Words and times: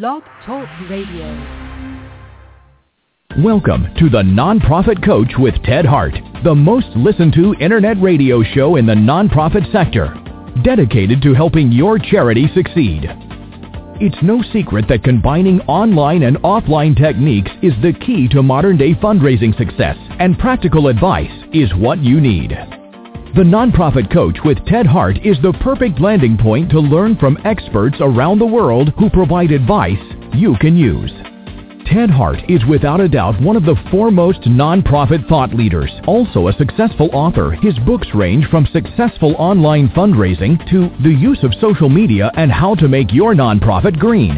Blog 0.00 0.22
Talk 0.46 0.66
Radio. 0.88 1.26
Welcome 3.44 3.94
to 3.98 4.08
the 4.08 4.22
Nonprofit 4.22 5.04
Coach 5.04 5.32
with 5.38 5.52
Ted 5.64 5.84
Hart, 5.84 6.14
the 6.44 6.54
most 6.54 6.86
listened 6.96 7.34
to 7.34 7.54
internet 7.60 8.00
radio 8.00 8.42
show 8.42 8.76
in 8.76 8.86
the 8.86 8.94
nonprofit 8.94 9.70
sector, 9.70 10.14
dedicated 10.64 11.20
to 11.20 11.34
helping 11.34 11.70
your 11.70 11.98
charity 11.98 12.46
succeed. 12.54 13.02
It's 14.00 14.16
no 14.22 14.42
secret 14.50 14.86
that 14.88 15.04
combining 15.04 15.60
online 15.62 16.22
and 16.22 16.38
offline 16.38 16.96
techniques 16.96 17.50
is 17.60 17.74
the 17.82 17.92
key 17.92 18.28
to 18.28 18.42
modern 18.42 18.78
day 18.78 18.94
fundraising 18.94 19.54
success, 19.58 19.98
and 20.18 20.38
practical 20.38 20.88
advice 20.88 21.44
is 21.52 21.74
what 21.74 21.98
you 21.98 22.18
need. 22.18 22.56
The 23.34 23.42
Nonprofit 23.42 24.12
Coach 24.12 24.36
with 24.44 24.62
Ted 24.66 24.84
Hart 24.84 25.16
is 25.24 25.38
the 25.40 25.54
perfect 25.54 25.98
landing 25.98 26.36
point 26.36 26.70
to 26.70 26.78
learn 26.78 27.16
from 27.16 27.38
experts 27.46 27.96
around 27.98 28.38
the 28.38 28.46
world 28.46 28.92
who 28.98 29.08
provide 29.08 29.52
advice 29.52 29.96
you 30.34 30.54
can 30.60 30.76
use. 30.76 31.10
Ted 31.86 32.10
Hart 32.10 32.40
is 32.50 32.62
without 32.66 33.00
a 33.00 33.08
doubt 33.08 33.40
one 33.40 33.56
of 33.56 33.64
the 33.64 33.82
foremost 33.90 34.42
nonprofit 34.42 35.26
thought 35.30 35.54
leaders. 35.54 35.90
Also 36.06 36.48
a 36.48 36.52
successful 36.58 37.08
author, 37.14 37.52
his 37.62 37.78
books 37.86 38.08
range 38.14 38.44
from 38.50 38.66
successful 38.66 39.34
online 39.38 39.88
fundraising 39.96 40.58
to 40.68 40.90
the 41.02 41.14
use 41.14 41.42
of 41.42 41.54
social 41.58 41.88
media 41.88 42.30
and 42.34 42.52
how 42.52 42.74
to 42.74 42.86
make 42.86 43.14
your 43.14 43.34
nonprofit 43.34 43.98
green. 43.98 44.34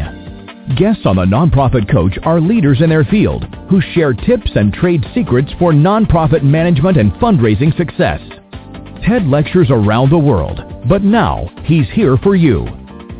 Guests 0.77 1.05
on 1.05 1.17
the 1.17 1.25
Nonprofit 1.25 1.91
Coach 1.91 2.17
are 2.23 2.39
leaders 2.39 2.81
in 2.81 2.89
their 2.89 3.03
field 3.03 3.43
who 3.69 3.81
share 3.93 4.13
tips 4.13 4.51
and 4.55 4.73
trade 4.73 5.05
secrets 5.13 5.51
for 5.59 5.73
nonprofit 5.73 6.43
management 6.43 6.95
and 6.95 7.11
fundraising 7.15 7.75
success. 7.75 8.21
Ted 9.07 9.27
lectures 9.27 9.67
around 9.69 10.09
the 10.09 10.17
world, 10.17 10.61
but 10.89 11.03
now 11.03 11.47
he's 11.63 11.87
here 11.91 12.17
for 12.17 12.35
you. 12.35 12.65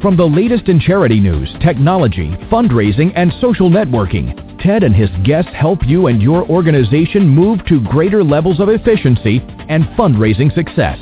From 0.02 0.17
the 0.17 0.25
latest 0.25 0.67
in 0.67 0.80
charity 0.80 1.19
news, 1.19 1.53
technology, 1.61 2.31
fundraising, 2.52 3.14
and 3.16 3.31
social 3.39 3.69
networking, 3.69 4.59
Ted 4.63 4.81
and 4.81 4.95
his 4.95 5.11
guests 5.23 5.52
help 5.53 5.86
you 5.86 6.08
and 6.08 6.23
your 6.23 6.44
organization 6.50 7.28
move 7.28 7.63
to 7.67 7.80
greater 7.81 8.23
levels 8.23 8.59
of 8.59 8.69
efficiency 8.69 9.44
and 9.69 9.83
fundraising 9.97 10.52
success. 10.56 10.97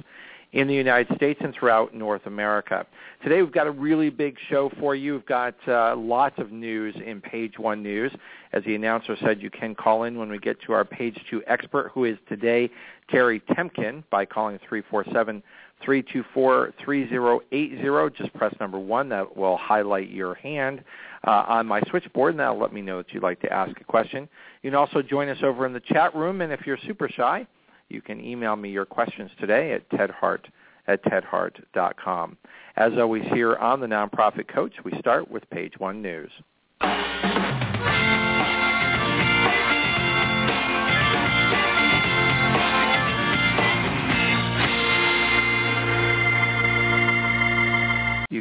in 0.54 0.66
the 0.68 0.74
United 0.74 1.14
States 1.16 1.40
and 1.42 1.52
throughout 1.52 1.92
North 1.94 2.24
America. 2.26 2.86
Today 3.24 3.42
we've 3.42 3.52
got 3.52 3.66
a 3.66 3.72
really 3.72 4.08
big 4.08 4.36
show 4.48 4.70
for 4.78 4.94
you. 4.94 5.14
We've 5.14 5.26
got 5.26 5.56
uh, 5.66 5.96
lots 5.96 6.38
of 6.38 6.52
news 6.52 6.94
in 7.04 7.20
Page 7.20 7.58
One 7.58 7.82
News. 7.82 8.12
As 8.52 8.62
the 8.64 8.76
announcer 8.76 9.16
said, 9.20 9.42
you 9.42 9.50
can 9.50 9.74
call 9.74 10.04
in 10.04 10.16
when 10.16 10.30
we 10.30 10.38
get 10.38 10.62
to 10.62 10.72
our 10.72 10.84
Page 10.84 11.18
Two 11.28 11.42
expert, 11.48 11.90
who 11.92 12.04
is 12.04 12.16
today 12.28 12.70
Terrie 13.12 13.42
Temkin, 13.50 14.04
by 14.10 14.24
calling 14.24 14.60
347 14.68 15.42
324-3080. 15.84 18.16
Just 18.16 18.32
press 18.34 18.54
number 18.60 18.78
one. 18.78 19.08
That 19.08 19.36
will 19.36 19.56
highlight 19.56 20.08
your 20.08 20.34
hand 20.34 20.84
uh, 21.26 21.44
on 21.48 21.66
my 21.66 21.80
switchboard, 21.90 22.32
and 22.32 22.40
that 22.40 22.50
will 22.50 22.60
let 22.60 22.72
me 22.72 22.82
know 22.82 22.98
that 22.98 23.12
you'd 23.12 23.22
like 23.22 23.40
to 23.40 23.52
ask 23.52 23.78
a 23.80 23.84
question. 23.84 24.28
You 24.62 24.70
can 24.70 24.76
also 24.78 25.02
join 25.02 25.28
us 25.28 25.38
over 25.42 25.66
in 25.66 25.72
the 25.72 25.80
chat 25.80 26.14
room, 26.14 26.40
and 26.40 26.52
if 26.52 26.66
you're 26.66 26.78
super 26.86 27.08
shy, 27.08 27.46
you 27.88 28.00
can 28.00 28.20
email 28.20 28.56
me 28.56 28.70
your 28.70 28.86
questions 28.86 29.30
today 29.38 29.72
at 29.72 29.88
tedhart 29.90 30.44
at 30.86 31.02
tedhart.com. 31.04 32.36
As 32.76 32.92
always 32.98 33.24
here 33.32 33.56
on 33.56 33.80
the 33.80 33.86
Nonprofit 33.86 34.48
Coach, 34.48 34.74
we 34.84 34.92
start 34.98 35.30
with 35.30 35.48
Page 35.50 35.74
One 35.78 36.02
News. 36.02 36.30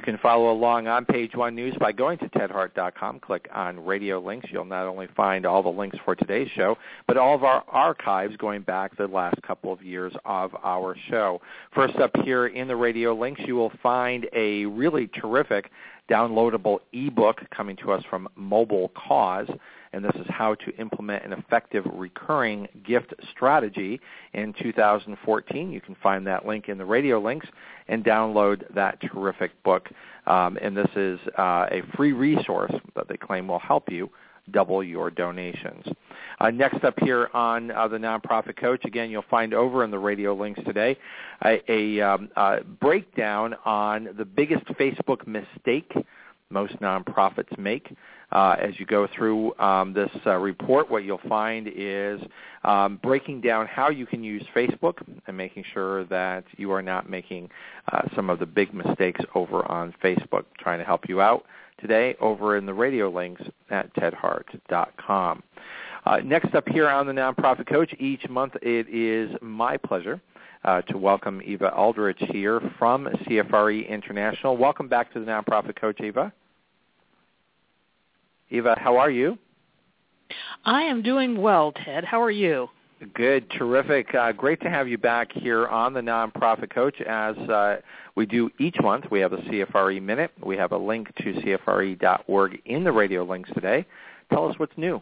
Can 0.03 0.17
follow 0.19 0.51
along 0.51 0.87
on 0.87 1.05
Page 1.05 1.35
One 1.35 1.55
News 1.55 1.73
by 1.79 1.91
going 1.91 2.17
to 2.19 2.29
tedhart.com. 2.29 3.21
Click 3.21 3.47
on 3.53 3.83
Radio 3.83 4.19
Links. 4.19 4.47
You'll 4.51 4.65
not 4.65 4.85
only 4.85 5.07
find 5.15 5.45
all 5.45 5.63
the 5.63 5.69
links 5.69 5.97
for 6.05 6.15
today's 6.15 6.49
show, 6.55 6.77
but 7.07 7.17
all 7.17 7.33
of 7.33 7.43
our 7.43 7.63
archives 7.67 8.35
going 8.37 8.61
back 8.61 8.95
the 8.97 9.07
last 9.07 9.41
couple 9.41 9.73
of 9.73 9.81
years 9.81 10.13
of 10.25 10.55
our 10.63 10.95
show. 11.09 11.41
First 11.73 11.95
up 11.95 12.11
here 12.23 12.47
in 12.47 12.67
the 12.67 12.75
Radio 12.75 13.13
Links, 13.13 13.41
you 13.45 13.55
will 13.55 13.71
find 13.81 14.27
a 14.33 14.65
really 14.65 15.07
terrific 15.07 15.71
downloadable 16.09 16.79
ebook 16.91 17.41
coming 17.51 17.75
to 17.77 17.91
us 17.91 18.03
from 18.09 18.27
MobileCause 18.39 19.57
and 19.93 20.03
this 20.03 20.15
is 20.15 20.25
how 20.27 20.55
to 20.55 20.75
implement 20.77 21.23
an 21.23 21.33
effective 21.33 21.85
recurring 21.93 22.67
gift 22.85 23.13
strategy 23.31 24.01
in 24.33 24.53
2014. 24.61 25.71
You 25.71 25.79
can 25.79 25.95
find 26.01 26.25
that 26.27 26.45
link 26.45 26.67
in 26.67 26.79
the 26.79 26.85
radio 26.85 27.19
links 27.19 27.47
and 27.87 28.03
download 28.03 28.63
that 28.73 28.99
terrific 29.01 29.51
book. 29.63 29.89
Um, 30.25 30.57
and 30.61 30.75
this 30.75 30.89
is 30.95 31.19
uh, 31.37 31.67
a 31.71 31.83
free 31.95 32.11
resource 32.11 32.73
that 32.95 33.07
they 33.07 33.17
claim 33.17 33.47
will 33.47 33.59
help 33.59 33.91
you 33.91 34.09
double 34.51 34.83
your 34.83 35.09
donations. 35.09 35.85
Uh, 36.39 36.49
next 36.49 36.83
up 36.83 36.95
here 36.99 37.29
on 37.33 37.71
uh, 37.71 37.87
the 37.87 37.97
Nonprofit 37.97 38.57
Coach, 38.57 38.83
again, 38.85 39.09
you'll 39.09 39.23
find 39.29 39.53
over 39.53 39.83
in 39.83 39.91
the 39.91 39.99
radio 39.99 40.33
links 40.33 40.59
today 40.65 40.97
a, 41.45 41.61
a, 41.71 42.01
um, 42.01 42.29
a 42.35 42.63
breakdown 42.63 43.55
on 43.65 44.09
the 44.17 44.25
biggest 44.25 44.65
Facebook 44.65 45.25
mistake 45.27 45.93
most 46.53 46.79
nonprofits 46.79 47.57
make. 47.57 47.93
Uh, 48.31 48.55
as 48.59 48.79
you 48.79 48.85
go 48.85 49.07
through 49.15 49.55
um, 49.59 49.93
this 49.93 50.09
uh, 50.25 50.37
report, 50.37 50.89
what 50.89 51.03
you'll 51.03 51.21
find 51.29 51.69
is 51.75 52.19
um, 52.63 52.99
breaking 53.03 53.41
down 53.41 53.67
how 53.67 53.89
you 53.89 54.07
can 54.07 54.23
use 54.23 54.43
Facebook 54.55 54.95
and 55.27 55.37
making 55.37 55.63
sure 55.73 56.05
that 56.05 56.43
you 56.57 56.71
are 56.71 56.81
not 56.81 57.07
making 57.07 57.49
uh, 57.91 58.01
some 58.15 58.29
of 58.31 58.39
the 58.39 58.45
big 58.45 58.73
mistakes 58.73 59.21
over 59.35 59.69
on 59.71 59.93
Facebook. 60.03 60.45
Trying 60.57 60.79
to 60.79 60.85
help 60.85 61.07
you 61.07 61.21
out 61.21 61.45
today 61.79 62.15
over 62.19 62.57
in 62.57 62.65
the 62.65 62.73
radio 62.73 63.09
links 63.09 63.41
at 63.69 63.93
tedhart.com. 63.95 65.43
Uh, 66.05 66.17
next 66.17 66.53
up 66.53 66.67
here 66.67 66.89
on 66.89 67.07
the 67.07 67.13
Nonprofit 67.13 67.67
Coach, 67.67 67.93
each 67.99 68.27
month 68.29 68.53
it 68.61 68.87
is 68.89 69.31
my 69.41 69.77
pleasure 69.77 70.21
uh, 70.63 70.81
to 70.83 70.97
welcome 70.97 71.41
Eva 71.45 71.73
Aldrich 71.73 72.21
here 72.31 72.61
from 72.77 73.05
CFRE 73.05 73.87
International. 73.87 74.57
Welcome 74.57 74.87
back 74.87 75.13
to 75.13 75.19
the 75.19 75.25
Nonprofit 75.25 75.79
Coach, 75.79 75.99
Eva. 76.01 76.33
Eva, 78.49 78.77
how 78.77 78.97
are 78.97 79.09
you? 79.09 79.37
I 80.65 80.83
am 80.83 81.01
doing 81.01 81.41
well, 81.41 81.71
Ted. 81.71 82.03
How 82.03 82.21
are 82.21 82.31
you? 82.31 82.69
Good, 83.13 83.49
terrific. 83.51 84.13
Uh, 84.15 84.31
great 84.31 84.61
to 84.61 84.69
have 84.69 84.87
you 84.87 84.97
back 84.97 85.31
here 85.33 85.67
on 85.67 85.93
the 85.93 85.99
Nonprofit 85.99 86.73
Coach 86.73 87.01
as 87.01 87.35
uh, 87.49 87.77
we 88.15 88.25
do 88.25 88.49
each 88.59 88.75
month. 88.81 89.05
We 89.11 89.19
have 89.19 89.33
a 89.33 89.37
CFRE 89.37 90.01
Minute. 90.01 90.31
We 90.43 90.55
have 90.57 90.71
a 90.71 90.77
link 90.77 91.13
to 91.17 91.33
CFRE.org 91.33 92.61
in 92.65 92.83
the 92.83 92.91
radio 92.91 93.23
links 93.23 93.49
today. 93.53 93.85
Tell 94.31 94.47
us 94.47 94.57
what's 94.57 94.77
new. 94.77 95.01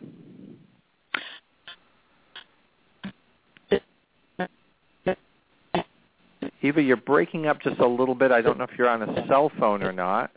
Eva, 6.64 6.82
you're 6.82 6.98
breaking 6.98 7.48
up 7.48 7.62
just 7.62 7.80
a 7.80 7.88
little 7.88 8.16
bit. 8.16 8.32
I 8.32 8.42
don't 8.42 8.58
know 8.58 8.64
if 8.64 8.72
you're 8.78 8.90
on 8.90 9.02
a 9.02 9.28
cell 9.28 9.52
phone 9.60 9.84
or 9.84 9.92
not. 9.92 10.32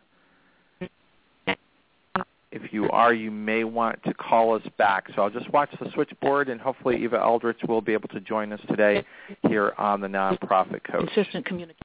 If 2.55 2.73
you 2.73 2.89
are, 2.91 3.13
you 3.13 3.33
may 3.33 3.65
want 3.65 4.01
to 4.05 4.15
call 4.15 4.55
us 4.55 4.63
back. 4.79 5.09
So 5.17 5.23
I'll 5.23 5.31
just 5.31 5.53
watch 5.53 5.71
the 5.81 5.91
switchboard, 5.93 6.49
and 6.49 6.61
hopefully 6.61 7.03
Eva 7.03 7.21
Aldrich 7.21 7.59
will 7.67 7.81
be 7.81 7.93
able 7.93 8.09
to 8.11 8.21
join 8.21 8.53
us 8.53 8.61
today 8.69 9.05
here 9.49 9.73
on 9.77 10.01
the 10.01 10.07
Nonprofit 10.07 10.85
Coach. 10.85 11.11
Consistent 11.13 11.45
communication. 11.47 11.83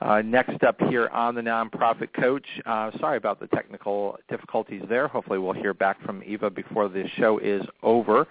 Uh, 0.00 0.22
next 0.22 0.62
up 0.62 0.80
here 0.88 1.08
on 1.08 1.34
the 1.34 1.40
Nonprofit 1.40 2.12
Coach, 2.14 2.46
uh, 2.64 2.92
sorry 3.00 3.16
about 3.16 3.40
the 3.40 3.48
technical 3.48 4.16
difficulties 4.28 4.82
there. 4.88 5.08
Hopefully 5.08 5.40
we'll 5.40 5.52
hear 5.52 5.74
back 5.74 6.00
from 6.02 6.22
Eva 6.24 6.48
before 6.48 6.88
the 6.88 7.04
show 7.16 7.38
is 7.38 7.62
over. 7.82 8.28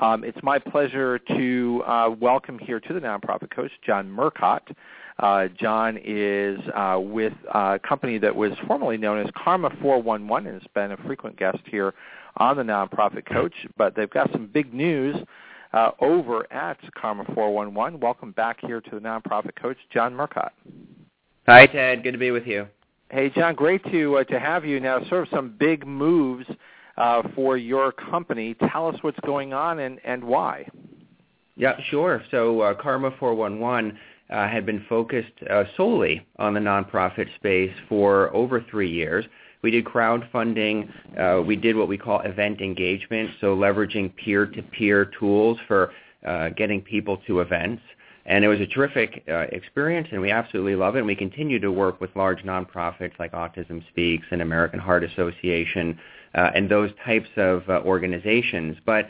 Um, 0.00 0.24
it's 0.24 0.42
my 0.42 0.58
pleasure 0.58 1.18
to 1.18 1.82
uh, 1.86 2.10
welcome 2.18 2.58
here 2.58 2.80
to 2.80 2.92
the 2.94 3.00
Nonprofit 3.00 3.50
Coach 3.50 3.70
John 3.86 4.08
Murcott. 4.08 4.62
Uh, 5.18 5.48
John 5.48 5.98
is 6.02 6.58
uh, 6.74 6.98
with 6.98 7.34
a 7.52 7.78
company 7.86 8.16
that 8.16 8.34
was 8.34 8.52
formerly 8.66 8.96
known 8.96 9.18
as 9.18 9.30
Karma 9.36 9.68
411 9.82 10.50
and 10.50 10.62
has 10.62 10.70
been 10.72 10.92
a 10.92 10.96
frequent 11.06 11.36
guest 11.36 11.58
here 11.66 11.92
on 12.38 12.56
the 12.56 12.62
Nonprofit 12.62 13.26
Coach. 13.26 13.52
But 13.76 13.94
they've 13.94 14.08
got 14.08 14.32
some 14.32 14.46
big 14.46 14.72
news 14.72 15.16
uh, 15.74 15.90
over 16.00 16.50
at 16.50 16.78
Karma 16.94 17.24
411. 17.34 18.00
Welcome 18.00 18.32
back 18.32 18.56
here 18.62 18.80
to 18.80 18.90
the 18.90 19.00
Nonprofit 19.00 19.54
Coach, 19.60 19.76
John 19.92 20.14
Murcott. 20.14 20.52
Hi, 21.46 21.66
Ted. 21.66 22.02
Good 22.02 22.12
to 22.12 22.18
be 22.18 22.30
with 22.30 22.46
you. 22.46 22.66
Hey, 23.10 23.28
John. 23.28 23.54
Great 23.54 23.84
to 23.92 24.16
uh, 24.16 24.24
to 24.24 24.40
have 24.40 24.64
you. 24.64 24.80
Now, 24.80 25.04
sort 25.10 25.24
of 25.24 25.28
some 25.28 25.54
big 25.58 25.86
moves 25.86 26.46
uh, 27.00 27.22
for 27.34 27.56
your 27.56 27.92
company. 27.92 28.54
Tell 28.70 28.86
us 28.86 28.96
what's 29.00 29.18
going 29.20 29.52
on 29.54 29.80
and, 29.80 29.98
and 30.04 30.22
why. 30.22 30.68
Yeah, 31.56 31.80
sure. 31.90 32.22
So 32.30 32.60
uh, 32.60 32.74
Karma 32.74 33.10
411 33.18 33.98
uh, 34.28 34.48
had 34.48 34.66
been 34.66 34.84
focused 34.88 35.32
uh, 35.48 35.64
solely 35.76 36.26
on 36.38 36.54
the 36.54 36.60
nonprofit 36.60 37.34
space 37.36 37.74
for 37.88 38.34
over 38.34 38.64
three 38.70 38.90
years. 38.90 39.24
We 39.62 39.70
did 39.70 39.84
crowdfunding. 39.84 40.90
Uh, 41.18 41.42
we 41.42 41.56
did 41.56 41.74
what 41.76 41.88
we 41.88 41.98
call 41.98 42.20
event 42.20 42.60
engagement, 42.60 43.30
so 43.40 43.56
leveraging 43.56 44.14
peer-to-peer 44.16 45.10
tools 45.18 45.58
for 45.66 45.92
uh, 46.26 46.50
getting 46.50 46.80
people 46.82 47.18
to 47.26 47.40
events. 47.40 47.82
And 48.26 48.44
it 48.44 48.48
was 48.48 48.60
a 48.60 48.66
terrific 48.66 49.24
uh, 49.28 49.46
experience, 49.52 50.08
and 50.12 50.20
we 50.20 50.30
absolutely 50.30 50.76
love 50.76 50.94
it. 50.94 50.98
And 50.98 51.06
we 51.06 51.16
continue 51.16 51.58
to 51.60 51.72
work 51.72 52.00
with 52.00 52.10
large 52.14 52.42
nonprofits 52.42 53.18
like 53.18 53.32
Autism 53.32 53.86
Speaks 53.88 54.26
and 54.30 54.42
American 54.42 54.78
Heart 54.78 55.04
Association 55.04 55.98
uh, 56.34 56.50
and 56.54 56.70
those 56.70 56.90
types 57.04 57.28
of 57.36 57.68
uh, 57.68 57.80
organizations. 57.84 58.76
But 58.84 59.08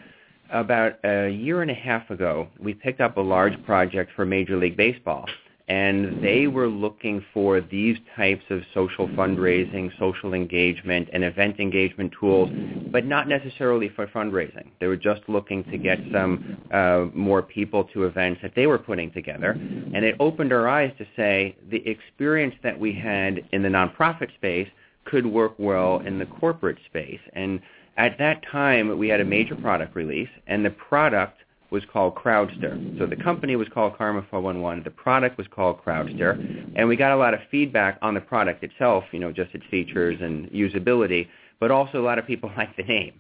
about 0.51 0.99
a 1.05 1.29
year 1.29 1.63
and 1.63 1.71
a 1.71 1.75
half 1.75 2.11
ago, 2.11 2.49
we 2.59 2.75
picked 2.75 3.01
up 3.01 3.17
a 3.17 3.21
large 3.21 3.63
project 3.65 4.13
for 4.17 4.25
Major 4.25 4.57
League 4.57 4.77
Baseball 4.77 5.27
and 5.71 6.21
they 6.21 6.49
were 6.49 6.67
looking 6.67 7.25
for 7.33 7.61
these 7.61 7.97
types 8.17 8.43
of 8.51 8.61
social 8.75 9.07
fundraising, 9.11 9.97
social 10.01 10.35
engagement, 10.35 11.09
and 11.13 11.23
event 11.23 11.61
engagement 11.61 12.13
tools, 12.19 12.51
but 12.91 13.07
not 13.07 13.29
necessarily 13.29 13.89
for 13.89 14.09
fundraising. 14.09 14.67
They 14.81 14.89
were 14.89 14.97
just 14.97 15.21
looking 15.29 15.63
to 15.71 15.79
get 15.79 16.01
some 16.13 16.57
uh, 16.73 17.07
more 17.15 17.41
people 17.41 17.85
to 17.95 18.03
events 18.07 18.41
that 18.43 18.57
they 18.57 18.67
were 18.67 18.79
putting 18.79 19.13
together, 19.13 19.53
and 19.53 20.05
it 20.05 20.17
opened 20.19 20.53
our 20.53 20.67
eyes 20.67 20.93
to 20.99 21.07
say 21.15 21.57
the 21.71 21.89
experience 21.89 22.57
that 22.65 22.77
we 22.77 22.93
had 22.93 23.41
in 23.53 23.63
the 23.63 23.69
nonprofit 23.69 24.35
space 24.35 24.69
could 25.11 25.27
work 25.27 25.55
well 25.59 26.01
in 26.01 26.19
the 26.19 26.27
corporate 26.27 26.79
space. 26.87 27.21
And 27.33 27.61
at 27.97 28.19
that 28.19 28.43
time, 28.51 28.97
we 28.99 29.09
had 29.09 29.21
a 29.21 29.25
major 29.25 29.57
product 29.57 29.97
release, 29.97 30.29
and 30.47 30.65
the 30.65 30.71
product 30.71 31.39
was 31.71 31.83
called 31.93 32.15
Crowdster. 32.15 32.99
So 32.99 33.07
the 33.07 33.17
company 33.17 33.57
was 33.57 33.69
called 33.69 33.97
Karma 33.97 34.25
411. 34.31 34.85
The 34.85 34.91
product 34.91 35.39
was 35.39 35.47
called 35.49 35.83
Crowdster. 35.85 36.73
And 36.75 36.89
we 36.89 36.97
got 36.97 37.13
a 37.13 37.17
lot 37.17 37.33
of 37.33 37.41
feedback 37.51 37.99
on 38.03 38.15
the 38.15 38.21
product 38.21 38.65
itself, 38.65 39.05
you 39.13 39.21
know, 39.21 39.33
just 39.33 39.55
its 39.55 39.65
features 39.71 40.19
and 40.21 40.51
usability, 40.51 41.29
but 41.61 41.71
also 41.71 42.01
a 42.01 42.05
lot 42.05 42.19
of 42.19 42.27
people 42.27 42.51
liked 42.57 42.77
the 42.77 42.83
name. 42.83 43.15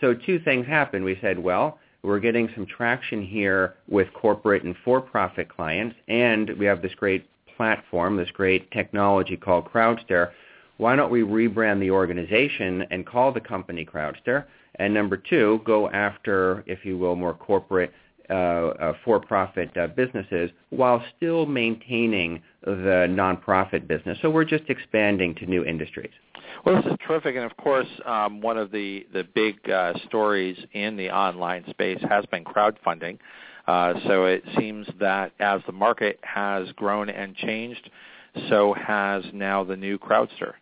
So 0.00 0.12
two 0.14 0.40
things 0.40 0.66
happened. 0.66 1.04
We 1.04 1.18
said, 1.20 1.38
well, 1.38 1.78
we're 2.02 2.20
getting 2.20 2.50
some 2.54 2.66
traction 2.66 3.24
here 3.24 3.76
with 3.88 4.12
corporate 4.12 4.64
and 4.64 4.74
for-profit 4.84 5.48
clients, 5.48 5.96
and 6.08 6.50
we 6.58 6.66
have 6.66 6.82
this 6.82 6.94
great 6.94 7.26
platform, 7.56 8.16
this 8.16 8.30
great 8.30 8.70
technology 8.72 9.36
called 9.36 9.66
Crowdster. 9.66 10.32
Why 10.76 10.96
don't 10.96 11.10
we 11.10 11.20
rebrand 11.20 11.80
the 11.80 11.90
organization 11.90 12.84
and 12.90 13.06
call 13.06 13.32
the 13.32 13.40
company 13.40 13.84
Crowdster? 13.84 14.44
And 14.76 14.92
number 14.92 15.16
two, 15.16 15.60
go 15.64 15.88
after, 15.90 16.64
if 16.66 16.84
you 16.84 16.98
will, 16.98 17.14
more 17.14 17.34
corporate 17.34 17.92
uh, 18.28 18.32
uh, 18.32 18.92
for-profit 19.04 19.76
uh, 19.76 19.86
businesses 19.88 20.50
while 20.70 21.04
still 21.16 21.46
maintaining 21.46 22.42
the 22.62 23.06
nonprofit 23.10 23.86
business. 23.86 24.18
So 24.22 24.30
we're 24.30 24.46
just 24.46 24.64
expanding 24.68 25.34
to 25.36 25.46
new 25.46 25.64
industries. 25.64 26.10
Well, 26.64 26.76
this 26.76 26.90
is 26.90 26.98
terrific, 27.06 27.36
and 27.36 27.44
of 27.44 27.56
course, 27.58 27.86
um, 28.06 28.40
one 28.40 28.56
of 28.56 28.70
the 28.70 29.06
the 29.12 29.24
big 29.34 29.68
uh, 29.68 29.92
stories 30.06 30.56
in 30.72 30.96
the 30.96 31.10
online 31.10 31.64
space 31.68 31.98
has 32.08 32.24
been 32.26 32.44
crowdfunding. 32.44 33.18
Uh, 33.66 33.94
so 34.06 34.24
it 34.24 34.42
seems 34.58 34.86
that 34.98 35.32
as 35.40 35.60
the 35.66 35.72
market 35.72 36.18
has 36.22 36.70
grown 36.72 37.10
and 37.10 37.36
changed, 37.36 37.90
so 38.48 38.74
has 38.74 39.24
now 39.32 39.64
the 39.64 39.76
new 39.76 39.98
Crowdster. 39.98 40.54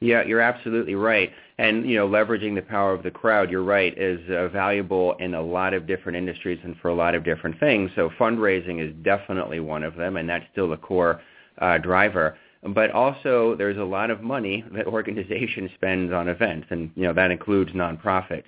Yeah, 0.00 0.22
you're 0.24 0.40
absolutely 0.40 0.94
right. 0.94 1.30
And 1.58 1.86
you 1.88 1.96
know, 1.96 2.08
leveraging 2.08 2.54
the 2.54 2.62
power 2.62 2.94
of 2.94 3.02
the 3.02 3.10
crowd, 3.10 3.50
you're 3.50 3.62
right, 3.62 3.96
is 3.98 4.18
uh, 4.30 4.48
valuable 4.48 5.12
in 5.20 5.34
a 5.34 5.42
lot 5.42 5.74
of 5.74 5.86
different 5.86 6.16
industries 6.16 6.58
and 6.64 6.74
for 6.78 6.88
a 6.88 6.94
lot 6.94 7.14
of 7.14 7.22
different 7.22 7.60
things. 7.60 7.90
So 7.94 8.08
fundraising 8.18 8.80
is 8.80 8.94
definitely 9.04 9.60
one 9.60 9.82
of 9.82 9.96
them, 9.96 10.16
and 10.16 10.26
that's 10.28 10.46
still 10.52 10.72
a 10.72 10.78
core 10.78 11.20
uh, 11.58 11.76
driver. 11.78 12.38
But 12.62 12.90
also, 12.92 13.54
there's 13.56 13.76
a 13.76 13.84
lot 13.84 14.10
of 14.10 14.22
money 14.22 14.64
that 14.72 14.86
organizations 14.86 15.70
spend 15.74 16.14
on 16.14 16.28
events, 16.28 16.68
and 16.70 16.90
you 16.94 17.02
know 17.02 17.12
that 17.12 17.30
includes 17.30 17.72
nonprofits. 17.72 18.44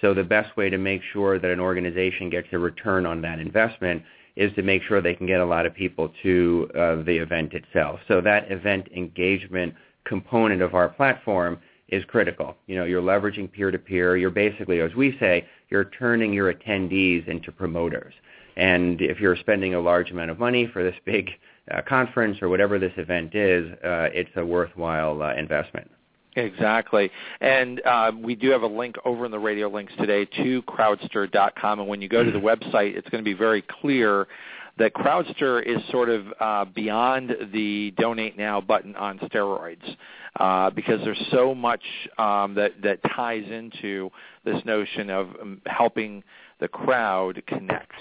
So 0.00 0.12
the 0.12 0.24
best 0.24 0.56
way 0.56 0.70
to 0.70 0.76
make 0.78 1.02
sure 1.12 1.38
that 1.38 1.50
an 1.50 1.60
organization 1.60 2.30
gets 2.30 2.48
a 2.52 2.58
return 2.58 3.06
on 3.06 3.22
that 3.22 3.38
investment 3.38 4.02
is 4.34 4.52
to 4.54 4.62
make 4.62 4.82
sure 4.82 5.00
they 5.00 5.14
can 5.14 5.26
get 5.26 5.40
a 5.40 5.44
lot 5.44 5.66
of 5.66 5.74
people 5.74 6.12
to 6.22 6.68
uh, 6.74 6.96
the 7.02 7.16
event 7.16 7.54
itself. 7.54 8.00
So 8.06 8.20
that 8.20 8.50
event 8.50 8.88
engagement 8.94 9.74
component 10.06 10.62
of 10.62 10.74
our 10.74 10.88
platform 10.88 11.58
is 11.88 12.04
critical. 12.06 12.56
You 12.66 12.76
know, 12.76 12.84
you're 12.84 13.02
leveraging 13.02 13.52
peer-to-peer. 13.52 14.16
You're 14.16 14.30
basically, 14.30 14.80
as 14.80 14.94
we 14.94 15.16
say, 15.18 15.46
you're 15.70 15.84
turning 15.84 16.32
your 16.32 16.52
attendees 16.52 17.28
into 17.28 17.52
promoters. 17.52 18.14
And 18.56 19.00
if 19.02 19.20
you're 19.20 19.36
spending 19.36 19.74
a 19.74 19.80
large 19.80 20.10
amount 20.10 20.30
of 20.30 20.38
money 20.38 20.66
for 20.72 20.82
this 20.82 20.96
big 21.04 21.30
uh, 21.70 21.82
conference 21.82 22.38
or 22.40 22.48
whatever 22.48 22.78
this 22.78 22.92
event 22.96 23.34
is, 23.34 23.70
uh, 23.84 24.08
it's 24.12 24.30
a 24.36 24.44
worthwhile 24.44 25.22
uh, 25.22 25.34
investment. 25.34 25.90
Exactly. 26.36 27.10
And 27.40 27.80
uh, 27.86 28.12
we 28.20 28.34
do 28.34 28.50
have 28.50 28.62
a 28.62 28.66
link 28.66 28.96
over 29.04 29.24
in 29.24 29.30
the 29.30 29.38
radio 29.38 29.68
links 29.68 29.92
today 29.98 30.26
to 30.42 30.62
crowdster.com. 30.62 31.80
And 31.80 31.88
when 31.88 32.02
you 32.02 32.08
go 32.08 32.22
to 32.22 32.30
the 32.30 32.38
website, 32.38 32.94
it's 32.96 33.08
going 33.08 33.24
to 33.24 33.28
be 33.28 33.32
very 33.32 33.62
clear 33.62 34.26
that 34.78 34.92
Crowdster 34.92 35.64
is 35.64 35.82
sort 35.90 36.08
of 36.08 36.26
uh, 36.38 36.64
beyond 36.66 37.34
the 37.52 37.92
donate 37.98 38.36
now 38.36 38.60
button 38.60 38.94
on 38.96 39.18
steroids 39.20 39.96
uh, 40.38 40.70
because 40.70 41.00
there's 41.02 41.24
so 41.30 41.54
much 41.54 41.82
um, 42.18 42.54
that 42.54 42.72
that 42.82 43.00
ties 43.14 43.44
into 43.50 44.10
this 44.44 44.62
notion 44.64 45.10
of 45.10 45.28
um, 45.40 45.62
helping 45.66 46.22
the 46.60 46.68
crowd 46.68 47.42
connect. 47.46 47.92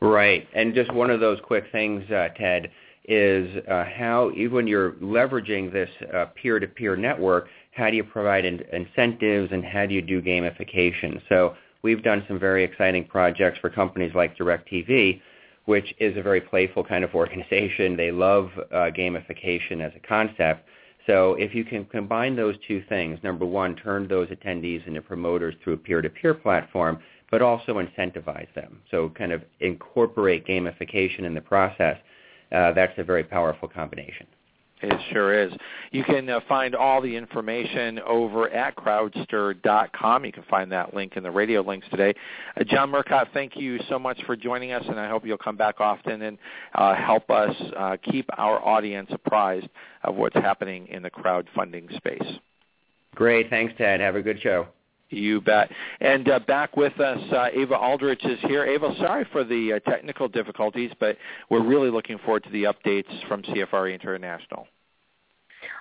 Right, 0.00 0.46
and 0.54 0.74
just 0.74 0.92
one 0.92 1.10
of 1.10 1.20
those 1.20 1.38
quick 1.42 1.64
things, 1.72 2.08
uh, 2.10 2.28
Ted, 2.36 2.70
is 3.08 3.48
uh, 3.68 3.84
how 3.84 4.30
even 4.36 4.54
when 4.54 4.66
you're 4.66 4.92
leveraging 4.92 5.72
this 5.72 5.88
uh, 6.14 6.26
peer-to-peer 6.34 6.96
network, 6.96 7.48
how 7.72 7.88
do 7.90 7.96
you 7.96 8.04
provide 8.04 8.44
in- 8.44 8.64
incentives 8.72 9.52
and 9.52 9.64
how 9.64 9.86
do 9.86 9.94
you 9.94 10.02
do 10.02 10.20
gamification? 10.20 11.20
So 11.28 11.54
we've 11.82 12.02
done 12.02 12.24
some 12.28 12.38
very 12.38 12.64
exciting 12.64 13.04
projects 13.04 13.58
for 13.60 13.70
companies 13.70 14.12
like 14.14 14.36
DirecTV 14.36 15.20
which 15.66 15.94
is 15.98 16.16
a 16.16 16.22
very 16.22 16.40
playful 16.40 16.82
kind 16.82 17.04
of 17.04 17.14
organization. 17.14 17.96
They 17.96 18.10
love 18.10 18.50
uh, 18.56 18.90
gamification 18.96 19.80
as 19.80 19.92
a 19.94 20.06
concept. 20.06 20.66
So 21.06 21.34
if 21.34 21.54
you 21.54 21.64
can 21.64 21.84
combine 21.84 22.34
those 22.34 22.56
two 22.66 22.82
things, 22.88 23.18
number 23.22 23.44
one, 23.44 23.76
turn 23.76 24.08
those 24.08 24.28
attendees 24.28 24.86
into 24.86 25.02
promoters 25.02 25.54
through 25.62 25.74
a 25.74 25.76
peer-to-peer 25.76 26.34
platform, 26.34 26.98
but 27.30 27.42
also 27.42 27.74
incentivize 27.74 28.52
them. 28.54 28.80
So 28.90 29.10
kind 29.10 29.32
of 29.32 29.42
incorporate 29.60 30.46
gamification 30.46 31.20
in 31.20 31.34
the 31.34 31.40
process. 31.40 31.96
Uh, 32.52 32.72
that's 32.72 32.96
a 32.98 33.04
very 33.04 33.24
powerful 33.24 33.68
combination. 33.68 34.26
It 34.82 34.92
sure 35.10 35.32
is. 35.42 35.52
You 35.90 36.04
can 36.04 36.28
uh, 36.28 36.40
find 36.46 36.74
all 36.74 37.00
the 37.00 37.16
information 37.16 37.98
over 38.00 38.50
at 38.50 38.76
crowdster.com. 38.76 40.24
You 40.24 40.32
can 40.32 40.42
find 40.44 40.70
that 40.70 40.92
link 40.92 41.16
in 41.16 41.22
the 41.22 41.30
radio 41.30 41.62
links 41.62 41.86
today. 41.90 42.14
Uh, 42.60 42.64
John 42.64 42.90
Murcott, 42.90 43.28
thank 43.32 43.56
you 43.56 43.78
so 43.88 43.98
much 43.98 44.22
for 44.26 44.36
joining 44.36 44.72
us, 44.72 44.84
and 44.86 45.00
I 45.00 45.08
hope 45.08 45.24
you'll 45.24 45.38
come 45.38 45.56
back 45.56 45.80
often 45.80 46.20
and 46.20 46.36
uh, 46.74 46.94
help 46.94 47.30
us 47.30 47.54
uh, 47.76 47.96
keep 48.02 48.28
our 48.36 48.62
audience 48.62 49.08
apprised 49.12 49.68
of 50.04 50.14
what's 50.14 50.36
happening 50.36 50.86
in 50.88 51.02
the 51.02 51.10
crowdfunding 51.10 51.94
space. 51.96 52.38
Great. 53.14 53.48
Thanks, 53.48 53.72
Ted. 53.78 54.00
Have 54.00 54.14
a 54.14 54.22
good 54.22 54.40
show. 54.42 54.68
You 55.10 55.40
bet. 55.40 55.70
And 56.00 56.28
uh, 56.28 56.40
back 56.40 56.76
with 56.76 56.98
us, 57.00 57.20
uh, 57.32 57.46
Ava 57.52 57.76
Aldrich 57.76 58.24
is 58.24 58.38
here. 58.42 58.64
Ava, 58.64 58.92
sorry 58.98 59.26
for 59.30 59.44
the 59.44 59.74
uh, 59.74 59.90
technical 59.90 60.26
difficulties, 60.26 60.90
but 60.98 61.16
we're 61.48 61.64
really 61.64 61.90
looking 61.90 62.18
forward 62.18 62.42
to 62.44 62.50
the 62.50 62.64
updates 62.64 63.28
from 63.28 63.42
CFRE 63.42 63.94
International. 63.94 64.66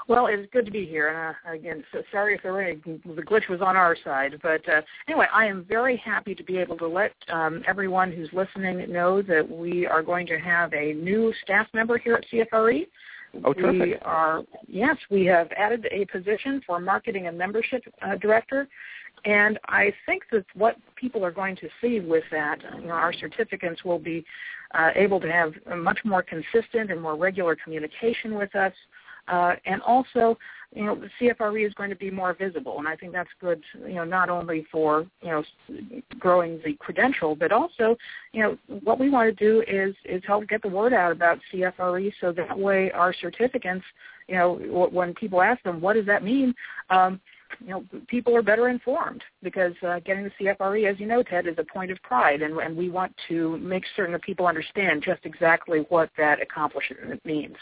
Well, 0.08 0.28
it's 0.28 0.48
good 0.52 0.66
to 0.66 0.72
be 0.72 0.86
here. 0.86 1.08
And 1.10 1.36
uh, 1.48 1.58
again, 1.58 1.84
so 1.92 2.04
sorry 2.12 2.36
if 2.36 2.44
the, 2.44 3.00
the 3.16 3.22
glitch 3.22 3.50
was 3.50 3.62
on 3.62 3.76
our 3.76 3.98
side. 4.04 4.40
But 4.44 4.68
uh, 4.70 4.82
anyway, 5.08 5.26
I 5.34 5.46
am 5.46 5.66
very 5.68 5.98
happy 5.98 6.36
to 6.36 6.44
be 6.44 6.58
able 6.58 6.78
to 6.78 6.88
let 6.88 7.12
um, 7.32 7.64
everyone 7.68 8.12
who's 8.12 8.30
listening 8.32 8.92
know 8.92 9.22
that 9.24 9.50
we 9.50 9.88
are 9.88 10.04
going 10.04 10.28
to 10.28 10.38
have 10.38 10.74
a 10.74 10.94
new 10.94 11.34
staff 11.44 11.68
member 11.74 11.98
here 11.98 12.16
at 12.16 12.26
CFRE. 12.32 12.86
Oh, 13.44 13.54
terrific. 13.54 13.82
We 13.82 13.96
are, 14.04 14.44
yes, 14.68 14.96
we 15.10 15.26
have 15.26 15.50
added 15.58 15.88
a 15.92 16.06
position 16.06 16.62
for 16.66 16.80
marketing 16.80 17.28
and 17.28 17.38
membership 17.38 17.84
uh, 18.02 18.16
director. 18.16 18.68
And 19.24 19.60
I 19.68 19.94
think 20.06 20.24
that 20.32 20.46
what 20.54 20.78
people 20.96 21.24
are 21.26 21.32
going 21.32 21.56
to 21.58 21.70
see 21.82 22.00
with 22.00 22.24
that, 22.32 22.60
you 22.80 22.88
know, 22.88 22.94
our 22.94 23.14
certificates 23.14 23.84
will 23.84 24.00
be 24.00 24.26
uh, 24.74 24.90
able 24.96 25.20
to 25.20 25.32
have 25.32 25.54
much 25.78 26.00
more 26.04 26.24
consistent 26.24 26.92
and 26.92 27.02
more 27.02 27.16
regular 27.16 27.56
communication 27.56 28.36
with 28.36 28.56
us. 28.56 28.74
Uh, 29.28 29.56
and 29.66 29.82
also, 29.82 30.38
you 30.76 30.84
know, 30.84 30.96
the 30.96 31.10
CFRE 31.20 31.66
is 31.66 31.74
going 31.74 31.90
to 31.90 31.96
be 31.96 32.12
more 32.12 32.34
visible, 32.34 32.78
and 32.78 32.88
I 32.88 32.96
think 32.96 33.12
that's 33.12 33.30
good. 33.42 33.64
You 33.80 33.96
know, 33.96 34.04
not 34.04 34.30
only 34.30 34.68
for 34.72 35.08
you 35.22 35.30
know 35.30 35.44
growing 36.20 36.60
the 36.64 36.74
credential, 36.74 37.36
but 37.36 37.52
also, 37.52 37.98
you 38.34 38.44
know, 38.44 38.58
what 38.84 39.00
we 39.00 39.10
want 39.10 39.36
to 39.36 39.44
do 39.44 39.64
is 39.68 39.96
is 40.06 40.22
help 40.28 40.48
get 40.48 40.62
the 40.62 40.68
word 40.68 40.94
out 40.94 41.12
about 41.12 41.40
CFRE, 41.52 42.14
so 42.22 42.32
that 42.34 42.58
way 42.58 42.92
our 42.92 43.14
certificates, 43.14 43.84
you 44.28 44.36
know, 44.36 44.90
when 44.92 45.16
people 45.16 45.42
ask 45.42 45.64
them, 45.64 45.82
what 45.82 45.94
does 45.94 46.06
that 46.06 46.24
mean? 46.24 46.54
Um, 46.92 47.20
you 47.60 47.68
know, 47.68 47.84
people 48.08 48.36
are 48.36 48.42
better 48.42 48.70
informed 48.70 49.24
because 49.44 49.74
uh, 49.86 50.00
getting 50.00 50.24
the 50.24 50.32
CFRE, 50.40 50.92
as 50.92 51.00
you 51.00 51.06
know, 51.06 51.24
Ted, 51.24 51.48
is 51.48 51.56
a 51.58 51.64
point 51.64 51.92
of 51.92 52.02
pride, 52.02 52.42
and, 52.42 52.58
and 52.58 52.76
we 52.76 52.90
want 52.90 53.14
to 53.28 53.58
make 53.58 53.84
certain 53.96 54.14
that 54.14 54.22
people 54.22 54.48
understand 54.48 55.04
just 55.04 55.26
exactly 55.26 55.86
what 55.90 56.10
that 56.18 56.42
accomplishment 56.42 57.24
means. 57.26 57.56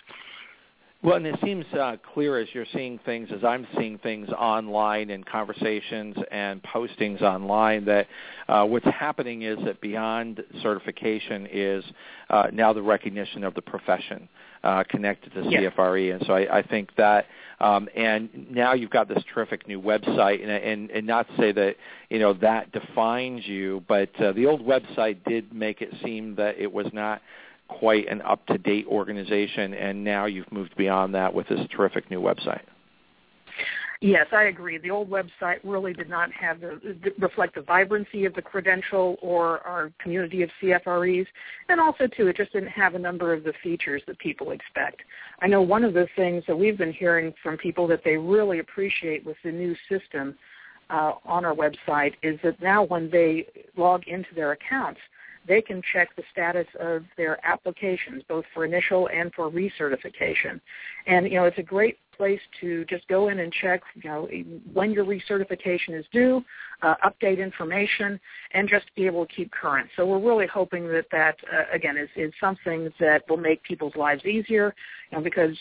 Well, 1.03 1.17
and 1.17 1.27
it 1.27 1.36
seems 1.43 1.65
uh, 1.74 1.98
clear 2.13 2.39
as 2.39 2.48
you're 2.53 2.65
seeing 2.72 2.98
things, 3.00 3.27
as 3.36 3.43
I'm 3.43 3.67
seeing 3.77 3.98
things 3.98 4.29
online 4.29 5.10
and 5.10 5.25
conversations 5.25 6.15
and 6.31 6.63
postings 6.63 7.22
online, 7.22 7.83
that 7.83 8.07
uh, 8.48 8.63
what's 8.63 8.86
happening 8.86 9.41
is 9.41 9.57
that 9.65 9.81
beyond 9.81 10.41
certification 10.62 11.45
is 11.51 11.83
uh, 12.29 12.48
now 12.53 12.72
the 12.72 12.81
recognition 12.81 13.43
of 13.43 13.53
the 13.53 13.62
profession 13.62 14.29
uh, 14.63 14.86
connected 14.88 15.33
to. 15.33 15.41
CFRE, 15.41 16.15
and 16.15 16.25
so 16.25 16.36
I, 16.36 16.60
I 16.60 16.62
think 16.62 16.95
that, 16.95 17.25
um, 17.60 17.89
and 17.98 18.29
now 18.50 18.72
you've 18.74 18.89
got 18.89 19.10
this 19.10 19.22
terrific 19.33 19.67
new 19.67 19.81
website, 19.81 20.41
and, 20.41 20.50
and, 20.50 20.89
and 20.89 21.05
not 21.05 21.27
to 21.27 21.36
say 21.36 21.51
that 21.51 21.75
you 22.10 22.19
know 22.19 22.31
that 22.36 22.72
defines 22.72 23.45
you, 23.45 23.83
but 23.89 24.10
uh, 24.22 24.31
the 24.31 24.45
old 24.45 24.65
website 24.65 25.17
did 25.27 25.53
make 25.53 25.81
it 25.81 25.93
seem 26.01 26.36
that 26.36 26.57
it 26.57 26.72
was 26.72 26.88
not 26.93 27.22
quite 27.80 28.08
an 28.08 28.22
up-to-date 28.22 28.86
organization, 28.88 29.74
and 29.74 30.03
now 30.03 30.25
you've 30.25 30.51
moved 30.51 30.75
beyond 30.75 31.13
that 31.15 31.34
with 31.34 31.48
this 31.48 31.60
terrific 31.75 32.10
new 32.10 32.22
website. 32.22 32.62
Yes, 34.01 34.27
I 34.34 34.44
agree. 34.44 34.77
The 34.77 34.92
old 34.92 35.10
website 35.10 35.60
really 35.63 35.94
did 35.94 36.10
not 36.10 36.30
have 36.34 36.60
the, 36.60 36.98
reflect 37.20 37.56
the 37.56 37.62
vibrancy 37.62 38.25
of 38.25 38.34
the 38.34 38.42
credential 38.42 39.15
or 39.22 39.60
our 39.62 39.94
community 40.00 40.42
of 40.42 40.50
CFREs, 40.62 41.25
and 41.70 41.80
also 41.80 42.08
too, 42.08 42.27
it 42.27 42.36
just 42.36 42.51
didn't 42.51 42.68
have 42.68 42.96
a 42.96 43.00
number 43.00 43.32
of 43.32 43.46
the 43.46 43.53
features 43.63 44.01
that 44.08 44.20
people 44.20 44.51
expect. 44.51 45.03
I 45.42 45.48
know 45.48 45.62
one 45.62 45.86
of 45.86 45.94
the 45.94 46.08
things 46.18 46.44
that 46.48 46.58
we've 46.58 46.77
been 46.77 46.92
hearing 46.92 47.34
from 47.42 47.56
people 47.56 47.88
that 47.88 48.01
they 48.03 48.18
really 48.18 48.60
appreciate 48.60 49.25
with 49.25 49.38
the 49.42 49.51
new 49.53 49.74
system 49.88 50.36
uh, 50.89 51.13
on 51.25 51.46
our 51.46 51.56
website 51.56 52.15
is 52.22 52.38
that 52.44 52.62
now 52.62 52.84
when 52.84 53.10
they 53.10 53.48
log 53.77 54.06
into 54.08 54.36
their 54.36 54.51
accounts, 54.51 55.00
they 55.47 55.62
can 55.62 55.81
check 55.93 56.15
the 56.15 56.23
status 56.31 56.67
of 56.79 57.03
their 57.17 57.45
applications, 57.45 58.23
both 58.27 58.45
for 58.53 58.65
initial 58.65 59.09
and 59.09 59.33
for 59.33 59.50
recertification. 59.50 60.59
And 61.07 61.27
you 61.27 61.35
know, 61.35 61.45
it's 61.45 61.57
a 61.57 61.63
great 61.63 61.97
place 62.15 62.39
to 62.62 62.85
just 62.85 63.07
go 63.07 63.29
in 63.29 63.39
and 63.39 63.51
check, 63.51 63.81
you 63.95 64.09
know, 64.09 64.29
when 64.71 64.91
your 64.91 65.05
recertification 65.05 65.97
is 66.00 66.05
due, 66.12 66.43
uh, 66.81 66.95
update 67.05 67.39
information, 67.39 68.19
and 68.51 68.69
just 68.69 68.85
be 68.95 69.05
able 69.05 69.25
to 69.25 69.33
keep 69.33 69.51
current. 69.51 69.89
So 69.95 70.05
we're 70.05 70.19
really 70.19 70.47
hoping 70.47 70.88
that 70.89 71.05
that 71.12 71.35
uh, 71.51 71.63
again 71.73 71.97
is, 71.97 72.09
is 72.15 72.31
something 72.39 72.91
that 73.00 73.23
will 73.29 73.38
make 73.38 73.63
people's 73.63 73.95
lives 73.95 74.25
easier, 74.25 74.73
you 75.12 75.17
know, 75.17 75.23
because 75.23 75.57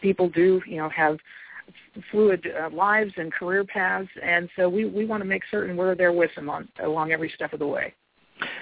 people 0.00 0.28
do, 0.28 0.62
you 0.66 0.76
know, 0.76 0.88
have 0.88 1.18
fluid 2.10 2.46
uh, 2.60 2.70
lives 2.74 3.12
and 3.16 3.32
career 3.32 3.64
paths, 3.64 4.08
and 4.22 4.48
so 4.56 4.68
we, 4.68 4.84
we 4.84 5.04
want 5.04 5.22
to 5.22 5.28
make 5.28 5.42
certain 5.50 5.76
we're 5.76 5.94
there 5.94 6.12
with 6.12 6.34
them 6.34 6.50
on, 6.50 6.68
along 6.82 7.12
every 7.12 7.30
step 7.34 7.52
of 7.52 7.58
the 7.58 7.66
way. 7.66 7.94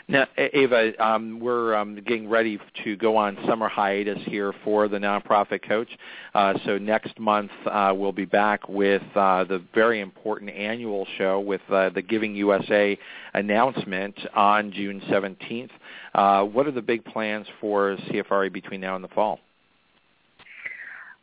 Now, 0.08 0.26
Ava, 0.36 0.92
um, 1.04 1.40
we're 1.40 1.74
um, 1.74 1.94
getting 1.96 2.28
ready 2.28 2.58
to 2.84 2.96
go 2.96 3.16
on 3.16 3.38
summer 3.46 3.68
hiatus 3.68 4.18
here 4.26 4.52
for 4.64 4.88
the 4.88 4.98
nonprofit 4.98 5.66
coach. 5.66 5.88
Uh, 6.34 6.54
so 6.64 6.78
next 6.78 7.18
month 7.18 7.50
uh, 7.66 7.92
we'll 7.94 8.12
be 8.12 8.24
back 8.24 8.68
with 8.68 9.02
uh, 9.14 9.44
the 9.44 9.62
very 9.74 10.00
important 10.00 10.50
annual 10.50 11.06
show 11.18 11.40
with 11.40 11.60
uh, 11.70 11.90
the 11.90 12.02
Giving 12.02 12.34
USA 12.36 12.98
announcement 13.34 14.18
on 14.34 14.72
June 14.72 15.00
17th. 15.08 15.70
Uh, 16.14 16.44
what 16.44 16.66
are 16.66 16.72
the 16.72 16.82
big 16.82 17.04
plans 17.04 17.46
for 17.60 17.96
CFRE 18.08 18.52
between 18.52 18.80
now 18.80 18.96
and 18.96 19.04
the 19.04 19.08
fall? 19.08 19.38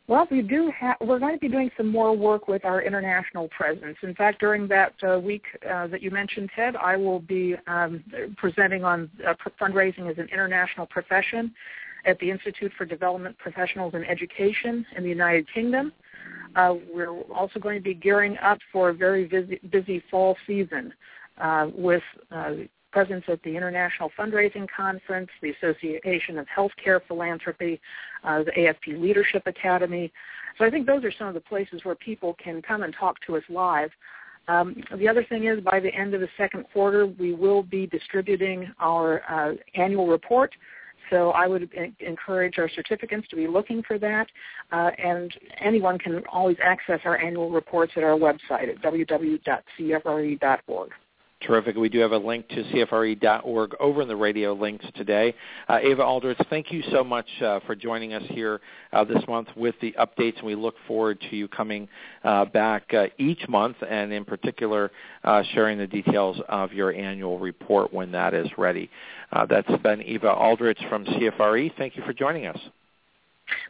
Well, 0.08 0.26
we 0.30 0.40
do. 0.40 0.72
Ha- 0.80 0.96
we're 1.02 1.18
going 1.18 1.34
to 1.34 1.38
be 1.38 1.48
doing 1.48 1.70
some 1.76 1.88
more 1.88 2.16
work 2.16 2.48
with 2.48 2.64
our 2.64 2.80
international 2.80 3.46
presence. 3.48 3.98
In 4.02 4.14
fact, 4.14 4.40
during 4.40 4.66
that 4.68 4.94
uh, 5.06 5.18
week 5.18 5.44
uh, 5.70 5.86
that 5.88 6.00
you 6.00 6.10
mentioned, 6.10 6.48
Ted, 6.56 6.76
I 6.76 6.96
will 6.96 7.20
be 7.20 7.56
um, 7.66 8.02
presenting 8.38 8.84
on 8.84 9.10
uh, 9.26 9.34
fundraising 9.60 10.10
as 10.10 10.16
an 10.16 10.28
international 10.32 10.86
profession 10.86 11.52
at 12.06 12.18
the 12.20 12.30
Institute 12.30 12.72
for 12.78 12.86
Development 12.86 13.36
Professionals 13.36 13.92
in 13.92 14.02
Education 14.04 14.86
in 14.96 15.02
the 15.02 15.10
United 15.10 15.46
Kingdom. 15.52 15.92
Uh, 16.56 16.76
we're 16.90 17.20
also 17.32 17.60
going 17.60 17.76
to 17.76 17.84
be 17.84 17.92
gearing 17.92 18.38
up 18.38 18.58
for 18.72 18.88
a 18.88 18.94
very 18.94 19.26
busy, 19.26 19.60
busy 19.70 20.02
fall 20.10 20.38
season 20.46 20.90
uh, 21.36 21.68
with 21.74 22.02
uh, 22.30 22.52
presence 22.90 23.24
at 23.28 23.42
the 23.42 23.56
International 23.56 24.10
Fundraising 24.18 24.66
Conference, 24.74 25.28
the 25.42 25.50
Association 25.50 26.38
of 26.38 26.46
Healthcare 26.46 27.00
Philanthropy, 27.06 27.80
uh, 28.24 28.42
the 28.44 28.52
AFP 28.52 29.00
Leadership 29.00 29.42
Academy. 29.46 30.12
So 30.56 30.64
I 30.64 30.70
think 30.70 30.86
those 30.86 31.04
are 31.04 31.12
some 31.18 31.28
of 31.28 31.34
the 31.34 31.40
places 31.40 31.84
where 31.84 31.94
people 31.94 32.34
can 32.42 32.62
come 32.62 32.82
and 32.82 32.94
talk 32.98 33.16
to 33.26 33.36
us 33.36 33.42
live. 33.48 33.90
Um, 34.48 34.82
the 34.96 35.06
other 35.08 35.24
thing 35.24 35.44
is 35.44 35.60
by 35.60 35.78
the 35.78 35.94
end 35.94 36.14
of 36.14 36.20
the 36.20 36.28
second 36.36 36.64
quarter, 36.72 37.06
we 37.06 37.34
will 37.34 37.62
be 37.62 37.86
distributing 37.86 38.72
our 38.80 39.22
uh, 39.30 39.52
annual 39.74 40.06
report. 40.06 40.54
So 41.10 41.30
I 41.30 41.46
would 41.46 41.70
encourage 42.00 42.58
our 42.58 42.68
certificates 42.68 43.28
to 43.28 43.36
be 43.36 43.46
looking 43.46 43.82
for 43.82 43.98
that. 43.98 44.26
Uh, 44.72 44.90
and 44.98 45.32
anyone 45.60 45.98
can 45.98 46.22
always 46.30 46.56
access 46.62 47.00
our 47.04 47.16
annual 47.18 47.50
reports 47.50 47.92
at 47.96 48.02
our 48.02 48.18
website 48.18 48.68
at 48.68 48.82
www.cfre.org. 48.82 49.50
Terrific. 51.40 51.76
We 51.76 51.88
do 51.88 52.00
have 52.00 52.10
a 52.10 52.18
link 52.18 52.48
to 52.48 52.64
CFRE.org 52.64 53.74
over 53.78 54.02
in 54.02 54.08
the 54.08 54.16
radio 54.16 54.54
links 54.54 54.84
today. 54.96 55.32
Uh, 55.68 55.78
Ava 55.80 56.02
Aldrich, 56.02 56.38
thank 56.50 56.72
you 56.72 56.82
so 56.90 57.04
much 57.04 57.26
uh, 57.40 57.60
for 57.64 57.76
joining 57.76 58.12
us 58.12 58.24
here 58.30 58.60
uh, 58.92 59.04
this 59.04 59.22
month 59.28 59.46
with 59.56 59.76
the 59.80 59.94
updates, 60.00 60.36
and 60.38 60.46
we 60.46 60.56
look 60.56 60.74
forward 60.88 61.20
to 61.30 61.36
you 61.36 61.46
coming 61.46 61.88
uh, 62.24 62.44
back 62.46 62.92
uh, 62.92 63.06
each 63.18 63.48
month, 63.48 63.76
and 63.88 64.12
in 64.12 64.24
particular, 64.24 64.90
uh, 65.22 65.44
sharing 65.54 65.78
the 65.78 65.86
details 65.86 66.40
of 66.48 66.72
your 66.72 66.92
annual 66.92 67.38
report 67.38 67.94
when 67.94 68.10
that 68.10 68.34
is 68.34 68.48
ready. 68.58 68.90
that's 69.48 69.70
been 69.82 70.02
Eva 70.02 70.32
Aldrich 70.32 70.80
from 70.88 71.04
CFRE. 71.04 71.70
Thank 71.78 71.96
you 71.96 72.02
for 72.02 72.12
joining 72.12 72.46
us. 72.46 72.58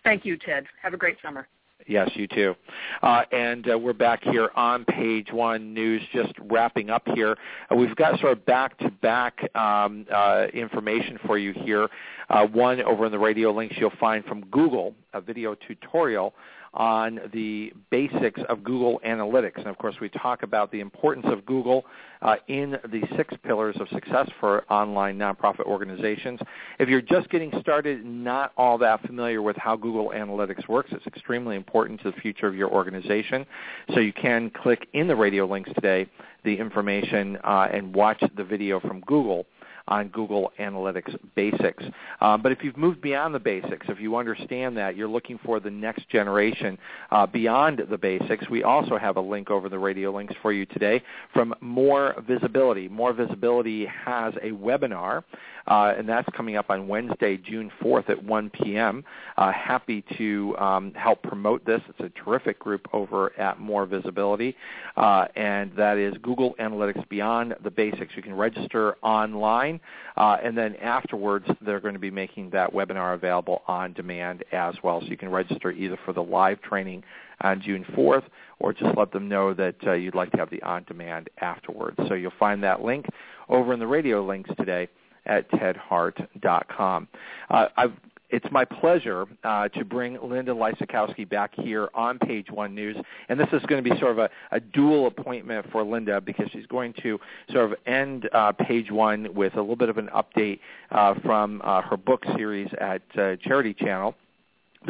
Thank 0.04 0.24
you, 0.24 0.38
Ted. 0.38 0.64
Have 0.82 0.94
a 0.94 0.96
great 0.96 1.18
summer. 1.22 1.46
Yes, 1.86 2.10
you 2.14 2.26
too. 2.26 2.54
Uh, 3.02 3.22
and 3.32 3.70
uh, 3.70 3.78
we're 3.78 3.92
back 3.92 4.22
here 4.22 4.50
on 4.56 4.84
page 4.84 5.32
one 5.32 5.72
news, 5.72 6.02
just 6.12 6.32
wrapping 6.42 6.90
up 6.90 7.02
here. 7.14 7.36
Uh, 7.70 7.76
we've 7.76 7.94
got 7.96 8.18
sort 8.20 8.32
of 8.32 8.44
back-to-back 8.44 9.54
um, 9.54 10.04
uh, 10.12 10.46
information 10.52 11.18
for 11.26 11.38
you 11.38 11.52
here. 11.52 11.88
Uh, 12.28 12.46
one 12.46 12.82
over 12.82 13.06
in 13.06 13.12
the 13.12 13.18
radio 13.18 13.52
links 13.52 13.76
you'll 13.78 13.90
find 13.98 14.24
from 14.24 14.44
Google, 14.46 14.94
a 15.14 15.20
video 15.20 15.54
tutorial 15.54 16.34
on 16.74 17.20
the 17.32 17.72
basics 17.90 18.40
of 18.48 18.62
Google 18.62 19.00
Analytics. 19.06 19.56
And 19.56 19.66
of 19.66 19.78
course, 19.78 19.96
we 20.00 20.08
talk 20.08 20.42
about 20.42 20.70
the 20.70 20.80
importance 20.80 21.26
of 21.28 21.44
Google 21.46 21.84
uh, 22.22 22.36
in 22.48 22.72
the 22.90 23.02
six 23.16 23.34
pillars 23.44 23.76
of 23.80 23.88
success 23.88 24.28
for 24.40 24.64
online 24.72 25.18
nonprofit 25.18 25.64
organizations. 25.64 26.40
If 26.78 26.88
you're 26.88 27.00
just 27.00 27.28
getting 27.30 27.52
started, 27.60 28.04
not 28.04 28.52
all 28.56 28.78
that 28.78 29.04
familiar 29.06 29.42
with 29.42 29.56
how 29.56 29.76
Google 29.76 30.10
Analytics 30.14 30.68
works, 30.68 30.90
it's 30.92 31.06
extremely 31.06 31.56
important 31.56 32.00
to 32.02 32.10
the 32.10 32.20
future 32.20 32.46
of 32.46 32.54
your 32.54 32.70
organization. 32.70 33.46
So 33.94 34.00
you 34.00 34.12
can 34.12 34.50
click 34.50 34.88
in 34.92 35.06
the 35.06 35.16
radio 35.16 35.46
links 35.46 35.70
today 35.74 36.08
the 36.44 36.56
information 36.56 37.36
uh, 37.44 37.68
and 37.72 37.94
watch 37.94 38.22
the 38.36 38.44
video 38.44 38.80
from 38.80 39.00
Google 39.00 39.46
on 39.88 40.08
Google 40.08 40.52
Analytics 40.58 41.16
basics. 41.34 41.84
Um, 42.20 42.42
but 42.42 42.52
if 42.52 42.58
you've 42.62 42.76
moved 42.76 43.00
beyond 43.00 43.34
the 43.34 43.38
basics, 43.38 43.86
if 43.88 44.00
you 44.00 44.16
understand 44.16 44.76
that, 44.76 44.96
you're 44.96 45.08
looking 45.08 45.38
for 45.44 45.60
the 45.60 45.70
next 45.70 46.08
generation 46.08 46.78
uh, 47.10 47.26
beyond 47.26 47.82
the 47.90 47.98
basics, 47.98 48.48
we 48.48 48.62
also 48.62 48.96
have 48.96 49.16
a 49.16 49.20
link 49.20 49.50
over 49.50 49.68
the 49.68 49.78
radio 49.78 50.14
links 50.14 50.34
for 50.42 50.52
you 50.52 50.66
today 50.66 51.02
from 51.32 51.54
More 51.60 52.14
Visibility. 52.26 52.88
More 52.88 53.12
Visibility 53.12 53.86
has 53.86 54.34
a 54.42 54.50
webinar 54.50 55.24
uh, 55.68 55.94
and 55.96 56.08
that's 56.08 56.28
coming 56.34 56.56
up 56.56 56.70
on 56.70 56.88
Wednesday, 56.88 57.36
June 57.36 57.70
4th 57.82 58.08
at 58.08 58.22
1 58.24 58.50
p.m. 58.50 59.04
Uh, 59.36 59.52
happy 59.52 60.02
to 60.16 60.56
um, 60.58 60.92
help 60.94 61.22
promote 61.22 61.64
this. 61.64 61.80
It's 61.88 62.00
a 62.00 62.24
terrific 62.24 62.58
group 62.58 62.88
over 62.92 63.38
at 63.38 63.60
More 63.60 63.84
Visibility, 63.84 64.56
uh, 64.96 65.26
and 65.36 65.70
that 65.76 65.98
is 65.98 66.14
Google 66.22 66.54
Analytics 66.58 67.06
Beyond 67.08 67.54
the 67.62 67.70
Basics. 67.70 68.12
You 68.16 68.22
can 68.22 68.34
register 68.34 68.96
online, 69.02 69.78
uh, 70.16 70.38
and 70.42 70.56
then 70.56 70.74
afterwards 70.76 71.46
they're 71.60 71.80
going 71.80 71.94
to 71.94 72.00
be 72.00 72.10
making 72.10 72.50
that 72.50 72.72
webinar 72.72 73.14
available 73.14 73.62
on 73.68 73.92
demand 73.92 74.44
as 74.52 74.74
well. 74.82 75.00
So 75.02 75.06
you 75.08 75.18
can 75.18 75.30
register 75.30 75.70
either 75.70 75.98
for 76.04 76.14
the 76.14 76.22
live 76.22 76.62
training 76.62 77.04
on 77.42 77.60
June 77.60 77.84
4th, 77.94 78.24
or 78.58 78.72
just 78.72 78.96
let 78.96 79.12
them 79.12 79.28
know 79.28 79.54
that 79.54 79.76
uh, 79.86 79.92
you'd 79.92 80.14
like 80.14 80.30
to 80.32 80.38
have 80.38 80.50
the 80.50 80.62
on-demand 80.62 81.30
afterwards. 81.40 81.96
So 82.08 82.14
you'll 82.14 82.32
find 82.38 82.62
that 82.64 82.82
link 82.82 83.06
over 83.48 83.72
in 83.72 83.78
the 83.78 83.86
radio 83.86 84.24
links 84.24 84.50
today 84.56 84.88
at 85.28 85.50
tedhart.com. 85.50 87.08
Uh, 87.50 87.66
I've 87.76 87.92
it's 88.30 88.46
my 88.50 88.64
pleasure 88.64 89.26
uh, 89.42 89.68
to 89.68 89.84
bring 89.84 90.18
Linda 90.22 90.52
Lysakowski 90.52 91.28
back 91.28 91.52
here 91.54 91.88
on 91.94 92.18
Page 92.18 92.50
One 92.50 92.74
News, 92.74 92.96
and 93.28 93.40
this 93.40 93.48
is 93.52 93.62
going 93.62 93.82
to 93.82 93.90
be 93.90 93.98
sort 93.98 94.12
of 94.12 94.18
a, 94.18 94.30
a 94.52 94.60
dual 94.60 95.06
appointment 95.06 95.70
for 95.72 95.82
Linda 95.82 96.20
because 96.20 96.48
she's 96.52 96.66
going 96.66 96.92
to 97.02 97.18
sort 97.50 97.72
of 97.72 97.78
end 97.86 98.28
uh, 98.32 98.52
Page 98.52 98.90
One 98.90 99.32
with 99.34 99.54
a 99.54 99.60
little 99.60 99.76
bit 99.76 99.88
of 99.88 99.96
an 99.98 100.10
update 100.14 100.60
uh, 100.90 101.14
from 101.24 101.62
uh, 101.64 101.80
her 101.82 101.96
book 101.96 102.24
series 102.36 102.68
at 102.78 103.02
uh, 103.16 103.36
Charity 103.36 103.72
Channel 103.72 104.14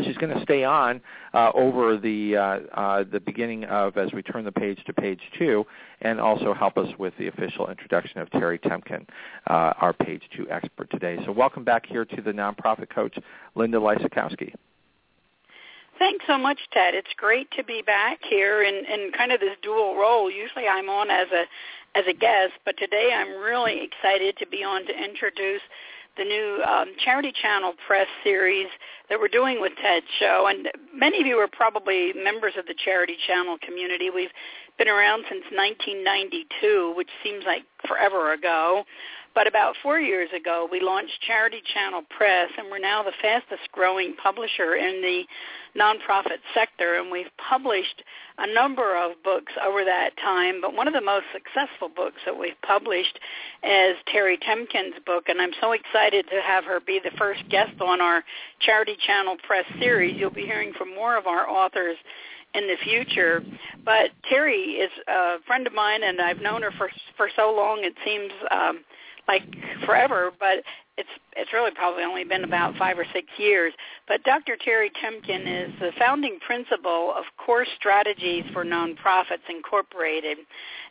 she's 0.05 0.17
going 0.17 0.35
to 0.37 0.43
stay 0.43 0.65
on 0.65 1.01
uh, 1.35 1.51
over 1.55 1.97
the 1.97 2.37
uh, 2.37 2.41
uh, 2.75 3.05
the 3.11 3.21
beginning 3.21 3.65
of 3.65 3.97
as 3.97 4.13
we 4.13 4.23
turn 4.23 4.45
the 4.45 4.53
page 4.53 4.83
to 4.87 4.93
page 4.93 5.21
two, 5.39 5.65
and 6.01 6.21
also 6.21 6.55
help 6.55 6.77
us 6.77 6.89
with 6.99 7.15
the 7.19 7.29
official 7.29 7.69
introduction 7.69 8.21
of 8.21 8.29
Terrie 8.31 8.61
Temkin, 8.61 9.07
uh, 9.49 9.75
our 9.81 9.93
page 9.93 10.23
two 10.37 10.47
expert 10.51 10.91
today. 10.91 11.19
So 11.25 11.33
welcome 11.33 11.65
back 11.65 11.87
here 11.87 12.05
to 12.05 12.23
the 12.23 12.33
nonprofit 12.33 12.91
coach, 12.91 13.17
Linda 13.55 13.79
Lysakowski. 13.79 14.55
Thanks 15.99 16.25
so 16.29 16.39
much, 16.39 16.59
Ted. 16.73 16.95
It's 16.95 17.13
great 17.17 17.51
to 17.57 17.65
be 17.65 17.83
back 17.83 18.19
here 18.23 18.63
in, 18.63 18.75
in 18.75 19.11
kind 19.17 19.33
of 19.33 19.41
this 19.41 19.57
dual 19.63 19.97
role. 19.97 20.31
Usually 20.31 20.69
I'm 20.69 20.89
on 20.89 21.11
as 21.11 21.27
a 21.33 21.45
as 21.99 22.05
a 22.09 22.13
guest, 22.13 22.53
but 22.65 22.77
today 22.77 23.11
I'm 23.15 23.41
really 23.41 23.81
excited 23.83 24.37
to 24.39 24.47
be 24.47 24.63
on 24.63 24.85
to 24.87 24.93
introduce 24.93 25.63
the 26.19 26.25
new 26.25 26.63
um, 26.67 26.93
Charity 27.05 27.33
Channel 27.41 27.75
Press 27.87 28.09
series 28.25 28.67
that 29.09 29.19
we're 29.19 29.29
doing 29.29 29.61
with 29.61 29.73
Ted 29.81 30.03
show. 30.19 30.49
And 30.51 30.69
many 30.93 31.21
of 31.21 31.27
you 31.27 31.37
are 31.37 31.49
probably 31.49 32.13
members 32.13 32.55
of 32.59 32.67
the 32.67 32.75
Charity 32.85 33.17
Channel 33.27 33.57
community. 33.65 34.11
We've 34.11 34.35
been 34.77 34.89
around 34.89 35.25
since 35.31 35.45
1992, 35.55 36.95
which 36.97 37.09
seems 37.23 37.45
like 37.47 37.63
forever 37.87 38.33
ago. 38.33 38.85
But 39.35 39.47
about 39.47 39.77
four 39.83 40.01
years 40.01 40.29
ago, 40.35 40.69
we 40.71 40.81
launched 40.81 41.21
Charity 41.27 41.63
Channel 41.73 42.03
Press, 42.11 42.51
and 42.59 42.69
we're 42.71 42.79
now 42.79 43.03
the 43.03 43.13
fastest 43.23 43.71
growing 43.73 44.15
publisher 44.17 44.75
in 44.75 45.01
the 45.01 45.23
nonprofit 45.79 46.41
sector. 46.55 46.95
And 46.95 47.11
we've 47.11 47.31
published 47.37 48.03
a 48.39 48.53
number 48.53 48.97
of 48.97 49.13
books 49.23 49.53
over 49.65 49.85
that 49.85 50.11
time. 50.17 50.61
But 50.61 50.75
one 50.75 50.89
of 50.89 50.95
the 50.95 51.01
most 51.01 51.27
successful 51.33 51.89
books 51.89 52.21
that 52.27 52.39
we've 52.39 52.61
published 52.63 53.19
is 53.63 53.97
Terrie 54.13 54.41
Temkin's 54.41 54.97
book. 55.07 55.29
And 55.29 55.41
I'm 55.41 55.53
so 55.61 55.73
excited 55.73 56.27
to 56.31 56.41
have 56.43 56.65
her 56.65 56.81
be 56.81 57.01
the 57.03 57.17
first 57.17 57.49
guest 57.49 57.81
on 57.81 58.01
our 58.01 58.25
Charity 58.61 58.97
Channel 59.07 59.37
Press 59.47 59.65
series. 59.79 60.17
You'll 60.19 60.31
be 60.31 60.47
hearing 60.47 60.73
from 60.77 60.95
more 60.95 61.17
of 61.17 61.27
our 61.27 61.49
authors 61.49 61.97
in 62.55 62.67
the 62.67 62.77
future. 62.83 63.45
But 63.85 64.11
Terrie 64.31 64.83
is 64.83 64.91
a 65.07 65.37
friend 65.47 65.67
of 65.67 65.75
mine, 65.75 66.03
and 66.03 66.21
I've 66.21 66.41
known 66.41 66.63
her 66.63 66.73
for 66.77 66.91
for 67.17 67.29
so 67.37 67.53
long. 67.55 67.81
It 67.83 67.95
seems 68.05 68.33
um, 68.51 68.81
like 69.29 69.43
forever, 69.85 70.33
but 70.41 70.65
it's 70.97 71.09
it's 71.37 71.53
really 71.53 71.71
probably 71.71 72.03
only 72.03 72.25
been 72.25 72.43
about 72.43 72.75
five 72.77 72.99
or 72.99 73.07
six 73.13 73.29
years. 73.39 73.73
But 74.09 74.25
Dr. 74.25 74.57
Terrie 74.57 74.91
Temkin 75.01 75.47
is 75.47 75.73
the 75.79 75.93
founding 75.99 76.39
principal 76.45 77.15
of 77.17 77.25
Core 77.37 77.67
Strategies 77.79 78.45
for 78.53 78.65
Nonprofits 78.65 79.47
Incorporated. 79.49 80.39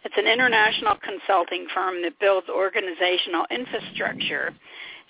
It's 0.05 0.15
an 0.17 0.27
international 0.27 0.95
consulting 1.03 1.67
firm 1.73 2.01
that 2.03 2.17
builds 2.19 2.47
organizational 2.47 3.45
infrastructure. 3.51 4.53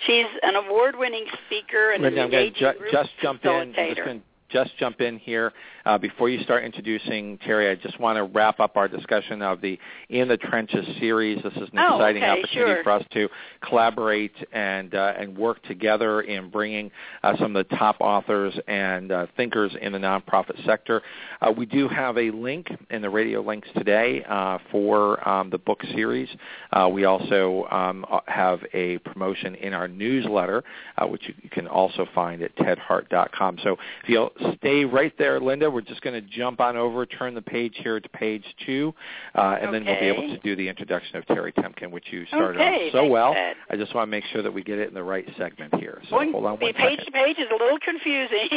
She's 0.05 0.25
an 0.43 0.55
award-winning 0.55 1.25
speaker 1.45 1.91
and 1.91 2.03
Linda, 2.03 2.21
an 2.21 2.25
engaging 2.25 2.67
I'm 2.67 2.73
going 2.73 2.73
to 2.73 2.73
ju- 2.73 2.79
group 2.79 2.91
just 2.91 3.09
jump 3.21 3.45
in. 3.45 3.51
I'm 3.51 3.73
facilitator. 3.73 3.95
just 3.95 4.05
going 4.05 4.19
to 4.19 4.25
just 4.49 4.71
jump 4.77 5.01
in 5.01 5.17
here 5.19 5.51
uh, 5.85 5.97
before 5.97 6.29
you 6.29 6.41
start 6.43 6.63
introducing 6.63 7.37
Terrie. 7.39 7.71
I 7.71 7.75
just 7.75 7.99
want 7.99 8.17
to 8.17 8.23
wrap 8.23 8.59
up 8.59 8.77
our 8.77 8.87
discussion 8.87 9.41
of 9.41 9.61
the 9.61 9.77
In 10.09 10.27
the 10.27 10.37
Trenches 10.37 10.85
series. 10.99 11.41
This 11.43 11.53
is 11.53 11.69
an 11.73 11.79
Oh, 11.79 11.95
exciting 11.97 12.23
okay, 12.23 12.31
opportunity 12.39 12.73
sure. 12.73 12.83
for 12.83 12.91
us 12.91 13.03
to 13.13 13.29
collaborate 13.67 14.33
and 14.53 14.93
uh, 14.95 15.13
and 15.17 15.37
work 15.37 15.61
together 15.63 16.21
in 16.21 16.49
bringing 16.49 16.91
uh, 17.23 17.35
some 17.37 17.55
of 17.55 17.67
the 17.67 17.75
top 17.75 17.97
authors 17.99 18.57
and 18.67 19.11
uh, 19.11 19.27
thinkers 19.35 19.71
in 19.81 19.91
the 19.91 19.99
nonprofit 19.99 20.63
sector. 20.65 21.01
Uh, 21.41 21.51
we 21.55 21.65
do 21.65 21.87
have 21.87 22.17
a 22.17 22.31
link 22.31 22.67
in 22.89 23.01
the 23.01 23.09
radio 23.09 23.41
links 23.41 23.67
today 23.75 24.23
uh, 24.29 24.57
for 24.71 25.27
um, 25.27 25.49
the 25.49 25.57
book 25.57 25.81
series. 25.93 26.29
Uh, 26.71 26.89
we 26.91 27.05
also 27.05 27.65
um, 27.71 28.05
have 28.27 28.59
a 28.73 28.97
promotion 28.99 29.55
in 29.55 29.73
our 29.73 29.87
newsletter, 29.87 30.63
uh, 30.97 31.05
which 31.05 31.27
you, 31.27 31.33
you 31.41 31.49
can 31.49 31.67
also 31.67 32.05
find 32.15 32.41
at 32.41 32.55
tedhart.com. 32.57 33.57
So 33.63 33.73
if 34.03 34.09
you'll 34.09 34.31
stay 34.57 34.85
right 34.85 35.13
there, 35.17 35.39
Linda, 35.39 35.69
we're 35.69 35.81
just 35.81 36.01
going 36.01 36.13
to 36.13 36.27
jump 36.29 36.59
on 36.59 36.77
over, 36.77 37.05
turn 37.05 37.33
the 37.33 37.41
page 37.41 37.73
here 37.83 37.99
to 37.99 38.09
page 38.09 38.43
two, 38.65 38.93
uh, 39.35 39.57
and 39.61 39.73
then 39.73 39.85
we'll 39.85 39.99
be 39.99 40.05
able 40.07 40.27
to 40.27 40.37
do 40.39 40.55
the 40.55 40.67
introduction 40.67 41.15
of 41.17 41.25
Terrie 41.25 41.53
Temkin, 41.55 41.91
which 41.91 42.05
you 42.11 42.25
started 42.27 42.61
Okay, 42.61 42.89
so 42.91 43.05
well. 43.05 43.35
I 43.69 43.75
just 43.75 43.93
want 43.95 44.07
to 44.07 44.11
make 44.11 44.23
sure 44.31 44.41
that 44.41 44.51
we 44.53 44.63
get 44.63 44.79
it 44.79 44.87
in 44.87 44.93
the 44.93 45.03
right 45.03 45.27
segment 45.37 45.75
here. 45.75 46.01
So 46.09 46.17
Going 46.17 46.31
hold 46.31 46.45
on 46.45 46.51
one 46.59 46.73
page 46.73 46.75
second. 46.99 47.05
to 47.05 47.11
page 47.11 47.37
is 47.37 47.47
a 47.51 47.63
little 47.63 47.79
confusing. 47.79 48.49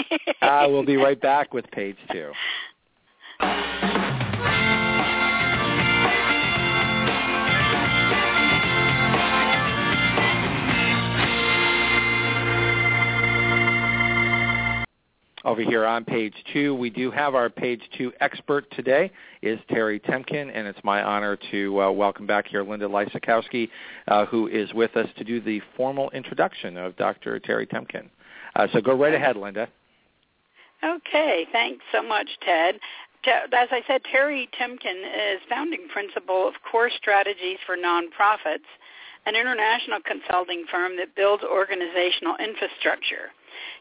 Uh, 0.42 0.66
we'll 0.68 0.84
be 0.84 0.96
right 0.98 1.20
back 1.20 1.52
with 1.54 1.70
page 1.70 1.96
two. 2.12 2.32
Over 15.42 15.62
here 15.62 15.86
on 15.86 16.04
page 16.04 16.34
two, 16.52 16.74
we 16.74 16.90
do 16.90 17.10
have 17.10 17.34
our 17.34 17.48
page 17.48 17.80
two 17.96 18.12
expert 18.20 18.70
today 18.72 19.10
is 19.40 19.58
Terrie 19.70 19.98
Temkin, 19.98 20.50
and 20.54 20.66
it's 20.66 20.78
my 20.84 21.02
honor 21.02 21.38
to 21.50 21.80
uh, 21.80 21.90
welcome 21.90 22.26
back 22.26 22.46
here 22.46 22.62
Linda 22.62 22.86
Lysakowski, 22.86 23.70
uh, 24.08 24.26
who 24.26 24.48
is 24.48 24.74
with 24.74 24.94
us 24.98 25.08
to 25.16 25.24
do 25.24 25.40
the 25.40 25.62
formal 25.78 26.10
introduction 26.10 26.76
of 26.76 26.94
Dr. 26.96 27.40
Terrie 27.40 27.66
Temkin. 27.66 28.10
Uh, 28.54 28.66
so 28.74 28.82
go 28.82 28.94
right 28.94 29.14
ahead, 29.14 29.38
Linda. 29.38 29.66
Okay, 30.84 31.46
thanks 31.52 31.86
so 31.90 32.02
much, 32.02 32.28
Ted. 32.42 32.74
As 33.24 33.68
I 33.70 33.80
said, 33.86 34.02
Terrie 34.14 34.46
Temkin 34.60 35.34
is 35.34 35.40
founding 35.48 35.88
principal 35.90 36.48
of 36.48 36.54
Core 36.70 36.90
Strategies 36.90 37.56
for 37.64 37.78
Nonprofits, 37.78 38.68
an 39.24 39.36
international 39.36 40.00
consulting 40.04 40.66
firm 40.70 40.98
that 40.98 41.16
builds 41.16 41.44
organizational 41.44 42.36
infrastructure. 42.36 43.32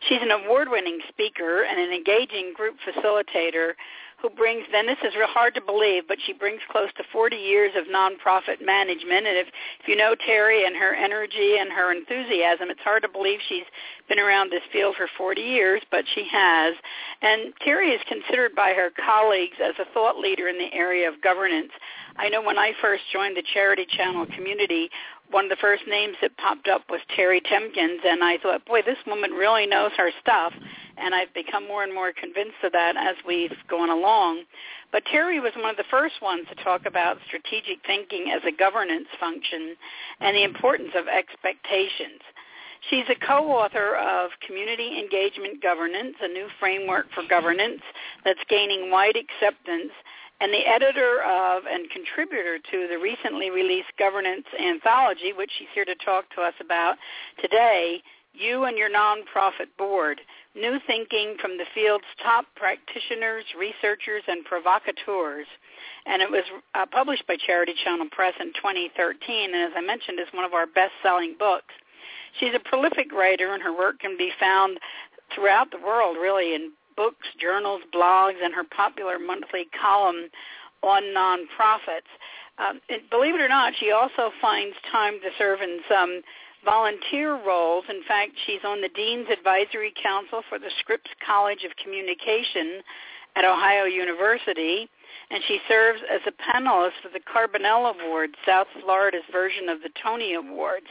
She's 0.07 0.21
an 0.21 0.31
award-winning 0.31 0.99
speaker 1.09 1.63
and 1.63 1.79
an 1.79 1.91
engaging 1.91 2.53
group 2.55 2.77
facilitator 2.85 3.73
who 4.21 4.29
brings, 4.29 4.65
then 4.71 4.85
this 4.85 4.97
is 5.03 5.15
real 5.15 5.27
hard 5.27 5.55
to 5.55 5.61
believe, 5.61 6.03
but 6.07 6.17
she 6.25 6.33
brings 6.33 6.59
close 6.69 6.89
to 6.97 7.03
40 7.11 7.35
years 7.37 7.71
of 7.75 7.85
nonprofit 7.85 8.63
management. 8.63 9.27
And 9.27 9.37
if, 9.37 9.47
if 9.79 9.87
you 9.87 9.95
know 9.95 10.13
Terrie 10.27 10.67
and 10.67 10.75
her 10.75 10.93
energy 10.93 11.55
and 11.59 11.71
her 11.71 11.91
enthusiasm, 11.91 12.69
it's 12.69 12.81
hard 12.81 13.03
to 13.03 13.09
believe 13.09 13.39
she's 13.47 13.63
been 14.09 14.19
around 14.19 14.51
this 14.51 14.63
field 14.73 14.95
for 14.97 15.07
40 15.17 15.41
years, 15.41 15.81
but 15.89 16.03
she 16.15 16.27
has. 16.29 16.75
And 17.21 17.53
Terrie 17.65 17.95
is 17.95 18.01
considered 18.07 18.55
by 18.55 18.73
her 18.73 18.89
colleagues 18.91 19.57
as 19.63 19.75
a 19.79 19.91
thought 19.93 20.17
leader 20.17 20.49
in 20.49 20.57
the 20.57 20.73
area 20.73 21.07
of 21.07 21.21
governance. 21.21 21.71
I 22.17 22.27
know 22.27 22.41
when 22.41 22.57
I 22.57 22.73
first 22.81 23.03
joined 23.13 23.37
the 23.37 23.43
Charity 23.53 23.87
Channel 23.89 24.25
community, 24.35 24.89
one 25.31 25.45
of 25.45 25.49
the 25.49 25.61
first 25.61 25.83
names 25.87 26.15
that 26.21 26.35
popped 26.37 26.67
up 26.67 26.83
was 26.89 27.01
Terrie 27.17 27.43
Temkins, 27.43 28.01
and 28.03 28.23
I 28.23 28.37
thought, 28.37 28.65
boy, 28.65 28.81
this 28.81 28.97
woman 29.05 29.31
really 29.31 29.67
knows 29.67 29.91
her 29.97 30.11
stuff. 30.21 30.53
And 30.97 31.15
I've 31.15 31.33
become 31.33 31.65
more 31.65 31.83
and 31.83 31.93
more 31.93 32.11
convinced 32.11 32.59
of 32.63 32.73
that 32.73 32.97
as 32.97 33.15
we've 33.25 33.55
gone 33.69 33.89
along. 33.89 34.43
But 34.91 35.03
Terrie 35.05 35.41
was 35.41 35.53
one 35.55 35.69
of 35.69 35.77
the 35.77 35.87
first 35.89 36.15
ones 36.21 36.45
to 36.49 36.61
talk 36.63 36.85
about 36.85 37.17
strategic 37.27 37.79
thinking 37.85 38.31
as 38.35 38.41
a 38.45 38.51
governance 38.51 39.07
function 39.19 39.75
and 40.19 40.35
the 40.35 40.41
mm-hmm. 40.41 40.55
importance 40.55 40.91
of 40.95 41.07
expectations. 41.07 42.19
She's 42.89 43.05
a 43.09 43.15
co-author 43.15 43.95
of 43.95 44.31
Community 44.45 44.99
Engagement 44.99 45.61
Governance, 45.61 46.15
a 46.21 46.27
new 46.27 46.47
framework 46.59 47.07
for 47.13 47.23
governance 47.29 47.81
that's 48.23 48.39
gaining 48.49 48.89
wide 48.89 49.15
acceptance, 49.15 49.91
and 50.39 50.53
the 50.53 50.67
editor 50.67 51.21
of 51.23 51.63
and 51.69 51.89
contributor 51.89 52.59
to 52.71 52.87
the 52.87 52.97
recently 52.97 53.49
released 53.49 53.91
Governance 53.97 54.45
Anthology, 54.59 55.33
which 55.33 55.51
she's 55.57 55.67
here 55.73 55.85
to 55.85 55.95
talk 55.95 56.29
to 56.35 56.41
us 56.41 56.53
about 56.61 56.95
today, 57.41 58.01
You 58.33 58.63
and 58.63 58.77
Your 58.77 58.89
Nonprofit 58.89 59.67
Board, 59.77 60.21
New 60.55 60.79
Thinking 60.87 61.35
from 61.41 61.57
the 61.57 61.65
Field's 61.75 62.05
Top 62.23 62.45
Practitioners, 62.55 63.43
Researchers, 63.59 64.23
and 64.27 64.45
Provocateurs. 64.45 65.47
And 66.05 66.21
it 66.21 66.31
was 66.31 66.43
uh, 66.73 66.85
published 66.89 67.27
by 67.27 67.35
Charity 67.45 67.73
Channel 67.83 68.07
Press 68.11 68.33
in 68.39 68.53
2013, 68.53 69.53
and 69.53 69.63
as 69.63 69.71
I 69.75 69.81
mentioned, 69.81 70.19
is 70.19 70.27
one 70.33 70.45
of 70.45 70.53
our 70.53 70.67
best-selling 70.67 71.35
books. 71.37 71.73
She's 72.39 72.53
a 72.55 72.59
prolific 72.59 73.11
writer, 73.11 73.53
and 73.53 73.61
her 73.61 73.75
work 73.75 73.99
can 73.99 74.17
be 74.17 74.31
found 74.39 74.79
throughout 75.35 75.71
the 75.71 75.79
world, 75.79 76.15
really, 76.17 76.55
in 76.55 76.71
books, 76.99 77.27
journals, 77.39 77.81
blogs, 77.95 78.43
and 78.43 78.53
her 78.53 78.65
popular 78.65 79.17
monthly 79.17 79.69
column 79.71 80.27
on 80.83 81.01
nonprofits. 81.15 82.11
Um, 82.57 82.81
and 82.89 83.09
believe 83.09 83.35
it 83.35 83.41
or 83.41 83.47
not, 83.47 83.71
she 83.79 83.91
also 83.91 84.31
finds 84.41 84.75
time 84.91 85.13
to 85.23 85.29
serve 85.37 85.61
in 85.61 85.79
some 85.87 86.21
volunteer 86.65 87.39
roles. 87.41 87.85
In 87.87 88.03
fact, 88.05 88.31
she's 88.45 88.59
on 88.65 88.81
the 88.81 88.89
Dean's 88.89 89.27
Advisory 89.31 89.93
Council 89.95 90.41
for 90.49 90.59
the 90.59 90.71
Scripps 90.79 91.09
College 91.25 91.63
of 91.63 91.71
Communication 91.81 92.81
at 93.37 93.45
Ohio 93.45 93.85
University, 93.85 94.89
and 95.31 95.43
she 95.47 95.59
serves 95.67 95.99
as 96.11 96.21
a 96.27 96.31
panelist 96.31 96.93
for 97.01 97.09
the 97.09 97.19
Carbonell 97.19 97.93
Award, 97.93 98.35
South 98.45 98.67
Florida's 98.81 99.21
version 99.31 99.69
of 99.69 99.81
the 99.81 99.89
Tony 100.01 100.33
Awards. 100.33 100.87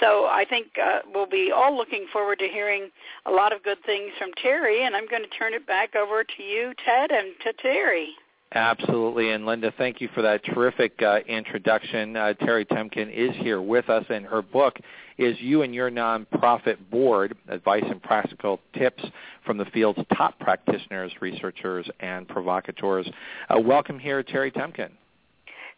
So 0.00 0.26
I 0.26 0.44
think 0.48 0.68
uh, 0.82 1.00
we'll 1.12 1.28
be 1.28 1.50
all 1.54 1.76
looking 1.76 2.06
forward 2.12 2.38
to 2.38 2.48
hearing 2.48 2.90
a 3.26 3.30
lot 3.30 3.52
of 3.52 3.62
good 3.62 3.78
things 3.84 4.12
from 4.18 4.30
Terrie, 4.42 4.86
and 4.86 4.94
I'm 4.96 5.08
going 5.08 5.22
to 5.22 5.38
turn 5.38 5.54
it 5.54 5.66
back 5.66 5.94
over 5.96 6.24
to 6.24 6.42
you, 6.42 6.72
Ted, 6.84 7.10
and 7.10 7.34
to 7.42 7.52
Terrie. 7.66 8.12
Absolutely. 8.54 9.32
And 9.32 9.44
Linda, 9.44 9.72
thank 9.76 10.00
you 10.00 10.08
for 10.14 10.22
that 10.22 10.44
terrific 10.44 11.02
uh, 11.02 11.18
introduction. 11.26 12.16
Uh, 12.16 12.32
Terrie 12.40 12.66
Temkin 12.66 13.12
is 13.12 13.34
here 13.36 13.60
with 13.60 13.90
us, 13.90 14.04
and 14.08 14.24
her 14.24 14.40
book 14.40 14.78
is 15.18 15.36
You 15.40 15.62
and 15.62 15.74
Your 15.74 15.90
Nonprofit 15.90 16.76
Board, 16.90 17.36
Advice 17.48 17.84
and 17.88 18.02
Practical 18.02 18.60
Tips 18.74 19.04
from 19.44 19.58
the 19.58 19.64
Field's 19.66 20.00
Top 20.16 20.38
Practitioners, 20.38 21.12
Researchers, 21.20 21.88
and 22.00 22.28
Provocateurs. 22.28 23.08
Uh, 23.48 23.60
welcome 23.60 23.98
here, 23.98 24.22
Terrie 24.22 24.52
Temkin. 24.52 24.90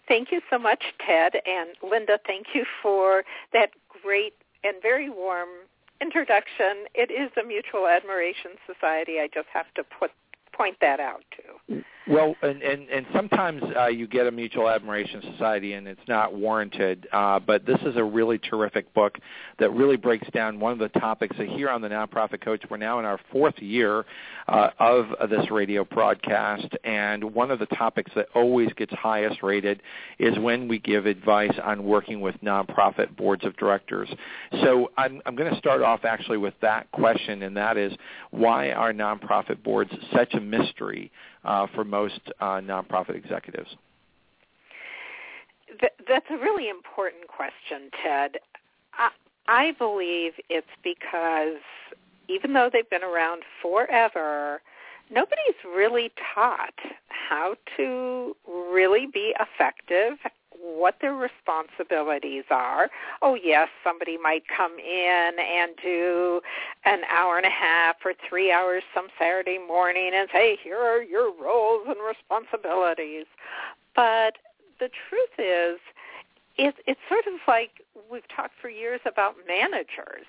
Thank 0.08 0.32
you 0.32 0.40
so 0.50 0.58
much, 0.58 0.82
Ted. 1.06 1.34
And 1.34 1.70
Linda, 1.88 2.18
thank 2.26 2.46
you 2.54 2.64
for 2.82 3.24
that 3.52 3.70
great 4.02 4.34
and 4.64 4.74
very 4.82 5.10
warm 5.10 5.48
introduction. 6.00 6.86
It 6.94 7.10
is 7.10 7.30
a 7.42 7.46
mutual 7.46 7.86
admiration 7.86 8.52
society. 8.66 9.18
I 9.20 9.28
just 9.32 9.48
have 9.52 9.66
to 9.74 9.84
put 9.98 10.10
point 10.52 10.76
that 10.80 10.98
out 10.98 11.22
too. 11.36 11.82
Well, 12.08 12.34
and 12.40 12.62
and, 12.62 12.88
and 12.88 13.06
sometimes 13.12 13.62
uh, 13.76 13.88
you 13.88 14.06
get 14.06 14.26
a 14.26 14.30
mutual 14.30 14.68
admiration 14.68 15.20
society, 15.32 15.74
and 15.74 15.86
it's 15.86 16.00
not 16.08 16.34
warranted. 16.34 17.06
Uh, 17.12 17.38
but 17.38 17.66
this 17.66 17.78
is 17.84 17.96
a 17.96 18.04
really 18.04 18.38
terrific 18.38 18.92
book 18.94 19.18
that 19.58 19.70
really 19.72 19.96
breaks 19.96 20.26
down 20.30 20.58
one 20.58 20.72
of 20.72 20.78
the 20.78 20.88
topics 21.00 21.36
that 21.36 21.48
here 21.48 21.68
on 21.68 21.82
the 21.82 21.88
Nonprofit 21.88 22.40
Coach. 22.40 22.62
We're 22.70 22.78
now 22.78 22.98
in 22.98 23.04
our 23.04 23.20
fourth 23.30 23.58
year 23.58 24.06
uh, 24.48 24.70
of 24.78 25.28
this 25.28 25.50
radio 25.50 25.84
broadcast, 25.84 26.68
and 26.82 27.22
one 27.34 27.50
of 27.50 27.58
the 27.58 27.66
topics 27.66 28.10
that 28.16 28.28
always 28.34 28.72
gets 28.72 28.94
highest 28.94 29.42
rated 29.42 29.82
is 30.18 30.38
when 30.38 30.66
we 30.66 30.78
give 30.78 31.04
advice 31.04 31.58
on 31.62 31.84
working 31.84 32.22
with 32.22 32.36
nonprofit 32.42 33.14
boards 33.16 33.44
of 33.44 33.54
directors. 33.58 34.08
So 34.62 34.90
I'm 34.96 35.20
I'm 35.26 35.36
going 35.36 35.52
to 35.52 35.58
start 35.58 35.82
off 35.82 36.06
actually 36.06 36.38
with 36.38 36.54
that 36.62 36.90
question, 36.90 37.42
and 37.42 37.54
that 37.58 37.76
is 37.76 37.92
why 38.30 38.70
are 38.70 38.94
nonprofit 38.94 39.62
boards 39.62 39.90
such 40.10 40.32
a 40.32 40.40
mystery? 40.40 41.12
Uh, 41.48 41.66
for 41.74 41.82
most 41.82 42.20
uh, 42.40 42.60
nonprofit 42.60 43.16
executives? 43.16 43.74
that's 46.08 46.26
a 46.30 46.36
really 46.36 46.68
important 46.68 47.28
question, 47.28 47.90
Ted. 48.02 48.36
I, 48.94 49.10
I 49.46 49.72
believe 49.78 50.32
it's 50.48 50.66
because 50.82 51.60
even 52.28 52.52
though 52.54 52.70
they've 52.72 52.88
been 52.88 53.04
around 53.04 53.42
forever, 53.60 54.62
nobody's 55.10 55.60
really 55.76 56.10
taught 56.34 56.74
how 57.08 57.54
to 57.76 58.34
really 58.72 59.06
be 59.06 59.34
effective, 59.38 60.18
what 60.60 60.96
their 61.00 61.14
responsibilities 61.14 62.44
are. 62.50 62.90
Oh 63.22 63.34
yes, 63.34 63.68
somebody 63.84 64.18
might 64.18 64.44
come 64.48 64.78
in 64.78 65.32
and 65.38 65.72
do 65.82 66.40
an 66.84 67.00
hour 67.10 67.36
and 67.36 67.46
a 67.46 67.50
half 67.50 67.96
or 68.04 68.12
three 68.28 68.52
hours 68.52 68.82
some 68.94 69.08
Saturday 69.18 69.58
morning 69.58 70.10
and 70.14 70.28
say, 70.32 70.58
here 70.62 70.78
are 70.78 71.02
your 71.02 71.32
roles 71.32 71.86
and 71.86 71.96
responsibilities. 72.06 73.26
But 73.94 74.38
the 74.78 74.90
truth 75.08 75.38
is, 75.38 75.80
it, 76.56 76.74
it's 76.86 77.00
sort 77.08 77.26
of 77.26 77.34
like 77.46 77.82
we've 78.10 78.26
talked 78.28 78.54
for 78.60 78.68
years 78.68 79.00
about 79.06 79.36
managers 79.46 80.26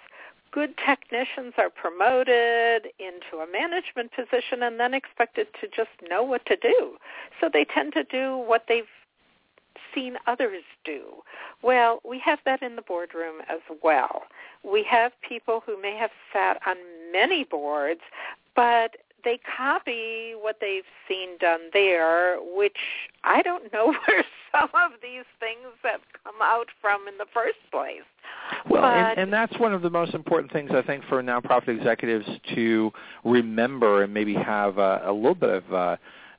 good 0.51 0.75
technicians 0.77 1.53
are 1.57 1.69
promoted 1.69 2.87
into 2.99 3.37
a 3.41 3.47
management 3.51 4.11
position 4.11 4.63
and 4.63 4.79
then 4.79 4.93
expected 4.93 5.47
to 5.61 5.67
just 5.67 5.91
know 6.09 6.23
what 6.23 6.45
to 6.47 6.55
do. 6.55 6.97
So 7.39 7.49
they 7.51 7.65
tend 7.65 7.93
to 7.93 8.03
do 8.03 8.37
what 8.37 8.65
they've 8.67 8.85
seen 9.93 10.15
others 10.27 10.63
do. 10.85 11.03
Well, 11.61 11.99
we 12.07 12.19
have 12.19 12.39
that 12.45 12.61
in 12.61 12.75
the 12.75 12.81
boardroom 12.81 13.41
as 13.49 13.59
well. 13.83 14.23
We 14.63 14.83
have 14.89 15.11
people 15.27 15.61
who 15.65 15.81
may 15.81 15.95
have 15.97 16.11
sat 16.33 16.59
on 16.65 16.77
many 17.11 17.43
boards, 17.43 18.01
but 18.55 18.95
they 19.23 19.39
copy 19.57 20.33
what 20.39 20.57
they've 20.61 20.83
seen 21.07 21.37
done 21.39 21.69
there, 21.73 22.37
which 22.41 22.77
I 23.23 23.41
don't 23.41 23.71
know 23.73 23.87
where 24.07 24.23
some 24.51 24.69
of 24.73 24.91
these 25.01 25.25
things 25.39 25.67
have 25.83 26.01
come 26.23 26.35
out 26.41 26.67
from 26.81 27.07
in 27.07 27.17
the 27.17 27.25
first 27.33 27.57
place. 27.71 28.03
Well, 28.69 28.85
and, 28.85 29.19
and 29.19 29.33
that's 29.33 29.57
one 29.59 29.73
of 29.73 29.81
the 29.81 29.89
most 29.89 30.13
important 30.13 30.51
things 30.51 30.71
I 30.73 30.81
think 30.81 31.03
for 31.05 31.21
nonprofit 31.21 31.77
executives 31.77 32.27
to 32.55 32.91
remember 33.23 34.03
and 34.03 34.13
maybe 34.13 34.33
have 34.33 34.77
a, 34.77 35.01
a 35.05 35.11
little 35.11 35.35
bit 35.35 35.49
of 35.49 35.73
uh, 35.73 35.97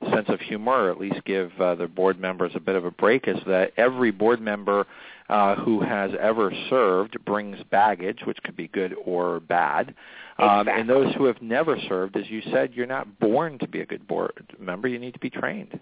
sense 0.09 0.29
of 0.29 0.39
humor, 0.39 0.85
or 0.85 0.91
at 0.91 0.99
least 0.99 1.23
give 1.25 1.51
uh, 1.59 1.75
the 1.75 1.87
board 1.87 2.19
members 2.19 2.51
a 2.55 2.59
bit 2.59 2.75
of 2.75 2.85
a 2.85 2.91
break, 2.91 3.27
is 3.27 3.37
that 3.47 3.71
every 3.77 4.11
board 4.11 4.41
member 4.41 4.87
uh, 5.29 5.55
who 5.55 5.81
has 5.81 6.11
ever 6.19 6.51
served 6.69 7.23
brings 7.25 7.57
baggage, 7.69 8.19
which 8.25 8.37
could 8.43 8.55
be 8.55 8.67
good 8.67 8.95
or 9.05 9.39
bad. 9.39 9.93
Um, 10.39 10.67
and 10.67 10.89
those 10.89 11.13
who 11.15 11.25
have 11.25 11.41
never 11.41 11.77
served, 11.87 12.17
as 12.17 12.29
you 12.29 12.41
said, 12.51 12.73
you're 12.73 12.87
not 12.87 13.19
born 13.19 13.59
to 13.59 13.67
be 13.67 13.81
a 13.81 13.85
good 13.85 14.07
board 14.07 14.43
member. 14.59 14.87
You 14.87 14.99
need 14.99 15.13
to 15.13 15.19
be 15.19 15.29
trained. 15.29 15.79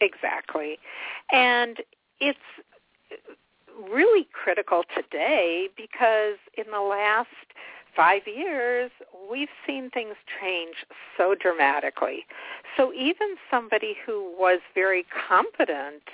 Exactly. 0.00 0.78
And 1.32 1.78
it's 2.20 2.38
really 3.90 4.26
critical 4.32 4.82
today 4.94 5.68
because 5.76 6.36
in 6.56 6.70
the 6.72 6.80
last 6.80 7.28
five 7.98 8.22
years, 8.26 8.92
we've 9.30 9.48
seen 9.66 9.90
things 9.90 10.14
change 10.40 10.76
so 11.16 11.34
dramatically. 11.34 12.24
So 12.76 12.92
even 12.92 13.34
somebody 13.50 13.96
who 14.06 14.32
was 14.38 14.60
very 14.72 15.04
competent 15.28 16.04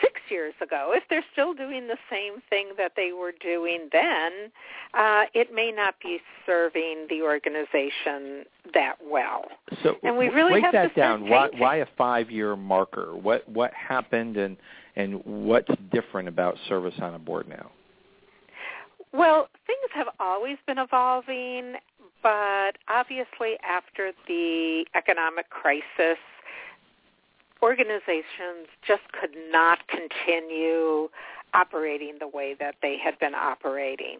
six 0.00 0.14
years 0.30 0.54
ago, 0.62 0.92
if 0.94 1.02
they're 1.10 1.24
still 1.32 1.52
doing 1.52 1.88
the 1.88 1.98
same 2.10 2.42
thing 2.48 2.68
that 2.78 2.92
they 2.96 3.12
were 3.12 3.32
doing 3.42 3.88
then, 3.92 4.50
uh, 4.94 5.24
it 5.34 5.54
may 5.54 5.70
not 5.70 5.94
be 6.02 6.18
serving 6.46 7.06
the 7.10 7.20
organization 7.22 8.44
that 8.72 8.94
well. 9.04 9.44
So 9.82 9.96
and 10.02 10.16
we 10.16 10.28
really 10.28 10.52
break 10.52 10.64
have 10.64 10.72
that 10.72 10.94
to 10.94 11.00
down. 11.00 11.28
Why, 11.28 11.48
why 11.58 11.76
a 11.76 11.86
five-year 11.98 12.56
marker? 12.56 13.14
What 13.14 13.46
what 13.48 13.72
happened, 13.74 14.38
and 14.38 14.56
and 14.96 15.22
what's 15.24 15.70
different 15.92 16.28
about 16.28 16.56
service 16.68 16.94
on 17.00 17.14
a 17.14 17.18
board 17.18 17.46
now? 17.48 17.70
Well, 19.16 19.48
things 19.66 19.90
have 19.94 20.08
always 20.20 20.58
been 20.66 20.76
evolving, 20.76 21.76
but 22.22 22.72
obviously 22.86 23.56
after 23.66 24.12
the 24.28 24.84
economic 24.94 25.48
crisis, 25.48 26.18
organizations 27.62 28.68
just 28.86 29.00
could 29.18 29.34
not 29.50 29.78
continue 29.88 31.08
operating 31.54 32.18
the 32.20 32.28
way 32.28 32.54
that 32.60 32.74
they 32.82 32.98
had 33.02 33.18
been 33.18 33.34
operating. 33.34 34.18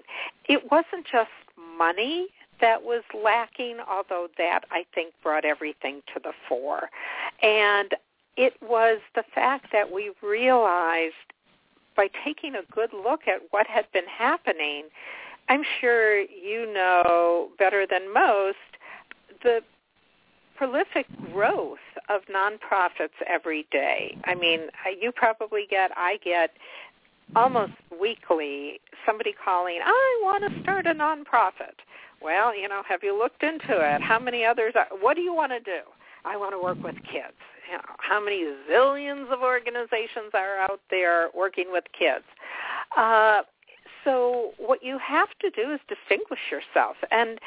It 0.48 0.62
wasn't 0.70 1.06
just 1.12 1.28
money 1.76 2.28
that 2.62 2.82
was 2.82 3.02
lacking, 3.12 3.80
although 3.86 4.28
that 4.38 4.60
I 4.70 4.86
think 4.94 5.12
brought 5.22 5.44
everything 5.44 6.00
to 6.14 6.20
the 6.22 6.32
fore. 6.48 6.88
And 7.42 7.94
it 8.38 8.54
was 8.62 9.00
the 9.14 9.24
fact 9.34 9.66
that 9.72 9.92
we 9.92 10.12
realized 10.22 11.14
by 11.96 12.08
taking 12.24 12.54
a 12.54 12.62
good 12.72 12.90
look 12.92 13.22
at 13.26 13.40
what 13.50 13.66
had 13.66 13.86
been 13.92 14.06
happening, 14.06 14.84
I'm 15.48 15.62
sure 15.80 16.20
you 16.20 16.72
know 16.72 17.48
better 17.58 17.86
than 17.88 18.12
most 18.12 18.56
the 19.42 19.60
prolific 20.56 21.06
growth 21.32 21.78
of 22.08 22.22
nonprofits 22.32 23.16
every 23.26 23.66
day. 23.70 24.16
I 24.24 24.34
mean, 24.34 24.60
uh, 24.86 24.90
you 24.98 25.12
probably 25.12 25.66
get, 25.68 25.90
I 25.96 26.18
get 26.24 26.50
almost 27.34 27.72
weekly 28.00 28.80
somebody 29.04 29.34
calling, 29.44 29.80
I 29.84 30.20
want 30.22 30.50
to 30.50 30.62
start 30.62 30.86
a 30.86 30.94
nonprofit. 30.94 31.76
Well, 32.22 32.56
you 32.58 32.68
know, 32.68 32.82
have 32.88 33.00
you 33.02 33.16
looked 33.16 33.42
into 33.42 33.78
it? 33.80 34.00
How 34.00 34.18
many 34.18 34.44
others 34.44 34.72
are, 34.74 34.88
what 34.98 35.14
do 35.14 35.20
you 35.20 35.34
want 35.34 35.52
to 35.52 35.60
do? 35.60 35.80
I 36.24 36.36
want 36.36 36.52
to 36.52 36.58
work 36.58 36.82
with 36.82 36.96
kids 37.04 37.36
how 37.98 38.22
many 38.22 38.44
zillions 38.70 39.32
of 39.32 39.40
organizations 39.40 40.30
are 40.34 40.58
out 40.58 40.80
there 40.90 41.30
working 41.34 41.66
with 41.70 41.84
kids. 41.98 42.24
Uh, 42.96 43.42
so 44.04 44.52
what 44.58 44.82
you 44.84 44.98
have 44.98 45.28
to 45.40 45.50
do 45.50 45.72
is 45.72 45.80
distinguish 45.88 46.40
yourself. 46.50 46.96
And 47.10 47.40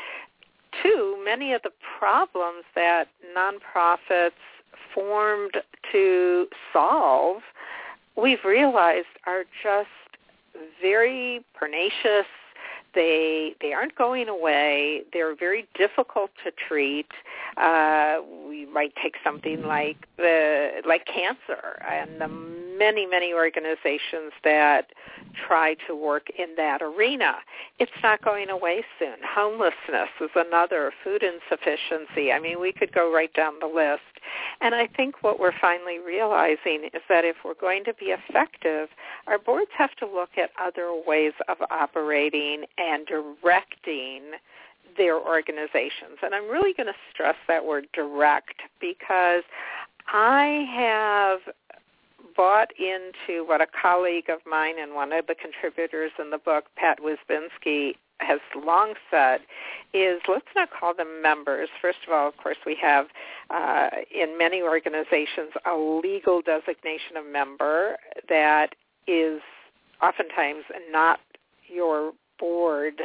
two, 0.83 1.17
many 1.23 1.53
of 1.53 1.61
the 1.63 1.71
problems 1.97 2.65
that 2.75 3.05
nonprofits 3.35 4.31
formed 4.93 5.53
to 5.91 6.47
solve, 6.73 7.41
we've 8.15 8.43
realized 8.43 9.07
are 9.25 9.43
just 9.63 9.87
very 10.81 11.45
pernicious. 11.53 12.27
They 12.99 13.55
they 13.61 13.71
aren't 13.71 13.95
going 13.95 14.27
away. 14.27 15.03
They're 15.13 15.33
very 15.33 15.65
difficult 15.73 16.31
to 16.43 16.51
treat. 16.51 17.07
Uh, 17.55 18.17
we 18.47 18.65
might 18.65 18.93
take 19.01 19.15
something 19.23 19.63
like 19.63 20.05
the 20.17 20.81
like 20.85 21.05
cancer 21.05 21.81
and 21.87 22.19
the 22.19 22.27
many 22.79 23.05
many 23.05 23.33
organizations 23.33 24.31
that 24.43 24.87
try 25.47 25.75
to 25.87 25.95
work 25.95 26.27
in 26.37 26.55
that 26.55 26.81
arena. 26.81 27.35
It's 27.77 27.91
not 28.01 28.23
going 28.23 28.49
away 28.49 28.83
soon. 28.97 29.17
Homelessness 29.23 30.09
is 30.21 30.29
another. 30.35 30.91
Food 31.03 31.23
insufficiency. 31.23 32.31
I 32.31 32.39
mean, 32.39 32.59
we 32.59 32.71
could 32.71 32.93
go 32.93 33.13
right 33.13 33.33
down 33.33 33.53
the 33.59 33.67
list. 33.67 34.01
And 34.61 34.73
I 34.75 34.87
think 34.87 35.21
what 35.21 35.39
we're 35.39 35.57
finally 35.59 35.99
realizing 35.99 36.89
is 36.93 37.01
that 37.09 37.25
if 37.25 37.37
we're 37.43 37.53
going 37.53 37.83
to 37.85 37.93
be 37.93 38.07
effective, 38.07 38.89
our 39.27 39.37
boards 39.37 39.71
have 39.77 39.95
to 39.97 40.05
look 40.05 40.31
at 40.37 40.51
other 40.61 40.93
ways 41.05 41.33
of 41.47 41.57
operating 41.69 42.65
and 42.77 43.05
directing 43.05 44.21
their 44.97 45.17
organizations. 45.19 46.17
And 46.23 46.33
I'm 46.33 46.49
really 46.49 46.73
going 46.73 46.87
to 46.87 46.99
stress 47.13 47.35
that 47.47 47.65
word 47.65 47.87
direct 47.93 48.61
because 48.81 49.43
I 50.11 50.65
have 50.75 51.53
bought 52.39 52.71
into 52.79 53.45
what 53.45 53.59
a 53.59 53.67
colleague 53.81 54.29
of 54.29 54.39
mine 54.49 54.75
and 54.79 54.95
one 54.95 55.11
of 55.11 55.27
the 55.27 55.35
contributors 55.35 56.09
in 56.17 56.29
the 56.29 56.37
book, 56.37 56.67
Pat 56.77 56.99
Wisbinski, 57.01 57.95
has 58.19 58.39
long 58.55 58.93
said 59.11 59.41
is 59.93 60.21
let's 60.29 60.45
not 60.55 60.69
call 60.71 60.93
them 60.93 61.21
members. 61.21 61.67
First 61.81 61.97
of 62.07 62.13
all, 62.13 62.29
of 62.29 62.37
course, 62.37 62.55
we 62.65 62.77
have 62.81 63.07
uh, 63.49 63.89
in 64.09 64.37
many 64.37 64.61
organizations 64.61 65.51
a 65.65 65.75
legal 65.75 66.41
designation 66.41 67.17
of 67.17 67.25
member 67.25 67.97
that 68.29 68.69
is 69.05 69.41
oftentimes 70.01 70.63
not 70.91 71.19
your 71.67 72.13
board 72.39 73.01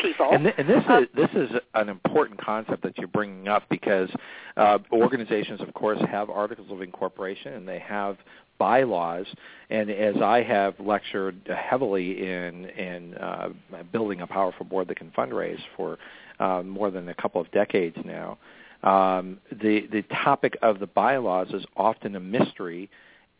people. 0.00 0.30
And, 0.32 0.44
th- 0.44 0.54
and 0.58 0.68
this 0.68 0.84
is 0.84 1.08
this 1.12 1.30
is 1.34 1.56
an 1.74 1.88
important 1.88 2.40
concept 2.40 2.84
that 2.84 2.96
you're 2.98 3.08
bringing 3.08 3.48
up 3.48 3.64
because 3.68 4.10
uh, 4.56 4.78
organizations, 4.92 5.60
of 5.60 5.74
course, 5.74 5.98
have 6.08 6.30
articles 6.30 6.70
of 6.70 6.82
incorporation 6.82 7.54
and 7.54 7.66
they 7.66 7.80
have 7.80 8.16
bylaws. 8.60 9.26
And 9.70 9.90
as 9.90 10.16
I 10.22 10.42
have 10.42 10.78
lectured 10.78 11.36
heavily 11.48 12.22
in 12.22 12.66
in 12.66 13.14
uh, 13.14 13.48
building 13.90 14.20
a 14.20 14.26
powerful 14.26 14.66
board 14.66 14.86
that 14.88 14.96
can 14.96 15.10
fundraise 15.10 15.60
for 15.76 15.98
uh, 16.38 16.62
more 16.62 16.90
than 16.90 17.08
a 17.08 17.14
couple 17.14 17.40
of 17.40 17.50
decades 17.50 17.96
now, 18.04 18.38
um, 18.82 19.38
the 19.50 19.88
the 19.90 20.02
topic 20.22 20.56
of 20.62 20.78
the 20.78 20.86
bylaws 20.86 21.48
is 21.52 21.64
often 21.76 22.14
a 22.14 22.20
mystery 22.20 22.88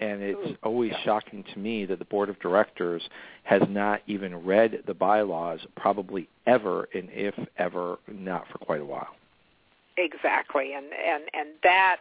and 0.01 0.23
it's 0.23 0.59
always 0.63 0.93
shocking 1.05 1.45
to 1.53 1.59
me 1.59 1.85
that 1.85 1.99
the 1.99 2.05
board 2.07 2.31
of 2.31 2.41
directors 2.41 3.03
has 3.43 3.63
not 3.69 4.01
even 4.07 4.35
read 4.45 4.83
the 4.87 4.95
bylaws 4.95 5.61
probably 5.77 6.27
ever 6.47 6.89
and 6.95 7.09
if 7.13 7.35
ever 7.59 7.99
not 8.09 8.47
for 8.51 8.59
quite 8.59 8.81
a 8.81 8.85
while 8.85 9.15
exactly 9.99 10.73
and 10.75 10.87
and 10.87 11.25
and 11.35 11.49
that 11.63 12.01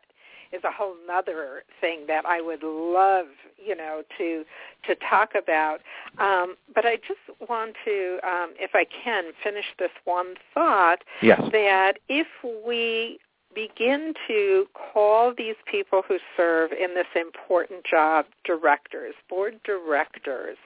is 0.52 0.64
a 0.64 0.72
whole 0.72 0.96
nother 1.08 1.64
thing 1.80 2.06
that 2.08 2.26
I 2.26 2.42
would 2.42 2.64
love, 2.64 3.28
you 3.58 3.76
know, 3.76 4.04
to 4.18 4.44
to 4.88 4.96
talk 5.10 5.32
about. 5.36 5.82
Um, 6.18 6.56
but 6.74 6.86
I 6.86 6.98
just 6.98 7.50
want 7.50 7.76
to, 7.86 8.20
um, 8.24 8.54
if 8.60 8.72
I 8.74 8.86
can, 8.86 9.32
finish 9.44 9.66
this 9.78 9.92
one 10.06 10.36
thought 10.54 11.04
yes. 11.22 11.42
that 11.52 12.00
if 12.08 12.28
we 12.66 13.20
begin 13.54 14.14
to 14.28 14.68
call 14.74 15.34
these 15.36 15.56
people 15.70 16.04
who 16.08 16.18
serve 16.38 16.72
in 16.72 16.94
this 16.94 17.08
important 17.16 17.84
job 17.84 18.26
directors, 18.46 19.16
board 19.28 19.60
directors. 19.64 20.58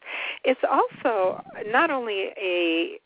It's 0.43 0.59
also 0.69 1.41
not 1.67 1.89
only 1.89 2.31
a 2.37 2.99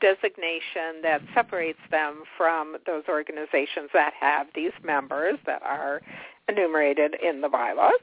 designation 0.00 1.02
that 1.02 1.20
separates 1.34 1.78
them 1.90 2.22
from 2.36 2.76
those 2.86 3.04
organizations 3.08 3.90
that 3.92 4.12
have 4.18 4.46
these 4.54 4.72
members 4.84 5.38
that 5.46 5.62
are 5.62 6.00
enumerated 6.48 7.16
in 7.22 7.40
the 7.40 7.48
bylaws, 7.48 8.00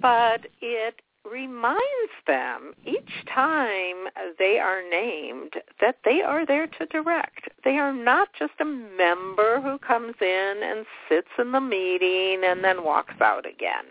but 0.00 0.46
it 0.60 1.00
reminds 1.30 1.80
them 2.26 2.72
each 2.84 3.24
time 3.34 4.06
they 4.38 4.58
are 4.58 4.88
named 4.88 5.54
that 5.80 5.96
they 6.04 6.22
are 6.22 6.46
there 6.46 6.66
to 6.66 6.86
direct. 6.86 7.48
They 7.64 7.78
are 7.78 7.92
not 7.92 8.28
just 8.38 8.52
a 8.60 8.64
member 8.64 9.60
who 9.60 9.78
comes 9.78 10.14
in 10.20 10.60
and 10.62 10.86
sits 11.08 11.28
in 11.38 11.52
the 11.52 11.60
meeting 11.60 12.42
and 12.44 12.62
then 12.62 12.84
walks 12.84 13.20
out 13.20 13.46
again. 13.46 13.84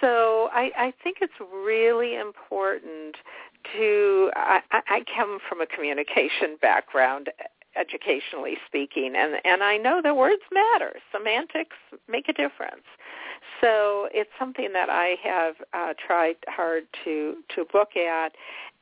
So 0.00 0.48
I, 0.52 0.70
I 0.76 0.94
think 1.02 1.18
it's 1.20 1.32
really 1.64 2.16
important 2.16 3.16
to, 3.76 4.30
I, 4.34 4.60
I 4.70 5.02
come 5.16 5.38
from 5.48 5.60
a 5.60 5.66
communication 5.66 6.56
background 6.60 7.30
educationally 7.76 8.56
speaking 8.66 9.14
and 9.16 9.34
and 9.44 9.62
I 9.62 9.76
know 9.76 10.00
that 10.02 10.16
words 10.16 10.42
matter. 10.52 10.94
Semantics 11.12 11.76
make 12.08 12.28
a 12.28 12.32
difference. 12.32 12.84
So 13.60 14.08
it's 14.12 14.30
something 14.38 14.72
that 14.72 14.90
I 14.90 15.16
have 15.22 15.54
uh, 15.72 15.94
tried 16.04 16.36
hard 16.48 16.84
to 17.04 17.36
to 17.54 17.66
look 17.72 17.96
at, 17.96 18.32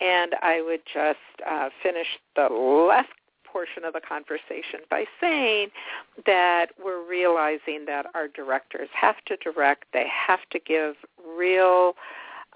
and 0.00 0.34
I 0.42 0.62
would 0.62 0.80
just 0.92 1.18
uh, 1.46 1.68
finish 1.82 2.06
the 2.34 2.48
last 2.48 3.08
portion 3.44 3.84
of 3.84 3.94
the 3.94 4.00
conversation 4.00 4.80
by 4.90 5.04
saying 5.20 5.68
that 6.26 6.66
we're 6.82 7.08
realizing 7.08 7.86
that 7.86 8.06
our 8.14 8.28
directors 8.28 8.88
have 8.92 9.16
to 9.26 9.36
direct, 9.36 9.84
they 9.92 10.06
have 10.08 10.40
to 10.50 10.58
give 10.58 10.94
real 11.26 11.94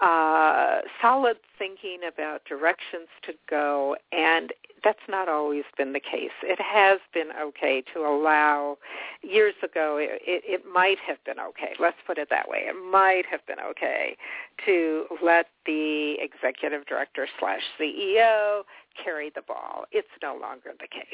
uh, 0.01 0.79
solid 1.01 1.37
thinking 1.59 1.99
about 2.07 2.43
directions 2.45 3.07
to 3.23 3.33
go, 3.49 3.95
and 4.11 4.51
that's 4.83 4.99
not 5.07 5.29
always 5.29 5.63
been 5.77 5.93
the 5.93 5.99
case. 5.99 6.31
It 6.41 6.59
has 6.59 6.99
been 7.13 7.29
okay 7.39 7.83
to 7.93 7.99
allow. 7.99 8.77
Years 9.21 9.53
ago, 9.61 9.97
it, 9.97 10.19
it, 10.25 10.43
it 10.45 10.61
might 10.71 10.97
have 11.05 11.23
been 11.23 11.39
okay. 11.39 11.73
Let's 11.79 11.97
put 12.07 12.17
it 12.17 12.29
that 12.31 12.49
way. 12.49 12.63
It 12.65 12.75
might 12.91 13.25
have 13.29 13.45
been 13.45 13.59
okay 13.59 14.17
to 14.65 15.05
let 15.23 15.47
the 15.67 16.15
executive 16.19 16.87
director 16.87 17.27
slash 17.39 17.61
CEO 17.79 18.63
carry 19.03 19.31
the 19.33 19.43
ball. 19.43 19.85
It's 19.91 20.07
no 20.23 20.35
longer 20.41 20.71
the 20.79 20.87
case. 20.87 21.05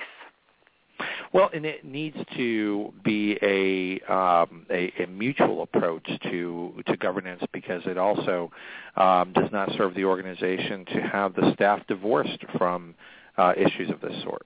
Well, 1.34 1.50
and 1.54 1.66
it 1.66 1.84
needs 1.84 2.18
to 2.36 2.94
be 3.04 3.38
a, 3.42 4.00
um, 4.12 4.66
a, 4.70 4.92
a 5.04 5.08
mutual 5.08 5.62
approach 5.62 6.08
to 6.24 6.84
to 6.86 6.98
governance 6.98 7.44
because 7.52 7.82
it 7.86 7.98
also 7.98 8.52
um, 8.96 9.34
does 9.34 9.52
not 9.52 9.72
serve 9.78 9.94
the 9.94 10.06
organization 10.06 10.86
to 10.86 11.02
have 11.02 11.36
the 11.36 11.54
staff 11.54 11.86
divorced 11.88 12.44
from 12.58 12.96
uh, 13.38 13.54
issues 13.58 13.90
of 13.90 14.02
this 14.02 14.22
sort. 14.24 14.46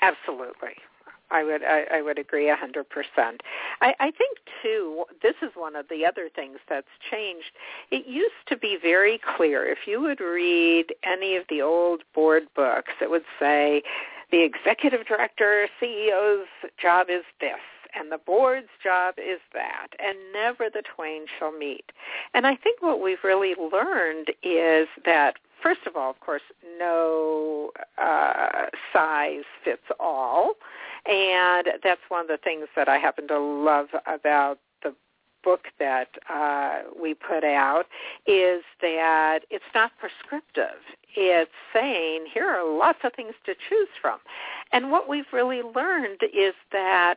Absolutely. 0.00 0.74
I 1.32 1.44
would 1.44 1.62
I, 1.64 1.84
I 1.94 2.02
would 2.02 2.18
agree 2.18 2.50
a 2.50 2.56
hundred 2.56 2.88
percent. 2.90 3.42
I, 3.80 3.94
I 3.98 4.10
think 4.10 4.38
too 4.62 5.04
this 5.22 5.34
is 5.40 5.50
one 5.54 5.74
of 5.76 5.88
the 5.88 6.04
other 6.04 6.28
things 6.34 6.58
that's 6.68 6.86
changed. 7.10 7.52
It 7.90 8.06
used 8.06 8.34
to 8.48 8.56
be 8.56 8.76
very 8.80 9.18
clear 9.36 9.64
if 9.64 9.78
you 9.86 10.00
would 10.02 10.20
read 10.20 10.94
any 11.04 11.36
of 11.36 11.44
the 11.48 11.62
old 11.62 12.02
board 12.14 12.44
books, 12.54 12.92
it 13.00 13.10
would 13.10 13.24
say 13.40 13.82
the 14.32 14.42
executive 14.42 15.06
director, 15.06 15.68
CEO's 15.80 16.48
job 16.80 17.06
is 17.08 17.22
this 17.40 17.60
and 17.94 18.10
the 18.10 18.18
board's 18.18 18.68
job 18.82 19.14
is 19.18 19.40
that, 19.52 19.88
and 19.98 20.16
never 20.32 20.70
the 20.70 20.82
twain 20.82 21.26
shall 21.38 21.52
meet. 21.52 21.92
And 22.34 22.46
I 22.46 22.56
think 22.56 22.80
what 22.80 23.02
we've 23.02 23.22
really 23.22 23.54
learned 23.54 24.28
is 24.42 24.88
that 25.04 25.36
first 25.62 25.80
of 25.86 25.96
all, 25.96 26.10
of 26.10 26.20
course, 26.20 26.42
no 26.78 27.70
uh, 27.98 28.66
size 28.92 29.44
fits 29.64 29.82
all, 30.00 30.54
and 31.06 31.68
that's 31.82 32.00
one 32.08 32.22
of 32.22 32.28
the 32.28 32.38
things 32.42 32.66
that 32.76 32.88
I 32.88 32.98
happen 32.98 33.28
to 33.28 33.38
love 33.38 33.88
about 34.06 34.58
book 35.42 35.66
that 35.78 36.08
uh, 36.32 36.80
we 37.00 37.14
put 37.14 37.44
out 37.44 37.84
is 38.26 38.62
that 38.80 39.40
it's 39.50 39.64
not 39.74 39.92
prescriptive. 39.98 40.80
It's 41.14 41.50
saying 41.72 42.26
here 42.32 42.48
are 42.48 42.78
lots 42.78 43.00
of 43.04 43.12
things 43.14 43.34
to 43.46 43.54
choose 43.68 43.88
from. 44.00 44.18
And 44.72 44.90
what 44.90 45.08
we've 45.08 45.32
really 45.32 45.62
learned 45.62 46.20
is 46.22 46.54
that 46.72 47.16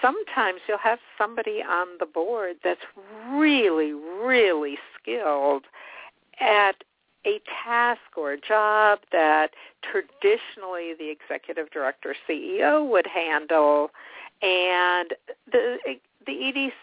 sometimes 0.00 0.60
you'll 0.68 0.78
have 0.78 0.98
somebody 1.18 1.62
on 1.62 1.86
the 1.98 2.06
board 2.06 2.56
that's 2.62 2.84
really, 3.30 3.92
really 3.92 4.78
skilled 5.00 5.64
at 6.40 6.84
a 7.26 7.40
task 7.64 8.00
or 8.16 8.32
a 8.32 8.40
job 8.40 8.98
that 9.12 9.50
traditionally 9.82 10.94
the 10.98 11.10
executive 11.10 11.70
director 11.70 12.14
CEO 12.28 12.86
would 12.86 13.06
handle 13.06 13.90
and 14.42 15.14
the 15.50 15.78
the 16.26 16.32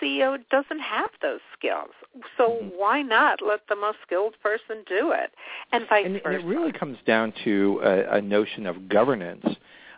EDCO 0.03 0.37
doesn't 0.49 0.79
have 0.79 1.09
those 1.21 1.39
skills. 1.57 1.91
So 2.37 2.49
mm-hmm. 2.49 2.69
why 2.77 3.01
not 3.01 3.39
let 3.41 3.61
the 3.69 3.75
most 3.75 3.97
skilled 4.05 4.35
person 4.41 4.83
do 4.87 5.11
it, 5.11 5.31
and 5.71 5.87
vice 5.87 6.05
and, 6.05 6.15
versa? 6.15 6.27
And 6.27 6.35
it 6.35 6.45
really 6.45 6.71
comes 6.71 6.97
down 7.05 7.33
to 7.43 7.81
a, 7.83 8.17
a 8.17 8.21
notion 8.21 8.65
of 8.65 8.89
governance. 8.89 9.45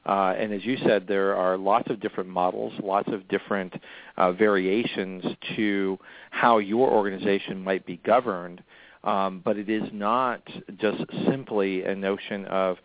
Uh, 0.06 0.34
and 0.38 0.54
as 0.54 0.66
you 0.66 0.78
said, 0.86 1.08
there 1.08 1.36
are 1.36 1.58
lots 1.58 1.90
of 1.90 2.02
different 2.02 2.30
models, 2.30 2.74
lots 2.84 3.10
of 3.12 3.28
different 3.30 3.74
uh, 4.18 4.34
variations 4.34 5.24
to 5.56 5.98
how 6.32 6.58
your 6.58 6.90
organization 6.90 7.64
might 7.64 7.86
be 7.86 7.98
governed. 8.06 8.62
Um, 9.04 9.42
but 9.44 9.58
it 9.58 9.70
is 9.70 9.84
not 9.92 10.42
just 10.78 11.04
simply 11.30 11.84
a 11.84 11.94
notion 11.94 12.46
of 12.46 12.78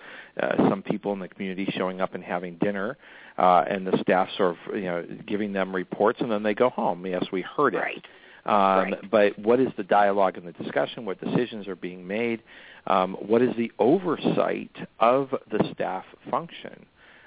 uh, 0.42 0.68
some 0.68 0.82
people 0.82 1.12
in 1.12 1.20
the 1.20 1.28
community 1.28 1.72
showing 1.76 2.00
up 2.00 2.14
and 2.14 2.24
having 2.24 2.56
dinner, 2.56 2.96
uh, 3.38 3.64
and 3.68 3.86
the 3.86 3.96
staff 4.02 4.28
sort 4.36 4.50
of 4.50 4.74
you 4.74 4.84
know 4.84 5.06
giving 5.26 5.52
them 5.52 5.74
reports, 5.74 6.20
and 6.20 6.30
then 6.30 6.42
they 6.42 6.54
go 6.54 6.68
home. 6.68 7.06
Yes, 7.06 7.24
we 7.32 7.42
heard 7.42 7.74
it. 7.74 7.78
Right. 7.78 8.04
Um, 8.44 8.92
right. 8.92 9.10
But 9.10 9.38
what 9.38 9.60
is 9.60 9.68
the 9.76 9.84
dialogue 9.84 10.36
and 10.36 10.46
the 10.46 10.52
discussion? 10.52 11.04
What 11.04 11.20
decisions 11.20 11.68
are 11.68 11.76
being 11.76 12.06
made? 12.06 12.42
Um, 12.86 13.14
what 13.14 13.42
is 13.42 13.54
the 13.56 13.70
oversight 13.78 14.74
of 14.98 15.30
the 15.50 15.70
staff 15.72 16.04
function? 16.30 16.86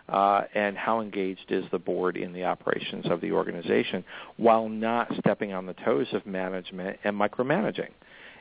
Uh, 0.10 0.42
and 0.56 0.76
how 0.76 1.00
engaged 1.00 1.46
is 1.50 1.64
the 1.72 1.80
board 1.80 2.18
in 2.18 2.34
the 2.34 2.44
operations 2.44 3.06
of 3.10 3.22
the 3.22 3.32
organization 3.32 4.04
while 4.36 4.68
not 4.68 5.10
stepping 5.20 5.54
on 5.54 5.66
the 5.66 5.74
toes 5.86 6.08
of 6.12 6.26
management 6.26 6.98
and 7.06 7.16
micromanaging? 7.16 7.92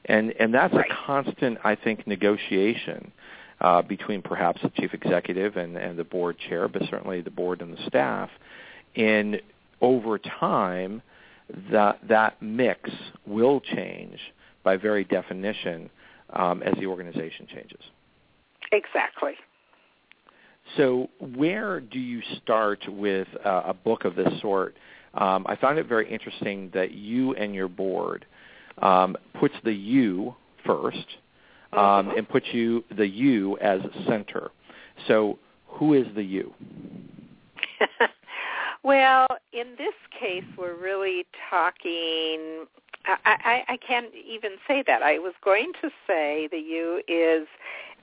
And 0.06 0.32
and 0.40 0.52
that's 0.52 0.74
right. 0.74 0.90
a 0.90 1.06
constant, 1.06 1.58
I 1.62 1.76
think, 1.76 2.06
negotiation 2.06 3.12
uh, 3.60 3.82
between 3.82 4.22
perhaps 4.22 4.60
the 4.62 4.70
chief 4.70 4.94
executive 4.94 5.56
and, 5.56 5.76
and 5.76 5.98
the 5.98 6.04
board 6.04 6.36
chair, 6.48 6.68
but 6.68 6.82
certainly 6.90 7.20
the 7.20 7.30
board 7.30 7.60
and 7.60 7.76
the 7.76 7.86
staff. 7.86 8.30
And 8.96 9.40
over 9.80 10.18
time, 10.18 11.02
that 11.70 11.98
that 12.08 12.40
mix 12.40 12.90
will 13.26 13.60
change 13.60 14.18
by 14.62 14.76
very 14.76 15.04
definition 15.04 15.90
um, 16.30 16.62
as 16.62 16.74
the 16.78 16.86
organization 16.86 17.46
changes. 17.52 17.80
Exactly. 18.72 19.32
So, 20.76 21.08
where 21.34 21.80
do 21.80 21.98
you 21.98 22.22
start 22.42 22.80
with 22.88 23.26
uh, 23.44 23.62
a 23.66 23.74
book 23.74 24.04
of 24.04 24.14
this 24.14 24.40
sort? 24.40 24.76
Um, 25.14 25.44
I 25.48 25.56
found 25.56 25.78
it 25.78 25.86
very 25.86 26.08
interesting 26.08 26.70
that 26.72 26.92
you 26.92 27.34
and 27.34 27.54
your 27.54 27.68
board 27.68 28.24
um, 28.78 29.16
puts 29.40 29.54
the 29.64 29.72
you 29.72 30.36
first 30.64 31.06
um, 31.72 31.78
mm-hmm. 31.78 32.18
and 32.18 32.28
put 32.28 32.44
you 32.52 32.84
the 32.96 33.06
you 33.06 33.56
as 33.58 33.80
center. 34.06 34.50
So, 35.06 35.38
who 35.66 35.94
is 35.94 36.06
the 36.14 36.22
you? 36.22 36.52
well, 38.82 39.26
in 39.52 39.74
this 39.78 39.94
case, 40.18 40.44
we're 40.58 40.74
really 40.74 41.26
talking. 41.48 42.66
I, 43.06 43.16
I, 43.24 43.64
I 43.68 43.76
can't 43.78 44.12
even 44.14 44.52
say 44.68 44.84
that. 44.86 45.02
I 45.02 45.18
was 45.18 45.32
going 45.42 45.72
to 45.80 45.90
say 46.06 46.48
the 46.50 46.58
you 46.58 47.02
is 47.08 47.48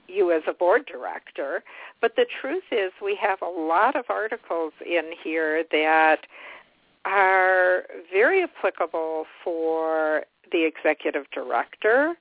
you 0.08 0.32
as 0.32 0.42
a 0.48 0.52
board 0.52 0.86
director, 0.86 1.62
but 2.00 2.16
the 2.16 2.26
truth 2.40 2.64
is 2.72 2.92
we 3.02 3.16
have 3.20 3.42
a 3.42 3.48
lot 3.48 3.94
of 3.94 4.06
articles 4.08 4.72
in 4.84 5.10
here 5.22 5.64
that 5.70 6.20
are 7.08 7.84
very 8.12 8.42
applicable 8.42 9.24
for 9.42 10.24
the 10.52 10.64
executive 10.64 11.24
director. 11.30 12.14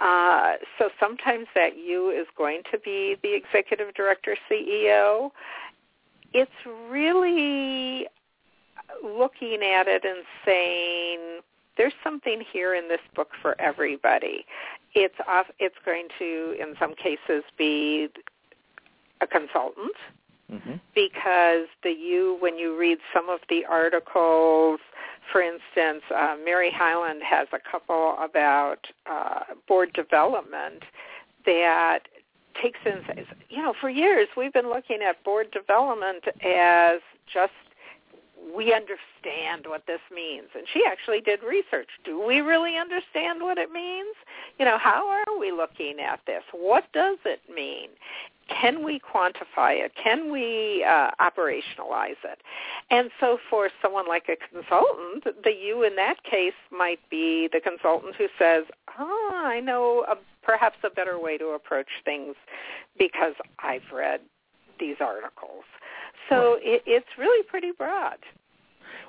Uh, 0.00 0.54
so 0.78 0.90
sometimes 1.00 1.46
that 1.54 1.76
you 1.76 2.10
is 2.10 2.26
going 2.36 2.62
to 2.70 2.78
be 2.78 3.16
the 3.22 3.34
executive 3.34 3.94
director 3.94 4.36
CEO. 4.50 5.30
It's 6.32 6.50
really 6.88 8.06
looking 9.02 9.62
at 9.62 9.86
it 9.88 10.04
and 10.04 10.24
saying 10.44 11.40
there's 11.76 11.94
something 12.02 12.42
here 12.52 12.74
in 12.74 12.88
this 12.88 13.00
book 13.14 13.30
for 13.40 13.60
everybody. 13.60 14.44
It's 14.94 15.14
off, 15.26 15.46
it's 15.58 15.76
going 15.84 16.08
to 16.18 16.56
in 16.60 16.74
some 16.78 16.94
cases 16.94 17.44
be 17.56 18.08
a 19.20 19.26
consultant 19.26 19.94
mm-hmm. 20.52 20.74
because 20.94 21.66
the 21.82 21.90
you 21.90 22.36
when 22.40 22.58
you 22.58 22.78
read 22.78 22.98
some 23.12 23.28
of 23.28 23.40
the 23.48 23.64
articles 23.64 24.80
for 25.30 25.42
instance, 25.42 26.02
uh, 26.14 26.36
Mary 26.42 26.72
Hiland 26.74 27.22
has 27.22 27.48
a 27.52 27.58
couple 27.70 28.16
about 28.18 28.86
uh, 29.10 29.40
board 29.66 29.92
development 29.92 30.84
that 31.44 32.00
takes 32.62 32.78
in, 32.84 33.02
you 33.48 33.62
know, 33.62 33.74
for 33.80 33.90
years 33.90 34.28
we've 34.36 34.52
been 34.52 34.68
looking 34.68 35.00
at 35.02 35.22
board 35.24 35.50
development 35.50 36.24
as 36.44 37.00
just 37.32 37.52
we 38.54 38.72
understand 38.72 39.66
what 39.66 39.86
this 39.86 40.00
means. 40.12 40.48
And 40.54 40.66
she 40.72 40.82
actually 40.86 41.20
did 41.20 41.42
research. 41.42 41.88
Do 42.04 42.24
we 42.24 42.40
really 42.40 42.76
understand 42.76 43.42
what 43.42 43.58
it 43.58 43.70
means? 43.70 44.14
You 44.58 44.64
know, 44.64 44.78
how 44.78 45.08
are 45.08 45.38
we 45.38 45.52
looking 45.52 46.00
at 46.00 46.20
this? 46.26 46.42
What 46.52 46.90
does 46.92 47.18
it 47.24 47.40
mean? 47.52 47.90
Can 48.48 48.84
we 48.84 49.00
quantify 49.00 49.84
it? 49.84 49.92
Can 50.02 50.32
we 50.32 50.84
uh, 50.88 51.10
operationalize 51.20 52.20
it? 52.24 52.40
And 52.90 53.10
so 53.20 53.38
for 53.50 53.68
someone 53.82 54.08
like 54.08 54.28
a 54.28 54.36
consultant, 54.36 55.24
the 55.44 55.52
you 55.52 55.84
in 55.84 55.96
that 55.96 56.22
case 56.24 56.54
might 56.70 57.00
be 57.10 57.48
the 57.52 57.60
consultant 57.60 58.16
who 58.16 58.26
says, 58.38 58.64
oh, 58.98 59.30
I 59.34 59.60
know 59.60 60.04
a, 60.08 60.16
perhaps 60.42 60.76
a 60.84 60.90
better 60.90 61.18
way 61.18 61.36
to 61.38 61.48
approach 61.48 61.88
things 62.04 62.34
because 62.98 63.34
I've 63.58 63.82
read 63.92 64.20
these 64.80 64.96
articles. 65.00 65.64
So 66.28 66.56
it, 66.60 66.82
it's 66.86 67.06
really 67.18 67.42
pretty 67.44 67.72
broad. 67.76 68.18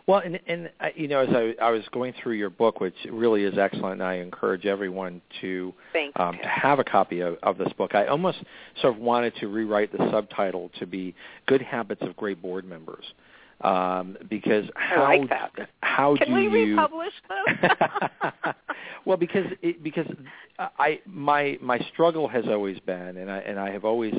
Well, 0.09 0.23
and, 0.25 0.39
and 0.47 0.71
uh, 0.79 0.87
you 0.95 1.07
know, 1.07 1.19
as 1.19 1.29
I, 1.29 1.53
I 1.63 1.69
was 1.69 1.83
going 1.91 2.15
through 2.23 2.33
your 2.33 2.49
book, 2.49 2.79
which 2.79 2.95
really 3.11 3.43
is 3.43 3.59
excellent, 3.59 4.01
and 4.01 4.03
I 4.03 4.15
encourage 4.15 4.65
everyone 4.65 5.21
to 5.41 5.71
um, 6.15 6.35
to 6.41 6.47
have 6.47 6.79
a 6.79 6.83
copy 6.83 7.19
of, 7.19 7.37
of 7.43 7.59
this 7.59 7.71
book. 7.73 7.93
I 7.93 8.07
almost 8.07 8.39
sort 8.81 8.95
of 8.95 8.99
wanted 8.99 9.35
to 9.35 9.47
rewrite 9.49 9.91
the 9.91 10.09
subtitle 10.09 10.71
to 10.79 10.87
be 10.87 11.13
"Good 11.45 11.61
Habits 11.61 12.01
of 12.01 12.17
Great 12.17 12.41
Board 12.41 12.65
Members," 12.65 13.05
um, 13.61 14.17
because 14.31 14.65
how 14.73 15.03
I 15.03 15.17
like 15.17 15.29
that. 15.29 15.69
how 15.81 16.15
Can 16.17 16.29
do 16.29 16.33
we 16.33 16.59
you 16.59 16.75
republish 16.75 17.13
those? 17.29 17.71
well, 19.05 19.17
because 19.17 19.45
it, 19.61 19.83
because 19.83 20.07
I 20.57 21.01
my 21.05 21.59
my 21.61 21.77
struggle 21.93 22.27
has 22.27 22.45
always 22.47 22.79
been, 22.79 23.17
and 23.17 23.29
I 23.29 23.37
and 23.41 23.59
I 23.59 23.69
have 23.69 23.85
always 23.85 24.15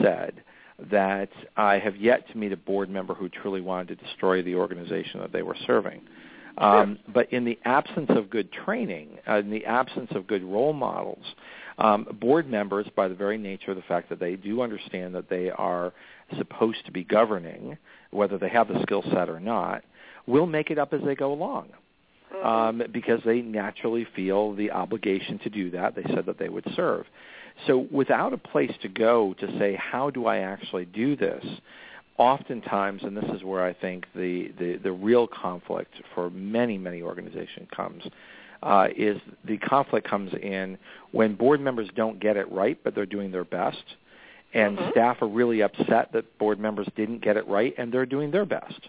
said 0.00 0.42
that 0.90 1.30
I 1.56 1.78
have 1.78 1.96
yet 1.96 2.28
to 2.30 2.38
meet 2.38 2.52
a 2.52 2.56
board 2.56 2.88
member 2.88 3.14
who 3.14 3.28
truly 3.28 3.60
wanted 3.60 3.98
to 3.98 4.04
destroy 4.04 4.42
the 4.42 4.54
organization 4.54 5.20
that 5.20 5.32
they 5.32 5.42
were 5.42 5.56
serving. 5.66 6.02
Um, 6.58 6.98
but 7.12 7.32
in 7.32 7.44
the 7.44 7.58
absence 7.64 8.10
of 8.10 8.30
good 8.30 8.50
training, 8.50 9.18
uh, 9.28 9.36
in 9.36 9.50
the 9.50 9.64
absence 9.64 10.10
of 10.14 10.26
good 10.26 10.42
role 10.42 10.72
models, 10.72 11.24
um, 11.78 12.06
board 12.20 12.48
members, 12.48 12.86
by 12.96 13.06
the 13.06 13.14
very 13.14 13.38
nature 13.38 13.70
of 13.70 13.76
the 13.76 13.82
fact 13.84 14.08
that 14.08 14.18
they 14.18 14.34
do 14.34 14.60
understand 14.62 15.14
that 15.14 15.30
they 15.30 15.50
are 15.50 15.92
supposed 16.36 16.84
to 16.86 16.92
be 16.92 17.04
governing, 17.04 17.78
whether 18.10 18.38
they 18.38 18.48
have 18.48 18.66
the 18.66 18.82
skill 18.82 19.04
set 19.12 19.28
or 19.28 19.38
not, 19.38 19.84
will 20.26 20.46
make 20.46 20.70
it 20.70 20.78
up 20.78 20.92
as 20.92 21.00
they 21.04 21.14
go 21.14 21.32
along. 21.32 21.68
Um, 22.44 22.82
because 22.92 23.20
they 23.24 23.40
naturally 23.40 24.06
feel 24.14 24.54
the 24.54 24.70
obligation 24.70 25.38
to 25.38 25.48
do 25.48 25.70
that. 25.70 25.96
They 25.96 26.02
said 26.14 26.26
that 26.26 26.38
they 26.38 26.50
would 26.50 26.66
serve. 26.76 27.06
So 27.66 27.86
without 27.90 28.32
a 28.32 28.38
place 28.38 28.72
to 28.82 28.88
go 28.88 29.34
to 29.34 29.58
say, 29.58 29.76
how 29.76 30.10
do 30.10 30.26
I 30.26 30.38
actually 30.38 30.84
do 30.84 31.16
this? 31.16 31.44
Oftentimes, 32.16 33.02
and 33.04 33.16
this 33.16 33.30
is 33.34 33.44
where 33.44 33.64
I 33.64 33.72
think 33.72 34.06
the, 34.14 34.52
the, 34.58 34.76
the 34.82 34.92
real 34.92 35.26
conflict 35.26 35.94
for 36.14 36.30
many, 36.30 36.78
many 36.78 37.02
organizations 37.02 37.68
comes, 37.74 38.04
uh, 38.62 38.88
is 38.96 39.20
the 39.44 39.56
conflict 39.58 40.08
comes 40.08 40.32
in 40.34 40.78
when 41.12 41.34
board 41.34 41.60
members 41.60 41.88
don't 41.94 42.18
get 42.18 42.36
it 42.36 42.50
right, 42.50 42.78
but 42.82 42.94
they're 42.94 43.06
doing 43.06 43.30
their 43.30 43.44
best, 43.44 43.84
and 44.52 44.78
Mhm. 44.78 44.90
staff 44.90 45.22
are 45.22 45.28
really 45.28 45.62
upset 45.62 46.10
that 46.12 46.38
board 46.38 46.58
members 46.58 46.88
didn't 46.96 47.20
get 47.20 47.36
it 47.36 47.46
right, 47.46 47.74
and 47.78 47.92
they're 47.92 48.06
doing 48.06 48.30
their 48.30 48.46
best. 48.46 48.88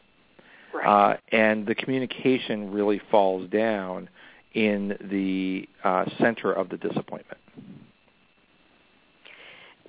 Right. 0.73 0.86
Uh, 0.86 1.17
and 1.32 1.65
the 1.67 1.75
communication 1.75 2.71
really 2.71 2.99
falls 3.12 3.47
down 3.49 4.10
in 4.53 4.97
the 5.01 5.67
uh, 5.84 6.05
center 6.17 6.51
of 6.51 6.69
the 6.69 6.77
disappointment. 6.77 7.38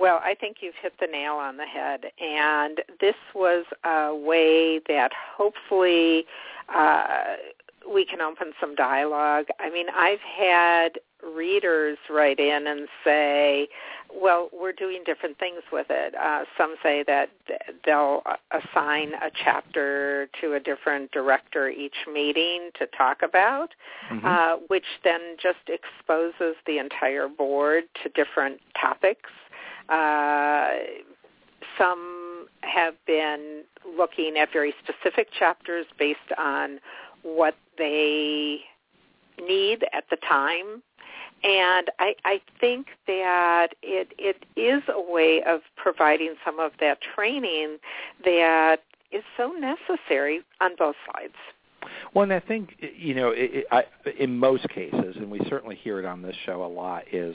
Well, 0.01 0.19
I 0.25 0.35
think 0.35 0.57
you've 0.61 0.75
hit 0.81 0.95
the 0.99 1.07
nail 1.07 1.35
on 1.35 1.59
the 1.59 1.67
head. 1.67 2.05
And 2.19 2.81
this 3.01 3.15
was 3.35 3.67
a 3.85 4.15
way 4.15 4.81
that 4.89 5.11
hopefully 5.37 6.25
uh, 6.75 7.37
we 7.93 8.07
can 8.07 8.23
open 8.23 8.53
some 8.59 8.75
dialogue. 8.75 9.47
I 9.59 9.69
mean, 9.69 9.87
I've 9.95 10.21
had 10.21 10.99
readers 11.37 11.99
write 12.09 12.39
in 12.39 12.67
and 12.67 12.89
say, 13.05 13.69
well, 14.13 14.49
we're 14.59 14.73
doing 14.73 15.03
different 15.05 15.39
things 15.39 15.61
with 15.71 15.87
it. 15.91 16.15
Uh, 16.15 16.45
some 16.57 16.77
say 16.83 17.05
that 17.07 17.29
they'll 17.85 18.23
assign 18.53 19.13
a 19.15 19.31
chapter 19.45 20.29
to 20.41 20.55
a 20.55 20.61
different 20.61 21.13
director 21.13 21.69
each 21.69 21.95
meeting 22.13 22.71
to 22.79 22.87
talk 22.97 23.19
about, 23.23 23.69
Mm-hmm. 24.11 24.27
uh, 24.27 24.57
which 24.67 24.87
then 25.05 25.37
just 25.41 25.69
exposes 25.69 26.57
the 26.67 26.79
entire 26.79 27.29
board 27.29 27.85
to 28.03 28.09
different 28.09 28.61
topics. 28.81 29.31
Uh, 29.91 30.71
some 31.79 32.47
have 32.61 32.95
been 33.07 33.63
looking 33.99 34.37
at 34.37 34.53
very 34.53 34.75
specific 34.83 35.29
chapters 35.37 35.87
based 35.99 36.19
on 36.39 36.79
what 37.23 37.55
they 37.79 38.61
need 39.41 39.85
at 39.93 40.05
the 40.11 40.17
time. 40.29 40.83
And 41.43 41.91
I, 41.99 42.15
I 42.25 42.41
think 42.61 42.89
that 43.07 43.69
it, 43.83 44.13
it 44.19 44.45
is 44.57 44.83
a 44.89 45.01
way 45.01 45.43
of 45.47 45.61
providing 45.77 46.35
some 46.45 46.61
of 46.61 46.73
that 46.81 46.99
training 47.15 47.79
that 48.25 48.83
is 49.11 49.25
so 49.37 49.53
necessary 49.53 50.43
on 50.61 50.73
both 50.79 50.97
sides. 51.13 51.35
Well, 52.15 52.25
and 52.25 52.33
I 52.33 52.41
think 52.41 52.77
you 52.79 53.15
know, 53.15 53.31
it, 53.31 53.51
it, 53.55 53.67
I, 53.73 53.85
in 54.19 54.39
most 54.39 54.69
cases, 54.69 55.17
and 55.17 55.31
we 55.31 55.41
certainly 55.49 55.77
hear 55.77 55.99
it 55.99 56.05
on 56.05 56.21
this 56.21 56.37
show 56.45 56.63
a 56.65 56.69
lot, 56.69 57.05
is 57.11 57.35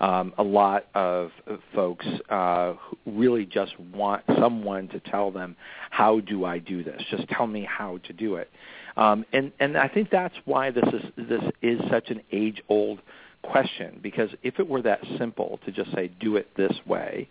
um, 0.00 0.32
a 0.38 0.42
lot 0.42 0.86
of 0.94 1.30
folks 1.74 2.06
uh, 2.28 2.74
really 3.06 3.46
just 3.46 3.78
want 3.78 4.22
someone 4.38 4.88
to 4.88 5.00
tell 5.00 5.30
them, 5.30 5.56
"How 5.90 6.20
do 6.20 6.44
I 6.44 6.58
do 6.58 6.82
this? 6.82 7.02
Just 7.10 7.28
tell 7.28 7.46
me 7.46 7.64
how 7.68 7.98
to 7.98 8.12
do 8.12 8.36
it." 8.36 8.50
Um, 8.96 9.24
and 9.32 9.52
and 9.60 9.76
I 9.76 9.88
think 9.88 10.10
that's 10.10 10.34
why 10.44 10.70
this 10.70 10.84
is 10.92 11.02
this 11.28 11.42
is 11.62 11.80
such 11.90 12.10
an 12.10 12.22
age-old 12.32 13.00
question 13.42 14.00
because 14.02 14.30
if 14.42 14.58
it 14.58 14.68
were 14.68 14.82
that 14.82 15.00
simple 15.18 15.60
to 15.64 15.72
just 15.72 15.92
say, 15.92 16.08
"Do 16.20 16.36
it 16.36 16.48
this 16.56 16.74
way," 16.86 17.28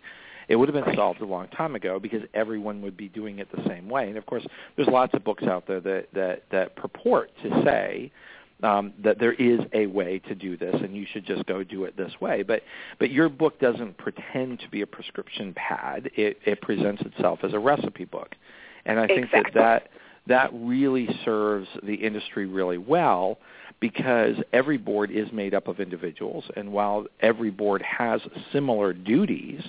it 0.48 0.56
would 0.56 0.72
have 0.72 0.84
been 0.84 0.94
solved 0.94 1.20
a 1.20 1.26
long 1.26 1.48
time 1.48 1.74
ago 1.74 1.98
because 1.98 2.22
everyone 2.34 2.82
would 2.82 2.96
be 2.96 3.08
doing 3.08 3.38
it 3.38 3.48
the 3.54 3.66
same 3.68 3.88
way. 3.88 4.08
And 4.08 4.16
of 4.16 4.26
course, 4.26 4.46
there's 4.76 4.88
lots 4.88 5.14
of 5.14 5.24
books 5.24 5.44
out 5.44 5.66
there 5.66 5.80
that 5.80 6.08
that, 6.12 6.42
that 6.50 6.76
purport 6.76 7.30
to 7.42 7.62
say 7.64 8.12
um, 8.64 8.94
that 9.02 9.18
there 9.18 9.34
is 9.34 9.60
a 9.74 9.86
way 9.86 10.18
to 10.20 10.34
do 10.34 10.56
this, 10.56 10.74
and 10.74 10.96
you 10.96 11.06
should 11.12 11.26
just 11.26 11.44
go 11.46 11.62
do 11.62 11.84
it 11.84 11.96
this 11.96 12.12
way. 12.20 12.42
But 12.42 12.62
but 12.98 13.10
your 13.10 13.28
book 13.28 13.60
doesn't 13.60 13.98
pretend 13.98 14.60
to 14.60 14.68
be 14.70 14.80
a 14.80 14.86
prescription 14.86 15.54
pad. 15.54 16.10
It, 16.16 16.38
it 16.44 16.60
presents 16.62 17.02
itself 17.02 17.40
as 17.42 17.52
a 17.52 17.58
recipe 17.58 18.06
book, 18.06 18.34
and 18.86 18.98
I 18.98 19.06
think 19.06 19.26
exactly. 19.26 19.52
that 19.54 19.84
that 19.84 19.90
that 20.26 20.50
really 20.54 21.06
serves 21.24 21.68
the 21.82 21.94
industry 21.94 22.46
really 22.46 22.78
well 22.78 23.38
because 23.80 24.36
every 24.54 24.78
board 24.78 25.10
is 25.10 25.30
made 25.30 25.52
up 25.52 25.68
of 25.68 25.78
individuals, 25.78 26.44
and 26.56 26.72
while 26.72 27.06
every 27.20 27.50
board 27.50 27.82
has 27.82 28.22
similar 28.50 28.94
duties, 28.94 29.62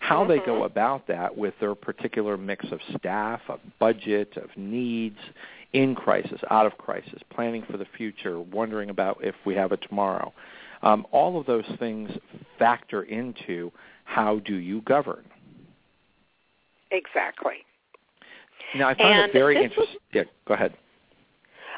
how 0.00 0.20
mm-hmm. 0.20 0.32
they 0.32 0.38
go 0.44 0.64
about 0.64 1.06
that 1.08 1.34
with 1.34 1.54
their 1.60 1.74
particular 1.74 2.36
mix 2.36 2.66
of 2.70 2.80
staff, 2.98 3.40
of 3.48 3.60
budget, 3.78 4.36
of 4.36 4.50
needs, 4.54 5.18
in 5.74 5.94
crisis, 5.94 6.40
out 6.50 6.64
of 6.64 6.78
crisis, 6.78 7.20
planning 7.30 7.64
for 7.70 7.76
the 7.76 7.86
future, 7.96 8.40
wondering 8.40 8.88
about 8.88 9.18
if 9.22 9.34
we 9.44 9.54
have 9.54 9.72
a 9.72 9.76
tomorrow. 9.76 10.32
Um, 10.82 11.06
all 11.10 11.38
of 11.38 11.46
those 11.46 11.64
things 11.78 12.10
factor 12.58 13.02
into 13.02 13.70
how 14.04 14.38
do 14.38 14.54
you 14.54 14.80
govern. 14.82 15.24
Exactly. 16.90 17.64
Now, 18.76 18.88
I 18.88 18.94
find 18.94 19.18
and 19.18 19.30
it 19.30 19.32
very 19.32 19.62
interesting. 19.62 19.96
Yeah, 20.12 20.24
go 20.46 20.54
ahead. 20.54 20.74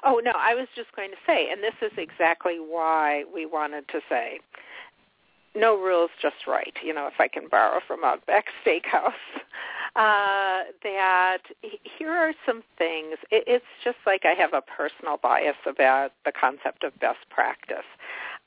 Oh 0.04 0.20
no, 0.22 0.32
I 0.36 0.54
was 0.54 0.68
just 0.76 0.94
going 0.94 1.10
to 1.10 1.16
say, 1.26 1.50
and 1.50 1.62
this 1.62 1.74
is 1.80 1.96
exactly 1.96 2.58
why 2.58 3.24
we 3.32 3.46
wanted 3.46 3.88
to 3.88 4.00
say, 4.08 4.40
no 5.54 5.76
rules, 5.76 6.10
just 6.20 6.46
right. 6.46 6.74
You 6.84 6.92
know, 6.92 7.06
if 7.06 7.18
I 7.18 7.28
can 7.28 7.48
borrow 7.48 7.80
from 7.86 8.04
Outback 8.04 8.44
Steakhouse, 8.64 9.12
uh, 9.96 10.64
that 10.82 11.38
here 11.98 12.12
are 12.12 12.34
some 12.44 12.62
things. 12.76 13.16
It, 13.30 13.44
it's 13.46 13.64
just 13.82 13.96
like 14.04 14.24
I 14.24 14.34
have 14.34 14.52
a 14.52 14.60
personal 14.60 15.16
bias 15.16 15.56
about 15.66 16.12
the 16.24 16.32
concept 16.32 16.84
of 16.84 16.98
best 17.00 17.28
practice. 17.30 17.86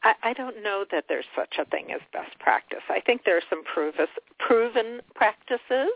I, 0.04 0.14
I 0.24 0.34
don't 0.34 0.64
know 0.64 0.86
that 0.92 1.06
there's 1.10 1.26
such 1.36 1.56
a 1.60 1.66
thing 1.66 1.92
as 1.92 2.02
best 2.14 2.38
practice. 2.40 2.84
I 2.90 3.00
think 3.00 3.24
there 3.26 3.36
are 3.38 3.50
some 3.50 3.64
provis, 3.64 4.08
proven 4.38 5.02
practices. 5.16 5.92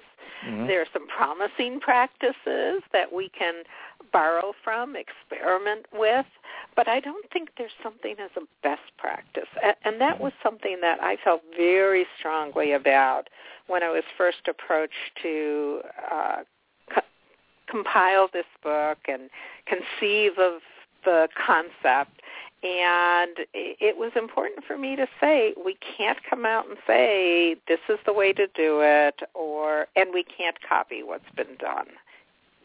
Mm-hmm. 0.46 0.68
There 0.68 0.82
are 0.82 0.88
some 0.92 1.08
promising 1.08 1.80
practices 1.80 2.82
that 2.92 3.14
we 3.14 3.30
can 3.30 3.64
borrow 4.12 4.54
from, 4.64 4.96
experiment 4.96 5.86
with, 5.94 6.26
but 6.76 6.88
I 6.88 7.00
don't 7.00 7.26
think 7.32 7.50
there's 7.58 7.72
something 7.82 8.16
as 8.24 8.32
a 8.36 8.42
best 8.62 8.82
practice. 8.98 9.48
And 9.84 10.00
that 10.02 10.20
was 10.20 10.34
something 10.42 10.78
that 10.82 11.02
I 11.02 11.18
felt 11.24 11.42
very 11.56 12.06
strongly 12.20 12.74
about 12.74 13.30
when 13.68 13.84
I 13.84 13.90
was 13.90 14.04
first 14.18 14.48
approached 14.50 14.94
to 15.22 15.82
uh, 16.12 16.44
co- 16.94 17.02
compile 17.68 18.30
this 18.32 18.46
book 18.62 18.98
and 19.08 19.30
conceive 19.66 20.38
of 20.38 20.62
the 21.06 21.28
concept. 21.46 22.22
And 22.64 23.40
it 23.54 23.98
was 23.98 24.14
important 24.16 24.64
for 24.66 24.78
me 24.78 24.96
to 24.96 25.06
say 25.20 25.54
we 25.64 25.76
can't 25.98 26.18
come 26.30 26.46
out 26.46 26.68
and 26.68 26.78
say 26.88 27.58
this 27.68 27.82
is 27.90 28.00
the 28.06 28.14
way 28.14 28.32
to 28.32 28.48
do 28.48 28.80
it, 28.82 29.20
or 29.34 29.88
and 29.98 30.14
we 30.14 30.24
can't 30.24 30.58
copy 30.68 31.04
what's 31.04 31.30
been 31.36 31.58
done 31.60 31.88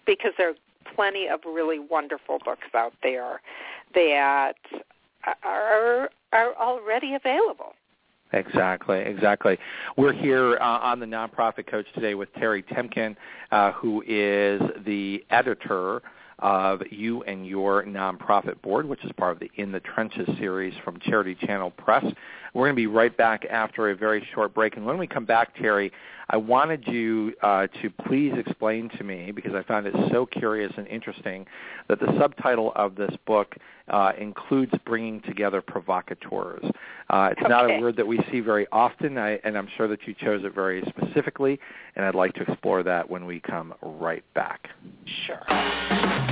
because 0.06 0.32
there 0.38 0.50
are 0.50 0.54
plenty 0.94 1.26
of 1.26 1.40
really 1.44 1.80
wonderful 1.80 2.38
books 2.44 2.68
out 2.74 2.94
there 3.02 3.40
that 3.94 4.54
are 5.42 6.10
are 6.32 6.54
already 6.54 7.14
available. 7.14 7.74
Exactly, 8.32 9.00
exactly. 9.00 9.58
We're 9.96 10.12
here 10.12 10.58
uh, 10.60 10.78
on 10.78 11.00
the 11.00 11.06
Nonprofit 11.06 11.66
Coach 11.66 11.86
today 11.94 12.14
with 12.14 12.32
Terrie 12.34 12.62
Temkin, 12.62 13.16
uh, 13.50 13.72
who 13.72 14.04
is 14.06 14.60
the 14.84 15.24
editor 15.30 16.02
of 16.40 16.82
You 16.90 17.22
and 17.24 17.46
Your 17.46 17.84
Nonprofit 17.84 18.60
Board, 18.62 18.86
which 18.86 19.04
is 19.04 19.10
part 19.16 19.32
of 19.32 19.40
the 19.40 19.50
In 19.56 19.72
the 19.72 19.80
Trenches 19.80 20.28
series 20.38 20.74
from 20.84 20.98
Charity 21.00 21.34
Channel 21.34 21.70
Press. 21.72 22.04
We're 22.54 22.64
going 22.64 22.74
to 22.74 22.76
be 22.76 22.86
right 22.86 23.14
back 23.16 23.44
after 23.44 23.90
a 23.90 23.96
very 23.96 24.26
short 24.34 24.54
break. 24.54 24.76
And 24.76 24.86
when 24.86 24.98
we 24.98 25.06
come 25.06 25.24
back, 25.24 25.56
Terrie, 25.56 25.90
I 26.30 26.36
wanted 26.36 26.86
you 26.86 27.34
uh, 27.42 27.66
to 27.82 27.90
please 28.06 28.32
explain 28.36 28.88
to 28.98 29.04
me, 29.04 29.32
because 29.32 29.54
I 29.54 29.62
found 29.62 29.86
it 29.86 29.94
so 30.10 30.26
curious 30.26 30.72
and 30.76 30.86
interesting, 30.86 31.46
that 31.88 32.00
the 32.00 32.14
subtitle 32.18 32.72
of 32.76 32.96
this 32.96 33.10
book 33.26 33.56
uh, 33.88 34.12
includes 34.18 34.72
bringing 34.84 35.20
together 35.22 35.62
provocateurs. 35.62 36.64
Uh, 37.08 37.30
it's 37.32 37.40
okay. 37.40 37.48
not 37.48 37.70
a 37.70 37.80
word 37.80 37.96
that 37.96 38.06
we 38.06 38.20
see 38.30 38.40
very 38.40 38.66
often, 38.72 39.16
I, 39.16 39.32
and 39.44 39.56
I'm 39.56 39.68
sure 39.76 39.88
that 39.88 40.06
you 40.06 40.14
chose 40.14 40.44
it 40.44 40.54
very 40.54 40.82
specifically, 40.88 41.58
and 41.96 42.04
I'd 42.04 42.14
like 42.14 42.34
to 42.34 42.42
explore 42.42 42.82
that 42.82 43.08
when 43.08 43.24
we 43.24 43.40
come 43.40 43.74
right 43.82 44.24
back. 44.34 44.68
Sure. 45.26 46.27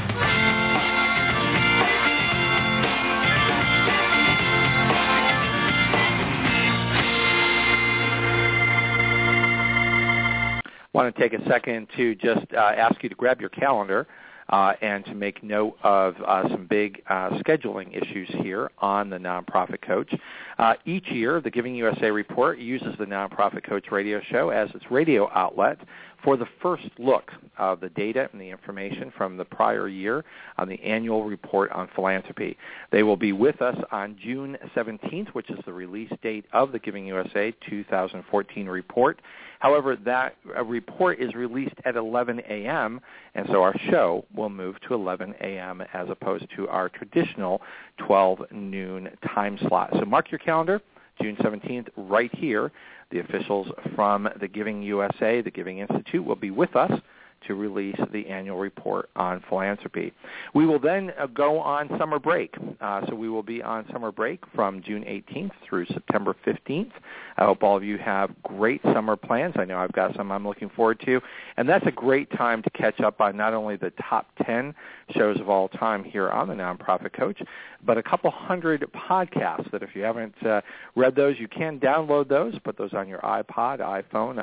Want 10.97 11.15
to 11.15 11.21
take 11.21 11.39
a 11.39 11.47
second 11.47 11.87
to 11.95 12.15
just 12.15 12.47
uh, 12.55 12.73
ask 12.75 13.03
you 13.03 13.11
to 13.11 13.15
grab 13.15 13.39
your 13.39 13.51
calendar 13.51 14.07
uh, 14.49 14.73
and 14.81 15.05
to 15.05 15.15
make 15.15 15.43
note 15.43 15.77
of 15.83 16.15
uh, 16.27 16.49
some 16.49 16.67
big 16.67 17.03
uh, 17.11 17.31
scheduling 17.41 17.95
issues 17.95 18.31
here 18.43 18.71
on 18.79 19.11
the 19.11 19.19
Nonprofit 19.19 19.83
Coach. 19.83 20.11
Uh, 20.59 20.73
each 20.87 21.07
year, 21.09 21.43
the 21.43 21.51
Giving 21.51 21.75
USA 21.75 22.11
report 22.11 22.59
uses 22.59 22.95
the 22.99 23.05
Nonprofit 23.05 23.69
Coach 23.69 23.93
radio 23.93 24.23
show 24.31 24.49
as 24.49 24.71
its 24.75 24.91
radio 24.91 25.31
outlet 25.35 25.79
for 26.27 26.37
the 26.37 26.47
first 26.61 26.91
look 26.99 27.31
of 27.57 27.79
the 27.79 27.89
data 27.91 28.29
and 28.33 28.41
the 28.41 28.51
information 28.51 29.13
from 29.17 29.37
the 29.37 29.45
prior 29.45 29.87
year 29.87 30.25
on 30.59 30.69
the 30.69 30.83
annual 30.83 31.23
report 31.23 31.71
on 31.71 31.89
philanthropy. 31.95 32.59
They 32.91 33.05
will 33.05 33.17
be 33.17 33.31
with 33.31 33.63
us 33.63 33.77
on 33.93 34.19
June 34.21 34.59
17th, 34.75 35.29
which 35.29 35.49
is 35.51 35.59
the 35.65 35.73
release 35.73 36.11
date 36.25 36.45
of 36.53 36.73
the 36.73 36.81
Giving 36.81 37.07
USA 37.07 37.55
2014 37.71 38.67
report. 38.67 39.23
However, 39.61 39.95
that 40.05 40.35
uh, 40.57 40.65
report 40.65 41.21
is 41.21 41.33
released 41.37 41.77
at 41.85 41.95
11 41.95 42.41
a.m., 42.51 43.01
and 43.37 43.47
so 43.53 43.63
our 43.63 43.79
show 43.89 44.25
will 44.35 44.51
move 44.51 44.75
to 44.89 44.95
11 44.95 45.33
a.m. 45.41 45.81
as 45.95 46.09
opposed 46.11 46.47
to 46.57 46.67
our 46.67 46.89
traditional 46.89 47.63
12 48.05 48.51
noon 48.51 49.11
time 49.33 49.57
slot. 49.69 49.91
So 49.93 50.05
mark 50.05 50.33
your 50.33 50.41
calendar, 50.41 50.83
June 51.23 51.37
17th, 51.37 51.87
right 51.97 52.35
here. 52.35 52.73
The 53.11 53.21
officials 53.21 53.69
from 53.95 54.29
the 54.41 54.49
Giving 54.49 54.83
USA, 54.83 55.41
the 55.41 55.51
Giving 55.51 55.79
Institute, 55.79 56.25
will 56.25 56.37
be 56.37 56.51
with 56.51 56.75
us 56.75 57.01
to 57.47 57.55
release 57.55 57.99
the 58.13 58.27
annual 58.29 58.59
report 58.59 59.11
on 59.17 59.43
philanthropy. 59.49 60.13
We 60.55 60.67
will 60.67 60.79
then 60.79 61.13
uh, 61.19 61.27
go 61.27 61.59
on 61.59 61.89
summer 61.99 62.19
break. 62.19 62.55
Uh, 62.81 63.07
so 63.09 63.15
we 63.15 63.29
will 63.29 63.43
be 63.43 63.63
on 63.63 63.87
summer 63.93 64.13
break 64.13 64.41
from 64.55 64.83
June 64.83 65.03
18th 65.03 65.53
through 65.67 65.87
September 65.87 66.35
15th. 66.47 66.93
I 67.37 67.45
hope 67.45 67.63
all 67.63 67.77
of 67.77 67.85
you 67.85 67.99
have 67.99 68.31
great 68.43 68.83
summer 68.83 69.17
plans. 69.17 69.55
I 69.57 69.65
know 69.65 69.79
I've 69.79 69.93
got 69.93 70.15
some 70.17 70.33
I'm 70.33 70.47
looking 70.47 70.71
forward 70.71 71.01
to. 71.07 71.21
And 71.57 71.69
that's 71.69 71.87
a 71.87 71.93
great 71.93 72.31
time 72.33 72.63
to 72.63 72.71
catch 72.71 73.01
up 73.01 73.21
on 73.21 73.37
not 73.37 73.55
only 73.55 73.77
the 73.77 73.93
top 74.09 74.27
10 74.45 74.75
shows 75.11 75.41
of 75.41 75.49
all 75.49 75.69
time 75.69 76.05
here 76.05 76.31
on 76.31 76.49
the 76.49 76.55
Nonprofit 76.55 77.13
Coach, 77.13 77.41
but 77.85 77.99
a 77.99 78.03
couple 78.03 78.31
hundred 78.31 78.85
podcasts 78.93 79.71
that 79.71 79.83
if 79.83 79.95
you 79.95 80.03
haven't 80.03 80.35
uh, 80.45 80.61
read 80.95 81.15
those, 81.15 81.39
you 81.39 81.49
can 81.49 81.79
download 81.79 82.29
those, 82.29 82.59
put 82.65 82.77
those 82.77 82.93
on 82.95 83.09
your 83.09 83.21
iPod, 83.21 83.79
iPhone, 83.81 84.39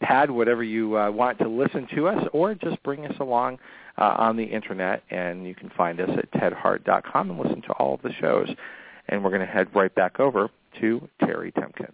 pad, 0.00 0.30
whatever 0.30 0.62
you 0.62 0.96
uh, 0.96 1.10
want 1.10 1.38
to 1.38 1.48
listen 1.48 1.86
to 1.94 2.08
us, 2.08 2.26
or 2.32 2.54
just 2.54 2.82
bring 2.82 3.06
us 3.06 3.14
along 3.20 3.58
uh, 3.98 4.14
on 4.18 4.36
the 4.36 4.44
internet, 4.44 5.02
and 5.10 5.46
you 5.46 5.54
can 5.54 5.70
find 5.76 6.00
us 6.00 6.10
at 6.16 6.30
tedhart.com 6.32 7.30
and 7.30 7.38
listen 7.38 7.62
to 7.62 7.72
all 7.74 7.94
of 7.94 8.02
the 8.02 8.12
shows. 8.20 8.48
And 9.08 9.22
we're 9.22 9.30
going 9.30 9.40
to 9.40 9.46
head 9.46 9.68
right 9.74 9.94
back 9.94 10.20
over 10.20 10.48
to 10.80 11.08
Terrie 11.22 11.52
Temkin. 11.54 11.92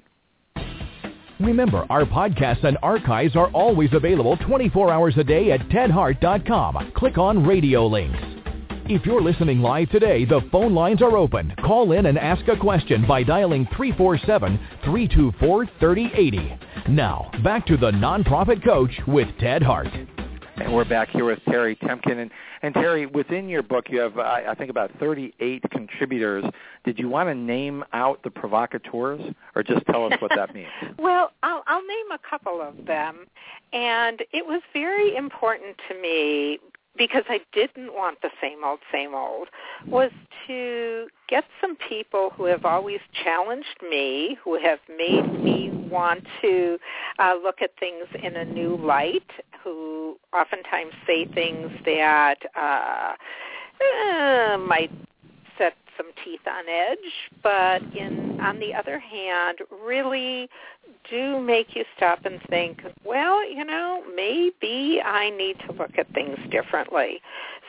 Remember, 1.41 1.85
our 1.91 2.05
podcasts 2.05 2.65
and 2.65 2.79
archives 2.83 3.37
are 3.37 3.49
always 3.49 3.91
available 3.93 4.39
24 4.39 4.91
hours 4.91 5.15
a 5.19 5.25
day 5.25 5.53
at 5.53 5.61
tedhart.com. 5.69 6.93
Click 6.95 7.19
on 7.19 7.47
radio 7.47 7.87
links. 7.87 8.19
If 8.89 9.05
you're 9.05 9.21
listening 9.21 9.59
live 9.59 9.91
today, 9.91 10.25
the 10.25 10.41
phone 10.53 10.73
lines 10.73 11.03
are 11.03 11.17
open. 11.17 11.53
Call 11.65 11.91
in 11.93 12.07
and 12.07 12.17
ask 12.17 12.47
a 12.49 12.57
question 12.57 13.05
by 13.07 13.25
dialing 13.25 13.67
347-324-3080. 13.67 16.59
Now, 16.89 17.33
back 17.43 17.67
to 17.67 17.77
the 17.77 17.91
Nonprofit 17.91 18.65
Coach 18.65 18.93
with 19.09 19.27
Ted 19.41 19.61
Hart. 19.61 19.89
And 20.59 20.73
we're 20.73 20.85
back 20.85 21.09
here 21.11 21.25
with 21.25 21.41
Terrie 21.41 21.77
Temkin. 21.81 22.19
And, 22.19 22.31
and 22.63 22.75
Terrie, 22.77 23.13
within 23.13 23.49
your 23.49 23.65
book, 23.65 23.87
you 23.91 23.99
have, 23.99 24.19
I, 24.21 24.45
I 24.51 24.55
think, 24.55 24.71
about 24.71 24.93
38 25.01 25.65
contributors. 25.73 26.45
Did 26.85 26.97
you 26.97 27.09
want 27.09 27.29
to 27.29 27.35
name 27.35 27.85
out 27.93 28.23
the 28.23 28.31
provocateurs, 28.31 29.21
or 29.57 29.65
just 29.65 29.85
tell 29.87 30.07
us 30.07 30.13
what 30.21 30.31
that 30.37 30.55
means? 30.55 30.69
well, 30.99 31.33
I'll, 31.43 31.65
I'll 31.67 31.85
name 31.85 32.13
a 32.13 32.19
couple 32.19 32.63
of 32.63 32.87
them. 32.87 33.27
And 33.73 34.21
it 34.33 34.47
was 34.47 34.63
very 34.73 35.17
important 35.17 35.77
to 35.89 36.01
me 36.01 36.61
because 36.97 37.25
I 37.29 37.41
didn't 37.53 37.95
want 37.95 38.23
the 38.23 38.31
same 38.41 38.65
old, 38.65 38.81
same 38.93 39.15
old, 39.15 39.49
was 39.87 40.11
to 40.47 41.09
get 41.29 41.45
some 41.61 41.77
people 41.89 42.31
who 42.37 42.45
have 42.45 42.65
always 42.65 43.01
challenged 43.25 43.83
me, 43.89 44.39
who 44.43 44.59
have 44.59 44.79
made 44.89 45.43
me 45.43 45.71
want 45.91 46.25
to 46.43 46.79
uh, 47.19 47.35
look 47.43 47.63
at 47.63 47.71
things 47.79 48.07
in 48.23 48.37
a 48.37 48.45
new 48.45 48.77
light, 48.77 49.31
who 49.63 50.17
oftentimes 50.33 50.93
say 51.07 51.27
things 51.27 51.71
that 51.85 52.39
uh, 52.55 53.15
uh, 53.83 54.59
might 54.59 54.91
some 55.97 56.11
teeth 56.25 56.41
on 56.47 56.69
edge, 56.69 56.99
but 57.43 57.83
in 57.97 58.39
on 58.41 58.59
the 58.59 58.75
other 58.75 58.99
hand, 58.99 59.59
really 59.85 60.49
do 61.11 61.41
make 61.41 61.75
you 61.75 61.85
stop 61.97 62.25
and 62.25 62.41
think, 62.49 62.81
well, 63.05 63.49
you 63.49 63.65
know, 63.65 64.03
maybe 64.15 65.01
I 65.05 65.31
need 65.31 65.57
to 65.67 65.73
look 65.73 65.93
at 65.99 66.13
things 66.13 66.37
differently. 66.51 67.21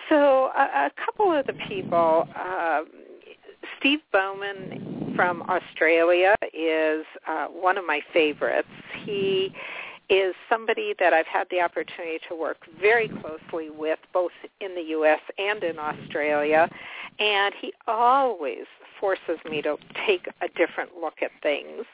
So 0.10 0.52
a, 0.56 0.88
a 0.88 0.92
couple 1.06 1.34
of 1.34 1.46
the 1.46 1.54
people, 1.68 2.28
uh, 2.36 2.82
Steve 3.80 4.00
Bowman 4.12 5.14
from 5.16 5.44
Australia 5.44 6.36
is 6.54 7.06
uh, 7.28 7.48
one 7.48 7.78
of 7.78 7.86
my 7.86 8.02
favorites. 8.14 8.68
He 9.04 9.54
is 10.10 10.34
somebody 10.50 10.94
that 11.00 11.14
I've 11.14 11.28
had 11.28 11.48
the 11.52 11.60
opportunity 11.60 12.20
to 12.30 12.36
work 12.36 12.58
very 12.80 13.10
closely 13.10 13.70
with 13.70 14.00
both 14.14 14.32
in 14.62 14.74
the 14.76 14.82
U.S. 14.82 15.20
and 15.38 15.64
in 15.64 15.78
Australia, 15.78 16.70
and 17.20 17.54
he 17.60 17.74
always 17.88 18.66
forces 19.00 19.38
me 19.50 19.62
to 19.62 19.78
take 20.06 20.28
a 20.42 20.48
different 20.56 20.92
look 21.00 21.16
at 21.22 21.32
things. 21.44 21.86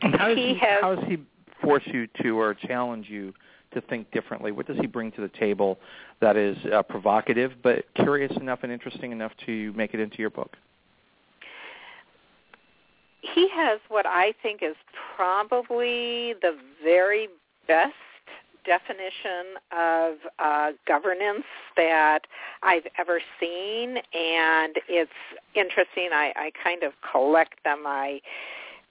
And 0.00 0.16
how, 0.16 0.28
does 0.28 0.36
he, 0.36 0.54
he, 0.54 0.58
has, 0.60 0.80
how 0.80 0.94
does 0.94 1.04
he 1.06 1.18
force 1.62 1.82
you 1.86 2.06
to 2.22 2.38
or 2.38 2.54
challenge 2.54 3.06
you 3.08 3.34
to 3.72 3.80
think 3.82 4.10
differently? 4.12 4.50
What 4.50 4.66
does 4.66 4.78
he 4.78 4.86
bring 4.86 5.12
to 5.12 5.20
the 5.20 5.28
table 5.28 5.78
that 6.20 6.36
is 6.36 6.56
uh, 6.72 6.82
provocative 6.82 7.52
but 7.62 7.84
curious 7.94 8.34
enough 8.36 8.60
and 8.62 8.72
interesting 8.72 9.12
enough 9.12 9.32
to 9.46 9.72
make 9.74 9.94
it 9.94 10.00
into 10.00 10.18
your 10.18 10.30
book? 10.30 10.56
He 13.20 13.48
has 13.50 13.80
what 13.88 14.06
I 14.06 14.32
think 14.42 14.62
is 14.62 14.76
probably 15.16 16.34
the 16.40 16.56
very 16.82 17.28
best 17.68 17.94
definition 18.64 19.56
of 19.72 20.14
uh, 20.38 20.72
governance 20.86 21.44
that 21.76 22.20
I've 22.62 22.86
ever 22.98 23.20
seen, 23.40 23.96
and 24.12 24.74
it's 24.88 25.10
interesting. 25.54 26.10
I, 26.12 26.32
I 26.36 26.50
kind 26.62 26.82
of 26.82 26.92
collect 27.10 27.62
them. 27.64 27.84
I 27.86 28.20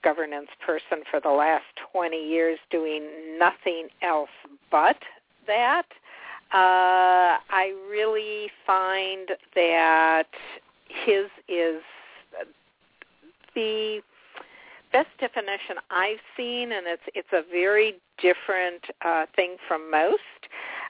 governance 0.02 0.48
person 0.64 1.02
for 1.10 1.20
the 1.20 1.30
last 1.30 1.64
20 1.92 2.16
years 2.16 2.58
doing 2.70 3.02
nothing 3.38 3.88
else 4.02 4.30
but 4.70 4.96
that. 5.46 5.86
Uh, 6.52 7.36
I 7.50 7.74
really 7.90 8.50
find 8.66 9.28
that 9.54 10.28
his 10.88 11.26
is 11.48 11.82
the 13.54 14.00
best 14.98 15.16
definition 15.20 15.76
I've 15.90 16.18
seen, 16.36 16.72
and 16.72 16.86
it's 16.86 17.02
it's 17.14 17.28
a 17.32 17.42
very 17.50 17.94
different 18.20 18.82
uh, 19.04 19.26
thing 19.36 19.56
from 19.68 19.90
most 19.90 20.40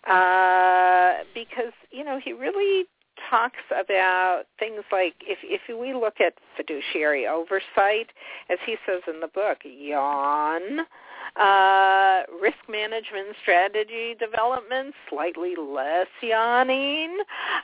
uh, 0.07 1.25
because 1.35 1.73
you 1.91 2.05
know 2.05 2.19
he 2.23 2.33
really 2.33 2.87
talks 3.31 3.65
about 3.71 4.45
things 4.59 4.83
like 4.91 5.15
if 5.21 5.39
if 5.43 5.61
we 5.69 5.93
look 5.93 6.21
at 6.21 6.35
fiduciary 6.57 7.27
oversight, 7.27 8.09
as 8.49 8.59
he 8.65 8.77
says 8.87 9.03
in 9.13 9.21
the 9.21 9.29
book, 9.29 9.59
yawn 9.65 10.87
uh, 11.37 12.23
risk 12.41 12.59
management 12.69 13.37
strategy 13.43 14.15
development, 14.19 14.95
slightly 15.09 15.55
less 15.57 16.07
yawning. 16.23 17.19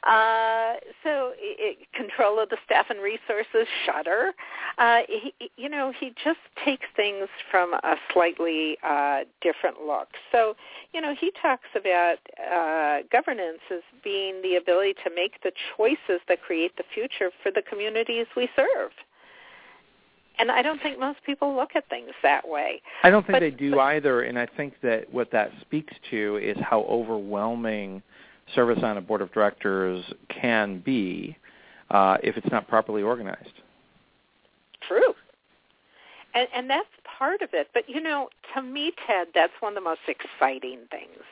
Uh, 0.04 0.74
so 1.02 1.32
it, 1.36 1.78
control 1.94 2.38
of 2.38 2.48
the 2.48 2.56
staff 2.64 2.86
and 2.90 3.00
resources, 3.00 3.66
shudder. 3.86 4.32
Uh, 4.78 5.00
he, 5.08 5.32
you 5.56 5.68
know, 5.68 5.92
he 5.98 6.12
just 6.22 6.40
takes 6.64 6.86
things 6.96 7.28
from 7.50 7.74
a 7.74 7.96
slightly 8.12 8.76
uh, 8.82 9.20
different 9.40 9.80
look. 9.84 10.08
So, 10.32 10.54
you 10.92 11.00
know, 11.00 11.14
he 11.18 11.30
talks 11.40 11.68
about 11.74 12.18
uh, 12.38 12.98
governance 13.10 13.60
as 13.70 13.82
being 14.02 14.42
the 14.42 14.56
ability 14.56 14.94
to 15.04 15.10
make 15.14 15.42
the 15.42 15.52
choices 15.76 16.20
that 16.28 16.42
create 16.42 16.76
the 16.76 16.84
future 16.92 17.30
for 17.42 17.50
the 17.50 17.62
communities 17.62 18.26
we 18.36 18.48
serve. 18.56 18.90
And 20.38 20.50
I 20.50 20.62
don't 20.62 20.80
think 20.82 20.98
most 20.98 21.18
people 21.24 21.54
look 21.54 21.70
at 21.76 21.88
things 21.88 22.10
that 22.22 22.46
way. 22.46 22.82
I 23.02 23.10
don't 23.10 23.24
think 23.26 23.36
but, 23.36 23.40
they 23.40 23.50
do 23.50 23.72
but, 23.72 23.80
either, 23.80 24.22
and 24.22 24.38
I 24.38 24.46
think 24.56 24.74
that 24.82 25.12
what 25.12 25.30
that 25.30 25.50
speaks 25.60 25.94
to 26.10 26.38
is 26.42 26.56
how 26.60 26.82
overwhelming 26.82 28.02
service 28.54 28.80
on 28.82 28.96
a 28.96 29.00
board 29.00 29.22
of 29.22 29.32
directors 29.32 30.04
can 30.28 30.80
be 30.80 31.36
uh, 31.90 32.16
if 32.22 32.36
it's 32.36 32.50
not 32.50 32.66
properly 32.68 33.02
organized. 33.02 33.52
True. 34.88 35.14
And, 36.34 36.48
and 36.54 36.68
that's 36.68 36.88
part 37.18 37.42
of 37.42 37.50
it. 37.52 37.68
But 37.72 37.88
you 37.88 38.00
know, 38.00 38.28
to 38.54 38.62
me, 38.62 38.92
Ted, 39.06 39.28
that's 39.34 39.52
one 39.60 39.72
of 39.72 39.74
the 39.76 39.88
most 39.88 40.00
exciting 40.08 40.80
things. 40.90 41.22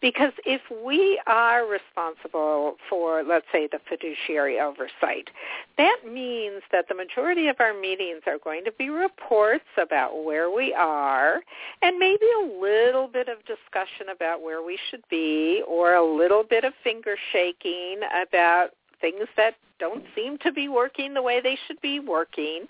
Because 0.00 0.32
if 0.44 0.60
we 0.84 1.20
are 1.26 1.66
responsible 1.66 2.76
for, 2.90 3.22
let's 3.22 3.46
say, 3.52 3.68
the 3.70 3.78
fiduciary 3.88 4.60
oversight, 4.60 5.30
that 5.78 5.98
means 6.06 6.62
that 6.72 6.86
the 6.88 6.94
majority 6.94 7.48
of 7.48 7.56
our 7.58 7.72
meetings 7.72 8.22
are 8.26 8.38
going 8.42 8.64
to 8.64 8.72
be 8.72 8.90
reports 8.90 9.64
about 9.80 10.24
where 10.24 10.50
we 10.50 10.74
are 10.74 11.40
and 11.82 11.98
maybe 11.98 12.26
a 12.42 12.60
little 12.60 13.08
bit 13.08 13.28
of 13.28 13.38
discussion 13.46 14.08
about 14.14 14.42
where 14.42 14.62
we 14.62 14.78
should 14.90 15.02
be 15.08 15.62
or 15.66 15.94
a 15.94 16.16
little 16.16 16.44
bit 16.44 16.64
of 16.64 16.74
finger 16.82 17.16
shaking 17.32 18.00
about 18.28 18.70
things 19.04 19.28
that 19.36 19.54
don't 19.78 20.04
seem 20.14 20.38
to 20.38 20.50
be 20.50 20.68
working 20.68 21.12
the 21.12 21.20
way 21.20 21.40
they 21.42 21.58
should 21.66 21.80
be 21.82 22.00
working, 22.00 22.64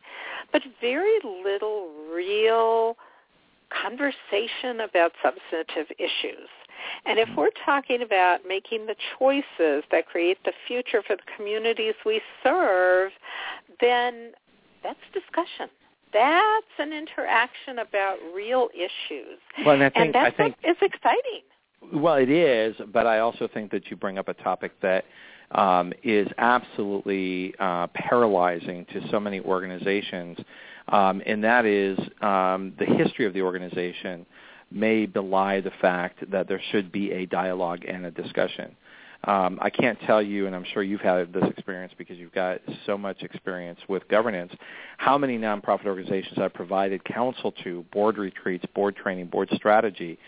but 0.52 0.62
very 0.80 1.18
little 1.22 1.90
real 2.12 2.96
conversation 3.70 4.80
about 4.80 5.12
substantive 5.22 5.94
issues. 5.98 6.48
And 7.06 7.18
if 7.18 7.28
mm-hmm. 7.28 7.40
we're 7.40 7.50
talking 7.64 8.02
about 8.02 8.40
making 8.46 8.86
the 8.86 8.96
choices 9.18 9.84
that 9.92 10.06
create 10.06 10.38
the 10.44 10.52
future 10.66 11.02
for 11.06 11.16
the 11.16 11.22
communities 11.36 11.94
we 12.04 12.20
serve, 12.42 13.12
then 13.80 14.32
that's 14.82 14.98
discussion. 15.12 15.68
That's 16.12 16.74
an 16.78 16.92
interaction 16.92 17.78
about 17.78 18.16
real 18.34 18.68
issues. 18.74 19.38
Well, 19.64 19.74
and 19.74 19.84
I 19.84 19.90
think 19.90 20.06
and 20.06 20.14
that's 20.14 20.34
I 20.38 20.42
think 20.42 20.56
it's 20.62 20.82
exciting. 20.82 21.42
Well, 21.92 22.14
it 22.14 22.30
is, 22.30 22.74
but 22.92 23.06
I 23.06 23.18
also 23.18 23.48
think 23.52 23.70
that 23.70 23.90
you 23.90 23.96
bring 23.96 24.18
up 24.18 24.28
a 24.28 24.34
topic 24.34 24.72
that 24.80 25.04
um, 25.54 25.92
is 26.02 26.28
absolutely 26.38 27.54
uh, 27.58 27.86
paralyzing 27.88 28.84
to 28.86 29.06
so 29.10 29.20
many 29.20 29.40
organizations, 29.40 30.38
um, 30.88 31.22
and 31.26 31.42
that 31.44 31.64
is 31.64 31.98
um, 32.20 32.72
the 32.78 32.86
history 32.86 33.26
of 33.26 33.32
the 33.32 33.42
organization 33.42 34.26
may 34.70 35.06
belie 35.06 35.60
the 35.60 35.70
fact 35.80 36.28
that 36.30 36.48
there 36.48 36.60
should 36.72 36.90
be 36.90 37.12
a 37.12 37.26
dialogue 37.26 37.84
and 37.86 38.06
a 38.06 38.10
discussion. 38.10 38.74
Um, 39.26 39.58
I 39.62 39.70
can't 39.70 39.98
tell 40.00 40.20
you, 40.20 40.46
and 40.46 40.54
I'm 40.54 40.66
sure 40.74 40.82
you've 40.82 41.00
had 41.00 41.32
this 41.32 41.44
experience 41.48 41.94
because 41.96 42.18
you've 42.18 42.34
got 42.34 42.60
so 42.84 42.98
much 42.98 43.22
experience 43.22 43.80
with 43.88 44.06
governance, 44.08 44.52
how 44.98 45.16
many 45.16 45.38
nonprofit 45.38 45.86
organizations 45.86 46.38
I've 46.38 46.52
provided 46.52 47.02
counsel 47.04 47.52
to, 47.64 47.84
board 47.90 48.18
retreats, 48.18 48.66
board 48.74 48.96
training, 48.96 49.28
board 49.28 49.48
strategy, 49.54 50.18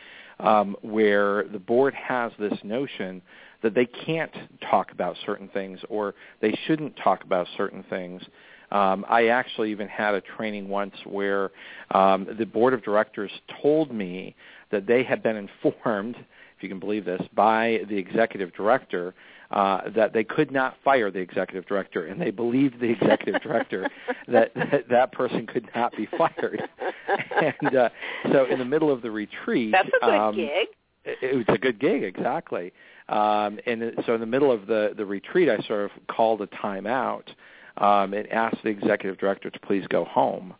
um, 0.40 0.76
where 0.80 1.44
the 1.44 1.58
board 1.58 1.92
has 1.94 2.32
this 2.38 2.56
notion 2.62 3.20
that 3.62 3.74
they 3.74 3.86
can't 3.86 4.32
talk 4.70 4.92
about 4.92 5.16
certain 5.24 5.48
things 5.48 5.80
or 5.88 6.14
they 6.40 6.56
shouldn't 6.66 6.96
talk 6.96 7.24
about 7.24 7.46
certain 7.56 7.84
things. 7.88 8.22
Um, 8.70 9.04
I 9.08 9.28
actually 9.28 9.70
even 9.70 9.88
had 9.88 10.14
a 10.14 10.20
training 10.20 10.68
once 10.68 10.94
where 11.04 11.50
um, 11.92 12.26
the 12.38 12.46
board 12.46 12.74
of 12.74 12.82
directors 12.82 13.30
told 13.62 13.92
me 13.92 14.34
that 14.70 14.86
they 14.86 15.04
had 15.04 15.22
been 15.22 15.36
informed, 15.64 16.16
if 16.16 16.62
you 16.62 16.68
can 16.68 16.80
believe 16.80 17.04
this, 17.04 17.22
by 17.34 17.80
the 17.88 17.96
executive 17.96 18.52
director 18.54 19.14
uh, 19.50 19.82
that 19.94 20.12
they 20.12 20.24
could 20.24 20.50
not 20.50 20.76
fire 20.84 21.10
the 21.10 21.20
executive 21.20 21.66
director, 21.66 22.06
and 22.06 22.20
they 22.20 22.30
believed 22.30 22.80
the 22.80 22.90
executive 22.90 23.40
director 23.42 23.88
that, 24.28 24.52
that 24.54 24.88
that 24.90 25.12
person 25.12 25.46
could 25.46 25.68
not 25.74 25.96
be 25.96 26.08
fired. 26.18 26.62
and 27.60 27.76
uh, 27.76 27.88
so, 28.32 28.46
in 28.46 28.58
the 28.58 28.64
middle 28.64 28.90
of 28.90 29.02
the 29.02 29.10
retreat, 29.10 29.70
that's 29.72 29.88
a 30.02 30.04
good 30.04 30.14
um, 30.14 30.34
gig. 30.34 30.68
It, 31.04 31.18
it 31.22 31.36
was 31.36 31.44
a 31.48 31.58
good 31.58 31.78
gig, 31.78 32.02
exactly. 32.02 32.72
Um, 33.08 33.60
and 33.66 33.92
so, 34.04 34.14
in 34.14 34.20
the 34.20 34.26
middle 34.26 34.50
of 34.50 34.66
the 34.66 34.92
the 34.96 35.06
retreat, 35.06 35.48
I 35.48 35.58
sort 35.66 35.84
of 35.84 35.90
called 36.08 36.42
a 36.42 36.46
timeout 36.48 37.28
um, 37.76 38.14
and 38.14 38.30
asked 38.32 38.62
the 38.64 38.70
executive 38.70 39.18
director 39.18 39.50
to 39.50 39.60
please 39.60 39.86
go 39.88 40.04
home. 40.04 40.54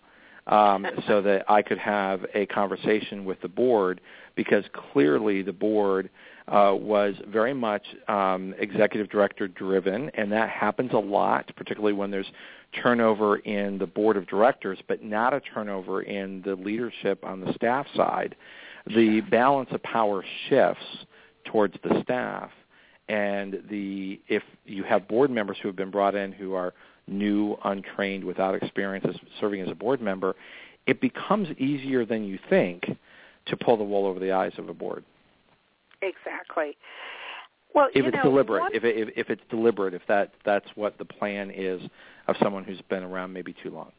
um, 0.47 0.87
so 1.09 1.23
that 1.23 1.51
I 1.51 1.63
could 1.63 1.79
have 1.79 2.25
a 2.35 2.47
conversation 2.47 3.25
with 3.25 3.41
the 3.41 3.49
board 3.49 4.01
because 4.35 4.65
clearly 4.93 5.43
the 5.43 5.53
board 5.53 6.11
uh, 6.49 6.75
was 6.79 7.15
very 7.29 7.55
much 7.55 7.83
um, 8.09 8.55
executive 8.59 9.11
director 9.11 9.49
driven, 9.49 10.11
and 10.11 10.31
that 10.31 10.49
happens 10.49 10.93
a 10.93 10.99
lot, 10.99 11.51
particularly 11.57 11.93
when 11.93 12.11
there's 12.11 12.31
turnover 12.83 13.39
in 13.39 13.79
the 13.79 13.87
board 13.87 14.17
of 14.17 14.27
directors, 14.29 14.79
but 14.87 15.03
not 15.03 15.35
a 15.35 15.41
turnover 15.41 16.03
in 16.03 16.43
the 16.43 16.55
leadership 16.55 17.25
on 17.25 17.41
the 17.41 17.53
staff 17.55 17.87
side. 17.97 18.37
The 18.87 19.21
balance 19.23 19.71
of 19.73 19.83
power 19.83 20.25
shifts 20.49 20.85
towards 21.47 21.75
the 21.83 22.01
staff, 22.03 22.51
and 23.09 23.63
the 23.71 24.21
if 24.29 24.43
you 24.65 24.83
have 24.85 25.09
board 25.09 25.31
members 25.31 25.57
who 25.61 25.69
have 25.69 25.77
been 25.77 25.91
brought 25.91 26.15
in 26.15 26.33
who 26.33 26.55
are 26.55 26.75
new, 27.07 27.57
untrained, 27.65 28.25
without 28.25 28.55
experience 28.55 29.07
as 29.09 29.17
serving 29.41 29.61
as 29.61 29.71
a 29.71 29.75
board 29.75 30.01
member, 30.01 30.35
it 30.87 31.01
becomes 31.01 31.49
easier 31.59 32.05
than 32.05 32.25
you 32.25 32.39
think 32.51 32.85
to 33.47 33.57
pull 33.57 33.77
the 33.77 33.85
wool 33.85 34.07
over 34.07 34.19
the 34.19 34.33
eyes 34.33 34.53
of 34.59 34.69
a 34.69 34.75
board. 34.75 35.05
Exactly. 36.03 36.77
Well, 37.75 37.89
if 37.95 38.07
it's 38.07 38.17
know, 38.17 38.23
deliberate, 38.23 38.75
if, 38.75 38.85
it, 38.85 38.97
if 38.97 39.09
if 39.17 39.31
it's 39.31 39.43
deliberate, 39.51 39.95
if 39.95 40.03
that 40.09 40.33
that's 40.45 40.67
what 40.75 40.99
the 40.99 41.05
plan 41.05 41.51
is 41.51 41.81
of 42.27 42.37
someone 42.43 42.65
who's 42.65 42.81
been 42.89 43.03
around 43.03 43.33
maybe 43.33 43.55
too 43.63 43.71
long. 43.71 43.93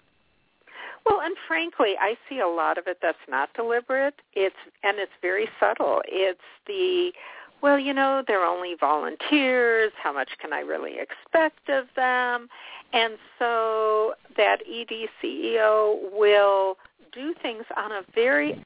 Well, 1.07 1.21
and 1.21 1.35
frankly, 1.47 1.93
I 1.99 2.17
see 2.27 2.39
a 2.39 2.47
lot 2.47 2.77
of 2.77 2.87
it 2.87 2.97
that's 3.01 3.17
not 3.29 3.53
deliberate. 3.53 4.15
It's 4.33 4.55
and 4.83 4.97
it's 4.97 5.11
very 5.21 5.47
subtle. 5.59 6.01
It's 6.05 6.39
the 6.65 7.11
well, 7.61 7.79
you 7.79 7.93
know, 7.93 8.23
they're 8.27 8.45
only 8.45 8.75
volunteers. 8.79 9.91
How 10.01 10.13
much 10.13 10.29
can 10.39 10.53
I 10.53 10.59
really 10.59 10.97
expect 10.99 11.69
of 11.69 11.85
them? 11.95 12.49
And 12.93 13.17
so 13.39 14.13
that 14.35 14.57
ED 14.61 15.09
CEO 15.21 15.97
will 16.13 16.77
do 17.11 17.33
things 17.41 17.63
on 17.75 17.91
a 17.91 18.01
very 18.13 18.63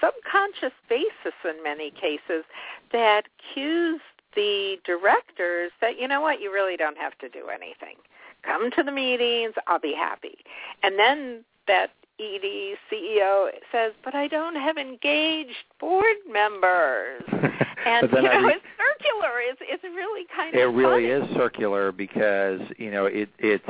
subconscious 0.00 0.76
basis 0.88 1.34
in 1.44 1.62
many 1.62 1.90
cases 1.92 2.44
that 2.90 3.22
cues 3.54 4.00
the 4.34 4.76
directors 4.84 5.70
that, 5.80 6.00
you 6.00 6.08
know 6.08 6.20
what, 6.20 6.40
you 6.40 6.52
really 6.52 6.76
don't 6.76 6.98
have 6.98 7.16
to 7.18 7.28
do 7.28 7.48
anything. 7.48 7.96
Come 8.44 8.70
to 8.72 8.82
the 8.82 8.92
meetings, 8.92 9.54
I'll 9.66 9.78
be 9.78 9.94
happy. 9.94 10.36
And 10.82 10.98
then 10.98 11.44
that 11.68 11.90
ED 12.18 12.76
CEO 12.90 13.48
says, 13.70 13.92
but 14.04 14.14
I 14.14 14.28
don't 14.28 14.56
have 14.56 14.76
engaged 14.76 15.64
board 15.80 16.16
members. 16.30 17.22
And 17.84 18.08
you 18.12 18.22
know, 18.22 18.28
I, 18.28 18.52
it's 18.52 18.64
circular. 18.78 19.40
It's 19.40 19.60
it's 19.62 19.82
really 19.82 20.24
kind 20.36 20.54
it 20.54 20.62
of. 20.62 20.72
It 20.72 20.76
really 20.76 21.10
funny. 21.10 21.30
is 21.30 21.36
circular 21.36 21.90
because 21.90 22.60
you 22.76 22.92
know 22.92 23.06
it 23.06 23.28
it's 23.40 23.64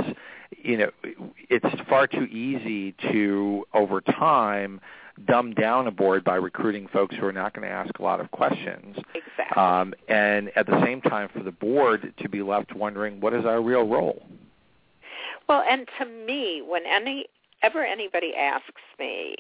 you 0.63 0.77
know 0.77 0.91
it's 1.49 1.81
far 1.89 2.07
too 2.07 2.25
easy 2.25 2.93
to 3.11 3.65
over 3.73 4.03
time 4.03 4.83
dumb 5.27 5.53
down 5.55 5.87
a 5.87 5.91
board 5.91 6.25
by 6.25 6.37
recruiting 6.37 6.89
folks 6.89 7.15
who 7.17 7.27
are 7.27 7.33
not 7.33 7.55
going 7.55 7.67
to 7.67 7.73
ask 7.73 7.99
a 7.99 8.03
lot 8.03 8.21
of 8.21 8.31
questions. 8.31 8.97
Exactly. 9.15 9.63
Um, 9.63 9.95
and 10.09 10.51
at 10.57 10.67
the 10.67 10.81
same 10.85 11.01
time, 11.03 11.29
for 11.33 11.43
the 11.43 11.53
board 11.53 12.13
to 12.19 12.29
be 12.29 12.43
left 12.43 12.75
wondering 12.75 13.21
what 13.21 13.35
is 13.35 13.45
our 13.45 13.63
real 13.63 13.87
role. 13.87 14.27
Well, 15.53 15.65
and 15.69 15.87
to 15.99 16.07
me, 16.07 16.63
when 16.67 16.87
any 16.87 17.27
ever 17.63 17.85
anybody 17.85 18.33
asks 18.35 18.81
me, 18.99 19.37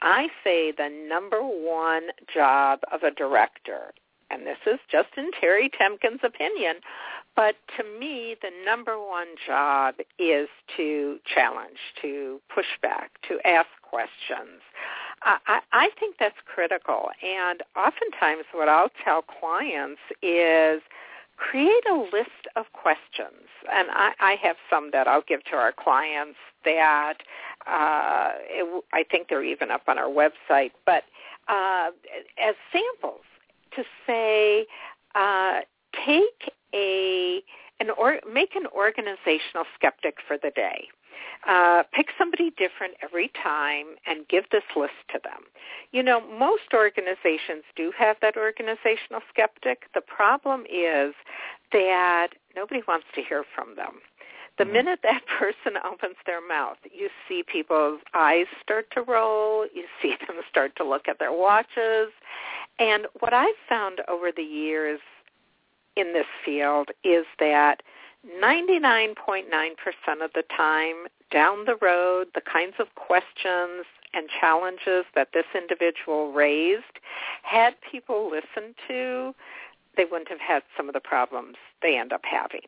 I 0.00 0.28
say 0.42 0.72
the 0.72 0.88
number 1.06 1.42
one 1.42 2.04
job 2.32 2.78
of 2.90 3.02
a 3.02 3.10
director, 3.10 3.92
and 4.30 4.46
this 4.46 4.56
is 4.66 4.78
just 4.90 5.08
in 5.18 5.30
Terrie 5.32 5.70
Temkin's 5.78 6.20
opinion, 6.24 6.76
but 7.36 7.56
to 7.76 7.84
me, 8.00 8.36
the 8.40 8.48
number 8.64 8.98
one 8.98 9.26
job 9.46 9.96
is 10.18 10.48
to 10.78 11.18
challenge, 11.34 11.76
to 12.00 12.40
push 12.54 12.78
back, 12.80 13.10
to 13.28 13.38
ask 13.46 13.68
questions. 13.82 14.62
I, 15.24 15.60
I 15.72 15.90
think 16.00 16.16
that's 16.18 16.36
critical. 16.46 17.08
And 17.22 17.62
oftentimes 17.76 18.44
what 18.54 18.70
I'll 18.70 18.90
tell 19.04 19.20
clients 19.20 20.00
is 20.22 20.80
create 21.36 21.84
a 21.90 21.94
list 21.94 22.48
of 22.56 22.66
questions. 22.72 23.48
And 23.72 23.88
I, 23.90 24.12
I 24.20 24.36
have 24.42 24.56
some 24.70 24.90
that 24.92 25.06
I'll 25.08 25.24
give 25.26 25.44
to 25.44 25.56
our 25.56 25.72
clients 25.72 26.38
that 26.64 27.14
uh, 27.66 28.30
it, 28.48 28.84
I 28.92 29.04
think 29.10 29.28
they're 29.28 29.44
even 29.44 29.70
up 29.70 29.82
on 29.88 29.98
our 29.98 30.08
website, 30.08 30.72
but 30.86 31.04
uh, 31.48 31.90
as 32.38 32.54
samples 32.72 33.22
to 33.76 33.84
say, 34.06 34.66
uh, 35.14 35.60
take 36.06 36.52
a 36.74 37.42
an 37.80 37.90
or 37.98 38.20
make 38.30 38.54
an 38.54 38.66
organizational 38.74 39.64
skeptic 39.74 40.16
for 40.26 40.36
the 40.40 40.50
day. 40.50 40.88
Uh, 41.48 41.82
pick 41.92 42.08
somebody 42.16 42.50
different 42.56 42.94
every 43.02 43.30
time 43.42 43.86
and 44.06 44.26
give 44.28 44.44
this 44.50 44.64
list 44.74 44.94
to 45.12 45.20
them. 45.22 45.42
You 45.92 46.02
know, 46.02 46.20
most 46.20 46.72
organizations 46.72 47.64
do 47.76 47.92
have 47.98 48.16
that 48.22 48.36
organizational 48.36 49.20
skeptic. 49.28 49.84
The 49.94 50.00
problem 50.00 50.62
is 50.62 51.14
that 51.72 52.28
nobody 52.56 52.82
wants 52.88 53.06
to 53.14 53.22
hear 53.22 53.44
from 53.54 53.76
them. 53.76 54.00
The 54.56 54.64
minute 54.64 55.00
that 55.02 55.22
person 55.38 55.78
opens 55.84 56.16
their 56.26 56.46
mouth, 56.46 56.78
you 56.90 57.08
see 57.28 57.42
people's 57.42 58.00
eyes 58.14 58.46
start 58.62 58.86
to 58.92 59.02
roll. 59.02 59.66
You 59.74 59.84
see 60.00 60.14
them 60.26 60.36
start 60.48 60.76
to 60.76 60.84
look 60.84 61.08
at 61.08 61.18
their 61.18 61.32
watches. 61.32 62.12
And 62.78 63.06
what 63.20 63.32
I've 63.32 63.54
found 63.68 64.00
over 64.08 64.30
the 64.34 64.42
years 64.42 65.00
in 65.96 66.12
this 66.12 66.26
field 66.44 66.88
is 67.04 67.24
that 67.38 67.82
99.9% 68.42 70.24
of 70.24 70.30
the 70.34 70.44
time 70.56 71.06
down 71.30 71.64
the 71.64 71.76
road, 71.82 72.28
the 72.34 72.40
kinds 72.40 72.74
of 72.78 72.94
questions 72.94 73.84
and 74.14 74.28
challenges 74.40 75.04
that 75.14 75.28
this 75.34 75.44
individual 75.54 76.32
raised, 76.32 77.00
had 77.42 77.74
people 77.90 78.30
listened 78.30 78.74
to, 78.88 79.34
they 79.96 80.04
wouldn't 80.04 80.28
have 80.28 80.40
had 80.40 80.62
some 80.76 80.88
of 80.88 80.94
the 80.94 81.00
problems 81.00 81.56
they 81.82 81.98
end 81.98 82.12
up 82.12 82.22
having. 82.24 82.66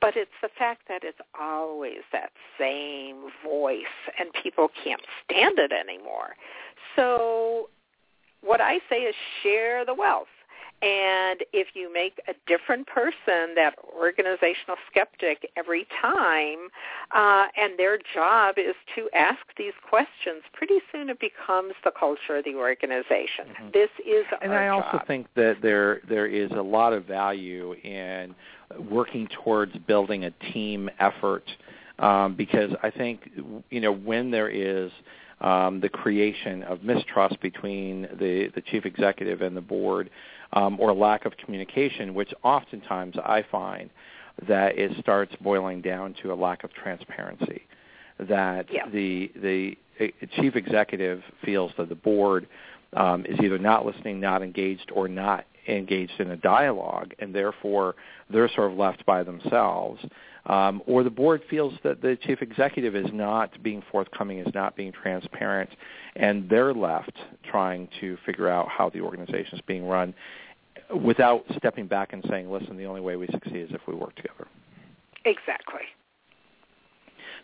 But 0.00 0.16
it's 0.16 0.30
the 0.42 0.48
fact 0.56 0.82
that 0.88 1.02
it's 1.02 1.18
always 1.38 2.00
that 2.12 2.30
same 2.58 3.30
voice 3.44 3.84
and 4.18 4.30
people 4.42 4.70
can't 4.84 5.02
stand 5.24 5.58
it 5.58 5.72
anymore. 5.72 6.36
So 6.94 7.68
what 8.42 8.60
I 8.60 8.78
say 8.88 9.02
is 9.02 9.14
share 9.42 9.84
the 9.84 9.94
wealth. 9.94 10.28
And 10.80 11.40
if 11.52 11.68
you 11.74 11.92
make 11.92 12.20
a 12.28 12.34
different 12.46 12.86
person 12.86 13.54
that 13.56 13.74
organizational 14.00 14.76
skeptic 14.88 15.50
every 15.56 15.88
time, 16.00 16.68
uh, 17.10 17.46
and 17.56 17.76
their 17.76 17.98
job 18.14 18.56
is 18.58 18.76
to 18.94 19.08
ask 19.12 19.40
these 19.56 19.72
questions, 19.88 20.42
pretty 20.52 20.78
soon 20.92 21.10
it 21.10 21.18
becomes 21.18 21.74
the 21.84 21.90
culture 21.98 22.36
of 22.36 22.44
the 22.44 22.54
organization. 22.54 23.46
Mm-hmm. 23.48 23.68
This 23.72 23.90
is 24.06 24.24
and 24.40 24.52
I 24.52 24.68
also 24.68 25.00
think 25.06 25.26
that 25.34 25.56
there 25.62 26.00
there 26.08 26.26
is 26.26 26.50
a 26.52 26.62
lot 26.62 26.92
of 26.92 27.06
value 27.06 27.74
in 27.82 28.34
working 28.88 29.28
towards 29.42 29.76
building 29.86 30.26
a 30.26 30.30
team 30.52 30.88
effort 31.00 31.44
um, 31.98 32.36
because 32.36 32.70
I 32.82 32.90
think 32.90 33.28
you 33.70 33.80
know 33.80 33.92
when 33.92 34.30
there 34.30 34.48
is 34.48 34.92
um, 35.40 35.80
the 35.80 35.88
creation 35.88 36.62
of 36.64 36.82
mistrust 36.82 37.40
between 37.40 38.02
the, 38.18 38.50
the 38.54 38.60
chief 38.62 38.84
executive 38.84 39.42
and 39.42 39.56
the 39.56 39.60
board 39.60 40.10
um, 40.52 40.78
or 40.80 40.92
lack 40.92 41.24
of 41.24 41.36
communication, 41.36 42.14
which 42.14 42.32
oftentimes 42.42 43.16
I 43.22 43.44
find 43.50 43.90
that 44.46 44.78
it 44.78 44.92
starts 45.00 45.34
boiling 45.40 45.80
down 45.80 46.14
to 46.22 46.32
a 46.32 46.34
lack 46.34 46.64
of 46.64 46.72
transparency. 46.72 47.62
That 48.20 48.66
yeah. 48.72 48.88
the 48.88 49.30
the 49.36 49.76
chief 50.36 50.56
executive 50.56 51.22
feels 51.44 51.72
that 51.76 51.88
the 51.88 51.94
board 51.94 52.48
um, 52.94 53.24
is 53.26 53.38
either 53.40 53.58
not 53.58 53.84
listening, 53.84 54.20
not 54.20 54.42
engaged, 54.42 54.90
or 54.94 55.08
not 55.08 55.44
engaged 55.68 56.18
in 56.18 56.30
a 56.30 56.36
dialogue, 56.36 57.14
and 57.18 57.34
therefore 57.34 57.94
they're 58.30 58.48
sort 58.48 58.72
of 58.72 58.78
left 58.78 59.04
by 59.06 59.22
themselves. 59.22 60.00
Um, 60.48 60.82
or 60.86 61.04
the 61.04 61.10
board 61.10 61.42
feels 61.50 61.74
that 61.84 62.00
the 62.00 62.16
chief 62.22 62.40
executive 62.40 62.96
is 62.96 63.06
not 63.12 63.62
being 63.62 63.82
forthcoming, 63.92 64.38
is 64.38 64.54
not 64.54 64.76
being 64.76 64.92
transparent, 64.92 65.68
and 66.16 66.48
they're 66.48 66.72
left 66.72 67.12
trying 67.50 67.88
to 68.00 68.16
figure 68.24 68.48
out 68.48 68.66
how 68.68 68.88
the 68.88 69.00
organization 69.00 69.58
is 69.58 69.60
being 69.66 69.86
run 69.86 70.14
without 71.04 71.44
stepping 71.58 71.86
back 71.86 72.14
and 72.14 72.24
saying, 72.30 72.50
listen, 72.50 72.78
the 72.78 72.86
only 72.86 73.02
way 73.02 73.16
we 73.16 73.26
succeed 73.26 73.56
is 73.56 73.68
if 73.72 73.82
we 73.86 73.94
work 73.94 74.14
together. 74.16 74.46
Exactly. 75.26 75.82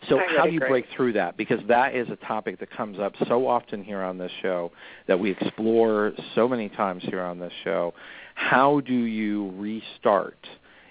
So 0.09 0.19
I 0.19 0.25
how 0.35 0.45
do 0.45 0.51
you 0.51 0.57
agree. 0.57 0.69
break 0.69 0.85
through 0.95 1.13
that? 1.13 1.37
Because 1.37 1.59
that 1.67 1.95
is 1.95 2.09
a 2.09 2.15
topic 2.17 2.59
that 2.59 2.71
comes 2.71 2.99
up 2.99 3.13
so 3.27 3.47
often 3.47 3.83
here 3.83 4.01
on 4.01 4.17
this 4.17 4.31
show 4.41 4.71
that 5.07 5.19
we 5.19 5.31
explore 5.31 6.13
so 6.33 6.47
many 6.47 6.69
times 6.69 7.03
here 7.03 7.21
on 7.21 7.39
this 7.39 7.53
show. 7.63 7.93
How 8.33 8.81
do 8.81 8.93
you 8.93 9.51
restart 9.57 10.37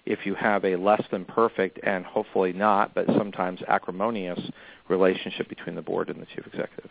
if 0.07 0.27
you 0.27 0.35
have 0.35 0.65
a 0.65 0.77
less 0.77 1.03
than 1.11 1.25
perfect 1.25 1.79
and 1.83 2.05
hopefully 2.05 2.53
not, 2.53 2.95
but 2.95 3.07
sometimes 3.07 3.61
acrimonious 3.69 4.41
relationship 4.89 5.49
between 5.49 5.75
the 5.75 5.83
board 5.83 6.11
and 6.11 6.21
the 6.21 6.27
chief 6.27 6.47
executive? 6.47 6.91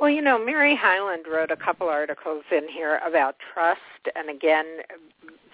Well, 0.00 0.10
you 0.10 0.22
know, 0.22 0.44
Mary 0.44 0.76
Hiland 0.80 1.26
wrote 1.30 1.52
a 1.52 1.56
couple 1.56 1.88
articles 1.88 2.42
in 2.50 2.68
here 2.68 3.00
about 3.06 3.36
trust, 3.54 3.80
and 4.16 4.28
again, 4.28 4.64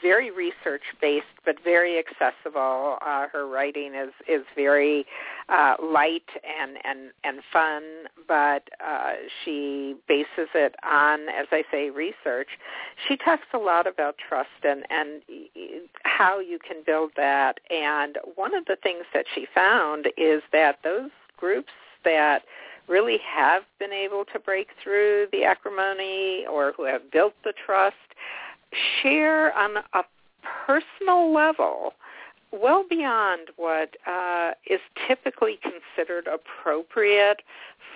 very 0.03 0.30
research 0.30 0.82
based 1.01 1.26
but 1.45 1.57
very 1.62 1.99
accessible. 1.99 2.97
Uh, 3.05 3.26
her 3.32 3.47
writing 3.47 3.95
is 3.95 4.12
is 4.28 4.45
very 4.57 5.05
uh, 5.49 5.74
light 5.82 6.28
and 6.45 6.78
and 6.84 7.11
and 7.24 7.41
fun, 7.53 7.82
but 8.26 8.68
uh, 8.84 9.12
she 9.45 9.95
bases 10.09 10.49
it 10.55 10.74
on, 10.82 11.28
as 11.28 11.47
I 11.51 11.62
say, 11.70 11.91
research. 11.91 12.49
She 13.09 13.16
talks 13.16 13.47
a 13.55 13.59
lot 13.59 13.86
about 13.86 14.16
trust 14.26 14.49
and 14.62 14.84
and 14.91 15.22
how 16.20 16.38
you 16.38 16.58
can 16.58 16.82
build 16.84 17.10
that. 17.16 17.58
And 17.70 18.18
one 18.34 18.54
of 18.54 18.66
the 18.66 18.76
things 18.82 19.04
that 19.14 19.24
she 19.34 19.46
found 19.54 20.08
is 20.18 20.42
that 20.52 20.76
those 20.84 21.10
groups 21.38 21.72
that 22.04 22.42
really 22.88 23.18
have 23.26 23.62
been 23.78 23.92
able 23.92 24.26
to 24.26 24.38
break 24.38 24.68
through 24.82 25.28
the 25.32 25.44
acrimony 25.44 26.44
or 26.50 26.74
who 26.76 26.84
have 26.84 27.10
built 27.10 27.32
the 27.42 27.54
trust 27.64 27.96
share 29.02 29.56
on 29.56 29.78
a 29.94 30.02
personal 30.66 31.32
level 31.32 31.94
well 32.53 32.84
beyond 32.88 33.48
what 33.57 33.96
uh, 34.07 34.53
is 34.68 34.80
typically 35.07 35.59
considered 35.62 36.26
appropriate 36.26 37.42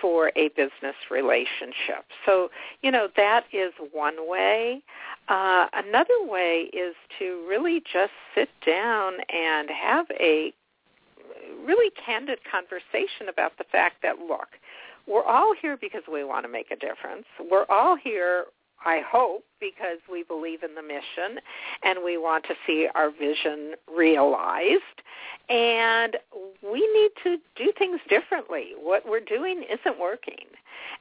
for 0.01 0.31
a 0.35 0.49
business 0.49 0.95
relationship. 1.09 2.05
So, 2.25 2.49
you 2.81 2.91
know, 2.91 3.07
that 3.15 3.45
is 3.51 3.73
one 3.91 4.29
way. 4.29 4.81
Uh, 5.27 5.67
another 5.73 6.13
way 6.23 6.69
is 6.73 6.95
to 7.19 7.45
really 7.47 7.81
just 7.81 8.11
sit 8.33 8.49
down 8.65 9.13
and 9.29 9.69
have 9.69 10.05
a 10.19 10.53
really 11.65 11.91
candid 12.05 12.39
conversation 12.49 13.29
about 13.29 13.57
the 13.57 13.63
fact 13.71 13.97
that, 14.03 14.19
look, 14.19 14.49
we're 15.07 15.23
all 15.23 15.53
here 15.59 15.77
because 15.77 16.03
we 16.11 16.23
want 16.23 16.45
to 16.45 16.51
make 16.51 16.71
a 16.71 16.75
difference. 16.75 17.25
We're 17.51 17.65
all 17.69 17.95
here 17.95 18.45
I 18.85 19.01
hope, 19.05 19.43
because 19.59 19.99
we 20.11 20.23
believe 20.23 20.61
in 20.63 20.75
the 20.75 20.81
mission 20.81 21.41
and 21.83 21.99
we 22.03 22.17
want 22.17 22.43
to 22.45 22.53
see 22.67 22.87
our 22.93 23.09
vision 23.09 23.73
realized. 23.93 24.81
And 25.49 26.17
we 26.61 26.79
need 26.93 27.11
to 27.23 27.37
do 27.55 27.71
things 27.77 27.99
differently. 28.09 28.73
What 28.79 29.07
we're 29.07 29.19
doing 29.19 29.63
isn't 29.63 29.99
working. 29.99 30.45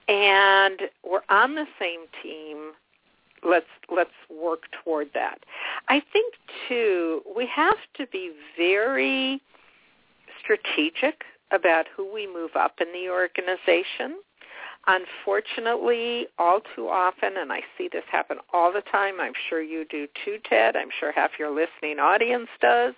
And 0.09 0.81
we're 1.09 1.23
on 1.29 1.55
the 1.55 1.67
same 1.79 2.01
team. 2.23 2.73
Let's 3.47 3.67
let's 3.95 4.11
work 4.31 4.63
toward 4.83 5.09
that. 5.13 5.41
I 5.89 6.03
think 6.13 6.35
too 6.67 7.21
we 7.37 7.47
have 7.55 7.77
to 7.99 8.07
be 8.07 8.33
very 8.57 9.43
strategic 10.43 11.25
about 11.51 11.87
who 11.95 12.13
we 12.13 12.27
move 12.27 12.51
up 12.57 12.81
in 12.81 12.87
the 12.93 13.11
organization 13.11 14.19
Unfortunately, 14.87 16.27
all 16.39 16.61
too 16.75 16.89
often, 16.89 17.37
and 17.39 17.53
I 17.53 17.61
see 17.79 17.89
this 17.91 18.05
happen 18.11 18.39
all 18.53 18.73
the 18.73 18.83
time, 18.83 19.21
I'm 19.21 19.33
sure 19.49 19.63
you 19.63 19.87
do 19.89 20.07
too, 20.25 20.39
Ted, 20.49 20.77
I'm 20.77 20.91
sure 21.01 21.11
half 21.13 21.33
your 21.39 21.51
listening 21.51 21.99
audience 21.99 22.49
does, 22.61 22.95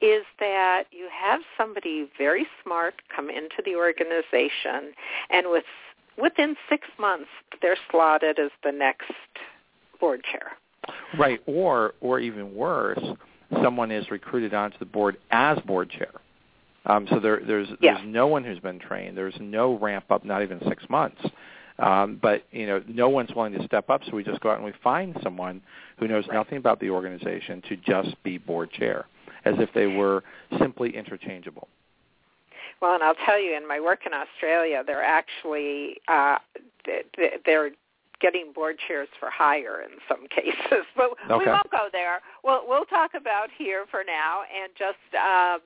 is 0.00 0.24
that 0.40 0.84
you 0.90 1.08
have 1.12 1.40
somebody 1.56 2.08
very 2.16 2.46
smart 2.62 2.94
come 3.14 3.28
into 3.28 3.62
the 3.64 3.74
organization 3.74 4.94
and 5.30 5.48
with 5.50 5.64
within 6.20 6.56
six 6.68 6.86
months 6.98 7.28
they're 7.62 7.76
slotted 7.90 8.38
as 8.38 8.50
the 8.64 8.72
next 8.72 9.12
board 10.00 10.22
chair. 10.30 10.52
Right, 11.18 11.40
or 11.46 11.94
or 12.00 12.20
even 12.20 12.54
worse, 12.54 13.02
someone 13.62 13.90
is 13.90 14.10
recruited 14.10 14.54
onto 14.54 14.78
the 14.78 14.84
board 14.84 15.16
as 15.30 15.58
board 15.60 15.90
chair. 15.90 16.12
Um, 16.86 17.06
so 17.10 17.20
there, 17.20 17.40
there's 17.46 17.68
yeah. 17.80 17.94
there's 17.94 18.06
no 18.06 18.26
one 18.26 18.44
who's 18.44 18.60
been 18.60 18.78
trained. 18.78 19.16
There's 19.16 19.36
no 19.40 19.78
ramp 19.78 20.06
up, 20.10 20.24
not 20.24 20.42
even 20.42 20.60
six 20.68 20.84
months. 20.88 21.20
Um, 21.78 22.18
but 22.20 22.44
you 22.50 22.66
know, 22.66 22.82
no 22.88 23.08
one's 23.08 23.30
willing 23.34 23.52
to 23.52 23.64
step 23.64 23.88
up, 23.88 24.02
so 24.04 24.16
we 24.16 24.24
just 24.24 24.40
go 24.40 24.50
out 24.50 24.56
and 24.56 24.64
we 24.64 24.72
find 24.82 25.16
someone 25.22 25.60
who 25.98 26.08
knows 26.08 26.26
right. 26.28 26.34
nothing 26.34 26.58
about 26.58 26.80
the 26.80 26.90
organization 26.90 27.62
to 27.68 27.76
just 27.76 28.20
be 28.24 28.38
board 28.38 28.70
chair, 28.72 29.06
as 29.44 29.54
if 29.58 29.68
they 29.74 29.86
were 29.86 30.24
simply 30.58 30.96
interchangeable. 30.96 31.68
Well, 32.80 32.94
and 32.94 33.02
I'll 33.02 33.14
tell 33.26 33.40
you, 33.40 33.56
in 33.56 33.66
my 33.66 33.80
work 33.80 34.00
in 34.06 34.12
Australia, 34.12 34.82
they're 34.84 35.04
actually 35.04 36.00
uh, 36.08 36.38
they're 37.44 37.70
getting 38.20 38.52
board 38.52 38.76
chairs 38.86 39.08
for 39.18 39.30
hire 39.30 39.80
in 39.82 39.98
some 40.08 40.26
cases. 40.34 40.86
But 40.96 41.10
okay. 41.30 41.38
we 41.38 41.46
won't 41.46 41.70
go 41.70 41.88
there. 41.92 42.20
We'll 42.44 42.66
we'll 42.66 42.84
talk 42.86 43.12
about 43.14 43.48
here 43.56 43.84
for 43.90 44.02
now 44.06 44.42
and 44.42 44.72
just 44.78 44.96
uh, 45.14 45.58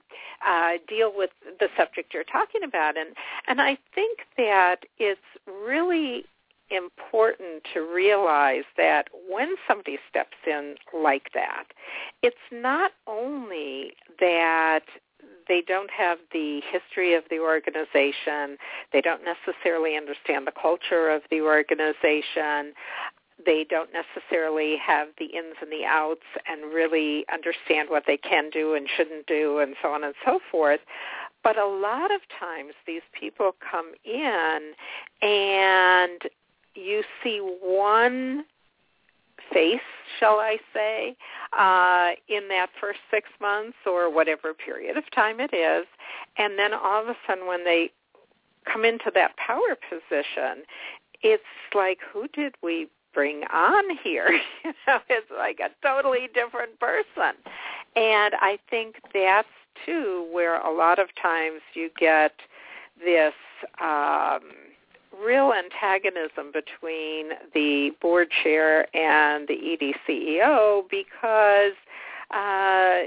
uh, 0.46 0.72
deal 0.88 1.12
with 1.14 1.30
the 1.60 1.68
subject 1.76 2.14
you're 2.14 2.24
talking 2.24 2.62
about. 2.64 2.96
And 2.96 3.10
and 3.48 3.60
I 3.60 3.78
think 3.94 4.20
that 4.36 4.84
it's 4.98 5.20
really 5.46 6.24
important 6.70 7.62
to 7.74 7.80
realize 7.80 8.64
that 8.76 9.08
when 9.28 9.54
somebody 9.68 9.98
steps 10.08 10.36
in 10.46 10.76
like 10.92 11.28
that, 11.34 11.64
it's 12.22 12.36
not 12.50 12.92
only 13.06 13.92
that 14.20 14.84
they 15.48 15.62
don't 15.66 15.90
have 15.90 16.18
the 16.32 16.60
history 16.70 17.14
of 17.14 17.24
the 17.30 17.38
organization. 17.38 18.58
They 18.92 19.00
don't 19.00 19.22
necessarily 19.24 19.96
understand 19.96 20.46
the 20.46 20.52
culture 20.52 21.08
of 21.10 21.22
the 21.30 21.40
organization. 21.40 22.74
They 23.44 23.66
don't 23.68 23.90
necessarily 23.92 24.76
have 24.76 25.08
the 25.18 25.26
ins 25.26 25.56
and 25.60 25.72
the 25.72 25.84
outs 25.84 26.26
and 26.46 26.72
really 26.72 27.24
understand 27.32 27.90
what 27.90 28.04
they 28.06 28.16
can 28.16 28.50
do 28.50 28.74
and 28.74 28.88
shouldn't 28.96 29.26
do 29.26 29.58
and 29.58 29.74
so 29.82 29.88
on 29.88 30.04
and 30.04 30.14
so 30.24 30.40
forth. 30.50 30.80
But 31.42 31.58
a 31.58 31.66
lot 31.66 32.14
of 32.14 32.20
times 32.38 32.74
these 32.86 33.02
people 33.18 33.56
come 33.70 33.92
in 34.04 34.72
and 35.20 36.22
you 36.74 37.02
see 37.22 37.38
one 37.38 38.44
face, 39.52 39.80
shall 40.18 40.38
I 40.38 40.58
say, 40.72 41.16
uh, 41.58 42.10
in 42.28 42.48
that 42.48 42.68
first 42.80 43.00
six 43.10 43.28
months 43.40 43.76
or 43.86 44.12
whatever 44.12 44.54
period 44.54 44.96
of 44.96 45.04
time 45.14 45.40
it 45.40 45.54
is. 45.54 45.86
And 46.36 46.58
then 46.58 46.72
all 46.74 47.02
of 47.02 47.08
a 47.08 47.16
sudden 47.26 47.46
when 47.46 47.64
they 47.64 47.90
come 48.70 48.84
into 48.84 49.10
that 49.14 49.36
power 49.36 49.76
position, 49.88 50.64
it's 51.22 51.42
like, 51.74 51.98
who 52.12 52.28
did 52.28 52.54
we 52.62 52.88
bring 53.14 53.42
on 53.52 53.96
here? 54.02 54.28
you 54.64 54.72
know, 54.86 54.98
it's 55.08 55.30
like 55.36 55.60
a 55.60 55.70
totally 55.86 56.28
different 56.34 56.78
person. 56.80 57.36
And 57.96 58.34
I 58.40 58.58
think 58.70 58.96
that's 59.12 59.48
too 59.86 60.28
where 60.32 60.60
a 60.60 60.72
lot 60.74 60.98
of 60.98 61.08
times 61.20 61.60
you 61.74 61.90
get 61.98 62.32
this 63.04 63.34
um, 63.80 64.40
real 65.24 65.52
antagonism 65.52 66.52
between 66.52 67.30
the 67.54 67.90
board 68.00 68.28
chair 68.42 68.94
and 68.96 69.48
the 69.48 69.54
ED 69.54 69.94
CEO 70.08 70.82
because 70.90 71.72
uh, 72.30 73.00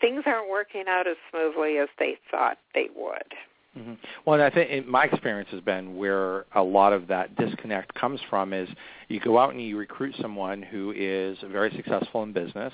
things 0.00 0.22
aren't 0.26 0.50
working 0.50 0.84
out 0.88 1.06
as 1.06 1.16
smoothly 1.30 1.78
as 1.78 1.88
they 1.98 2.16
thought 2.30 2.58
they 2.74 2.88
would. 2.94 3.34
Mm-hmm. 3.78 3.94
Well, 4.26 4.34
and 4.34 4.42
I 4.42 4.50
think 4.50 4.86
my 4.86 5.04
experience 5.04 5.48
has 5.52 5.60
been 5.60 5.96
where 5.96 6.44
a 6.56 6.62
lot 6.62 6.92
of 6.92 7.06
that 7.06 7.36
disconnect 7.36 7.94
comes 7.94 8.20
from 8.28 8.52
is 8.52 8.68
you 9.08 9.20
go 9.20 9.38
out 9.38 9.50
and 9.52 9.62
you 9.62 9.76
recruit 9.76 10.14
someone 10.20 10.60
who 10.60 10.92
is 10.96 11.38
very 11.50 11.70
successful 11.76 12.24
in 12.24 12.32
business, 12.32 12.72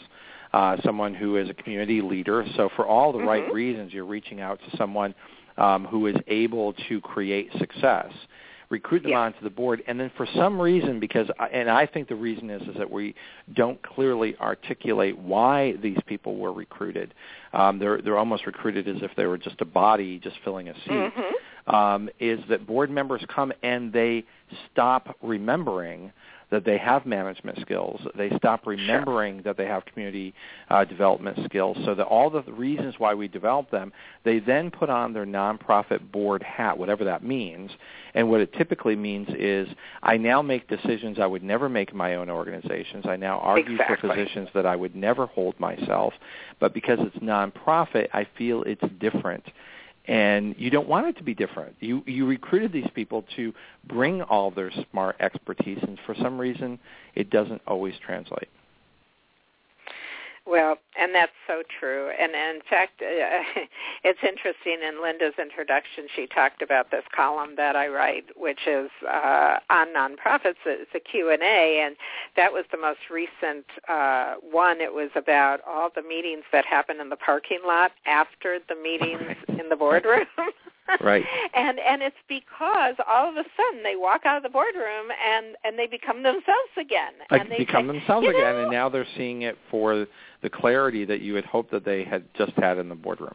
uh, 0.54 0.78
someone 0.82 1.12
who 1.12 1.36
is 1.36 1.50
a 1.50 1.54
community 1.54 2.00
leader. 2.00 2.46
So 2.56 2.70
for 2.76 2.86
all 2.86 3.12
the 3.12 3.18
mm-hmm. 3.18 3.28
right 3.28 3.52
reasons, 3.52 3.92
you're 3.92 4.06
reaching 4.06 4.40
out 4.40 4.58
to 4.70 4.76
someone 4.78 5.14
um, 5.58 5.84
who 5.84 6.06
is 6.06 6.16
able 6.28 6.72
to 6.88 7.00
create 7.02 7.50
success 7.58 8.10
recruit 8.68 9.02
them 9.02 9.12
yeah. 9.12 9.20
onto 9.20 9.40
the 9.42 9.50
board, 9.50 9.82
and 9.86 9.98
then 9.98 10.10
for 10.16 10.26
some 10.34 10.60
reason, 10.60 11.00
because 11.00 11.28
I, 11.38 11.46
and 11.48 11.70
I 11.70 11.86
think 11.86 12.08
the 12.08 12.14
reason 12.14 12.50
is 12.50 12.62
is 12.62 12.76
that 12.78 12.90
we 12.90 13.14
don't 13.54 13.80
clearly 13.82 14.36
articulate 14.40 15.18
why 15.18 15.74
these 15.82 15.98
people 16.06 16.36
were 16.36 16.52
recruited. 16.52 17.14
Um, 17.52 17.78
they're 17.78 18.00
they're 18.02 18.18
almost 18.18 18.46
recruited 18.46 18.88
as 18.88 19.02
if 19.02 19.10
they 19.16 19.26
were 19.26 19.38
just 19.38 19.60
a 19.60 19.64
body 19.64 20.18
just 20.18 20.36
filling 20.44 20.68
a 20.68 20.74
seat. 20.74 20.90
Mm-hmm. 20.90 21.74
Um, 21.74 22.08
is 22.20 22.38
that 22.48 22.64
board 22.64 22.90
members 22.90 23.22
come 23.34 23.52
and 23.62 23.92
they 23.92 24.24
stop 24.70 25.16
remembering 25.20 26.12
that 26.50 26.64
they 26.64 26.78
have 26.78 27.06
management 27.06 27.58
skills. 27.60 28.00
They 28.16 28.30
stop 28.36 28.66
remembering 28.66 29.36
sure. 29.36 29.42
that 29.42 29.56
they 29.56 29.66
have 29.66 29.84
community 29.84 30.32
uh, 30.70 30.84
development 30.84 31.38
skills. 31.44 31.76
So 31.84 31.94
that 31.94 32.04
all 32.04 32.30
the 32.30 32.42
reasons 32.42 32.94
why 32.98 33.14
we 33.14 33.26
develop 33.26 33.70
them, 33.70 33.92
they 34.24 34.38
then 34.38 34.70
put 34.70 34.88
on 34.88 35.12
their 35.12 35.26
nonprofit 35.26 36.12
board 36.12 36.42
hat, 36.42 36.78
whatever 36.78 37.04
that 37.04 37.24
means. 37.24 37.70
And 38.14 38.30
what 38.30 38.40
it 38.40 38.52
typically 38.52 38.96
means 38.96 39.28
is 39.36 39.68
I 40.02 40.16
now 40.16 40.40
make 40.40 40.68
decisions 40.68 41.18
I 41.18 41.26
would 41.26 41.42
never 41.42 41.68
make 41.68 41.90
in 41.90 41.96
my 41.96 42.14
own 42.14 42.30
organizations. 42.30 43.06
I 43.06 43.16
now 43.16 43.38
argue 43.40 43.72
exactly. 43.72 44.08
for 44.08 44.14
positions 44.14 44.48
that 44.54 44.66
I 44.66 44.76
would 44.76 44.94
never 44.94 45.26
hold 45.26 45.58
myself. 45.58 46.14
But 46.60 46.72
because 46.72 46.98
it's 47.00 47.16
nonprofit, 47.16 48.08
I 48.12 48.26
feel 48.38 48.62
it's 48.62 48.84
different 49.00 49.44
and 50.06 50.54
you 50.58 50.70
don't 50.70 50.88
want 50.88 51.06
it 51.06 51.16
to 51.18 51.24
be 51.24 51.34
different. 51.34 51.74
You 51.80 52.02
you 52.06 52.26
recruited 52.26 52.72
these 52.72 52.88
people 52.94 53.24
to 53.36 53.52
bring 53.86 54.22
all 54.22 54.50
their 54.50 54.70
smart 54.90 55.16
expertise, 55.20 55.78
and 55.82 55.98
for 56.06 56.14
some 56.14 56.38
reason, 56.38 56.78
it 57.14 57.30
doesn't 57.30 57.62
always 57.66 57.94
translate. 58.04 58.48
Well, 60.46 60.76
and 60.96 61.12
that's 61.12 61.32
so 61.48 61.62
true. 61.80 62.10
And, 62.10 62.32
and 62.34 62.56
in 62.56 62.62
fact, 62.70 63.02
uh, 63.02 63.60
it's 64.04 64.20
interesting. 64.22 64.78
In 64.86 65.02
Linda's 65.02 65.34
introduction, 65.40 66.06
she 66.14 66.26
talked 66.28 66.62
about 66.62 66.90
this 66.92 67.02
column 67.14 67.54
that 67.56 67.74
I 67.74 67.88
write, 67.88 68.26
which 68.36 68.60
is 68.66 68.88
uh, 69.08 69.58
on 69.70 69.88
nonprofits. 69.88 70.62
It's 70.64 70.90
a 70.94 71.00
Q 71.00 71.30
and 71.30 71.42
A, 71.42 71.82
and 71.84 71.96
that 72.36 72.52
was 72.52 72.64
the 72.70 72.78
most 72.78 73.10
recent 73.10 73.66
uh, 73.88 74.34
one. 74.40 74.80
It 74.80 74.94
was 74.94 75.10
about 75.16 75.60
all 75.66 75.90
the 75.94 76.02
meetings 76.02 76.44
that 76.52 76.64
happen 76.64 77.00
in 77.00 77.08
the 77.08 77.16
parking 77.16 77.60
lot 77.66 77.92
after 78.06 78.60
the 78.68 78.76
meetings 78.76 79.36
in 79.48 79.68
the 79.68 79.76
boardroom. 79.76 80.26
right. 81.00 81.24
And 81.54 81.78
and 81.78 82.02
it's 82.02 82.16
because 82.28 82.94
all 83.08 83.28
of 83.28 83.36
a 83.36 83.44
sudden 83.56 83.82
they 83.82 83.96
walk 83.96 84.22
out 84.26 84.36
of 84.36 84.42
the 84.42 84.48
boardroom 84.48 85.08
and 85.26 85.56
and 85.64 85.78
they 85.78 85.86
become 85.86 86.22
themselves 86.22 86.74
again. 86.78 87.12
Like 87.30 87.42
and 87.42 87.50
they 87.50 87.58
become 87.58 87.86
say, 87.86 87.98
themselves 87.98 88.26
again, 88.28 88.40
know, 88.40 88.62
and 88.62 88.70
now 88.70 88.88
they're 88.88 89.06
seeing 89.16 89.42
it 89.42 89.56
for 89.70 90.06
the 90.42 90.50
clarity 90.50 91.04
that 91.04 91.20
you 91.20 91.34
had 91.34 91.44
hoped 91.44 91.70
that 91.70 91.84
they 91.84 92.04
had 92.04 92.24
just 92.36 92.52
had 92.52 92.78
in 92.78 92.88
the 92.88 92.94
boardroom. 92.94 93.34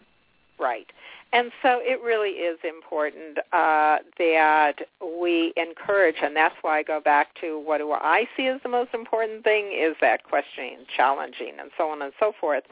Right. 0.60 0.86
And 1.34 1.52
so 1.62 1.80
it 1.82 2.02
really 2.04 2.32
is 2.32 2.60
important 2.68 3.38
uh, 3.54 4.00
that 4.18 4.74
we 5.02 5.54
encourage, 5.56 6.18
and 6.22 6.36
that's 6.36 6.56
why 6.62 6.80
I 6.80 6.84
go 6.84 7.00
back 7.00 7.30
to 7.40 7.58
what 7.58 7.78
do 7.78 7.94
I 7.94 8.26
see 8.36 8.48
as 8.48 8.60
the 8.64 8.70
most 8.70 8.94
important 8.94 9.46
thing 9.46 9.72
is 9.74 9.96
that 10.02 10.24
questioning, 10.24 10.80
challenging, 10.96 11.54
and 11.60 11.72
so 11.78 11.90
on 11.90 12.02
and 12.02 12.12
so 12.20 12.34
forth. 12.40 12.64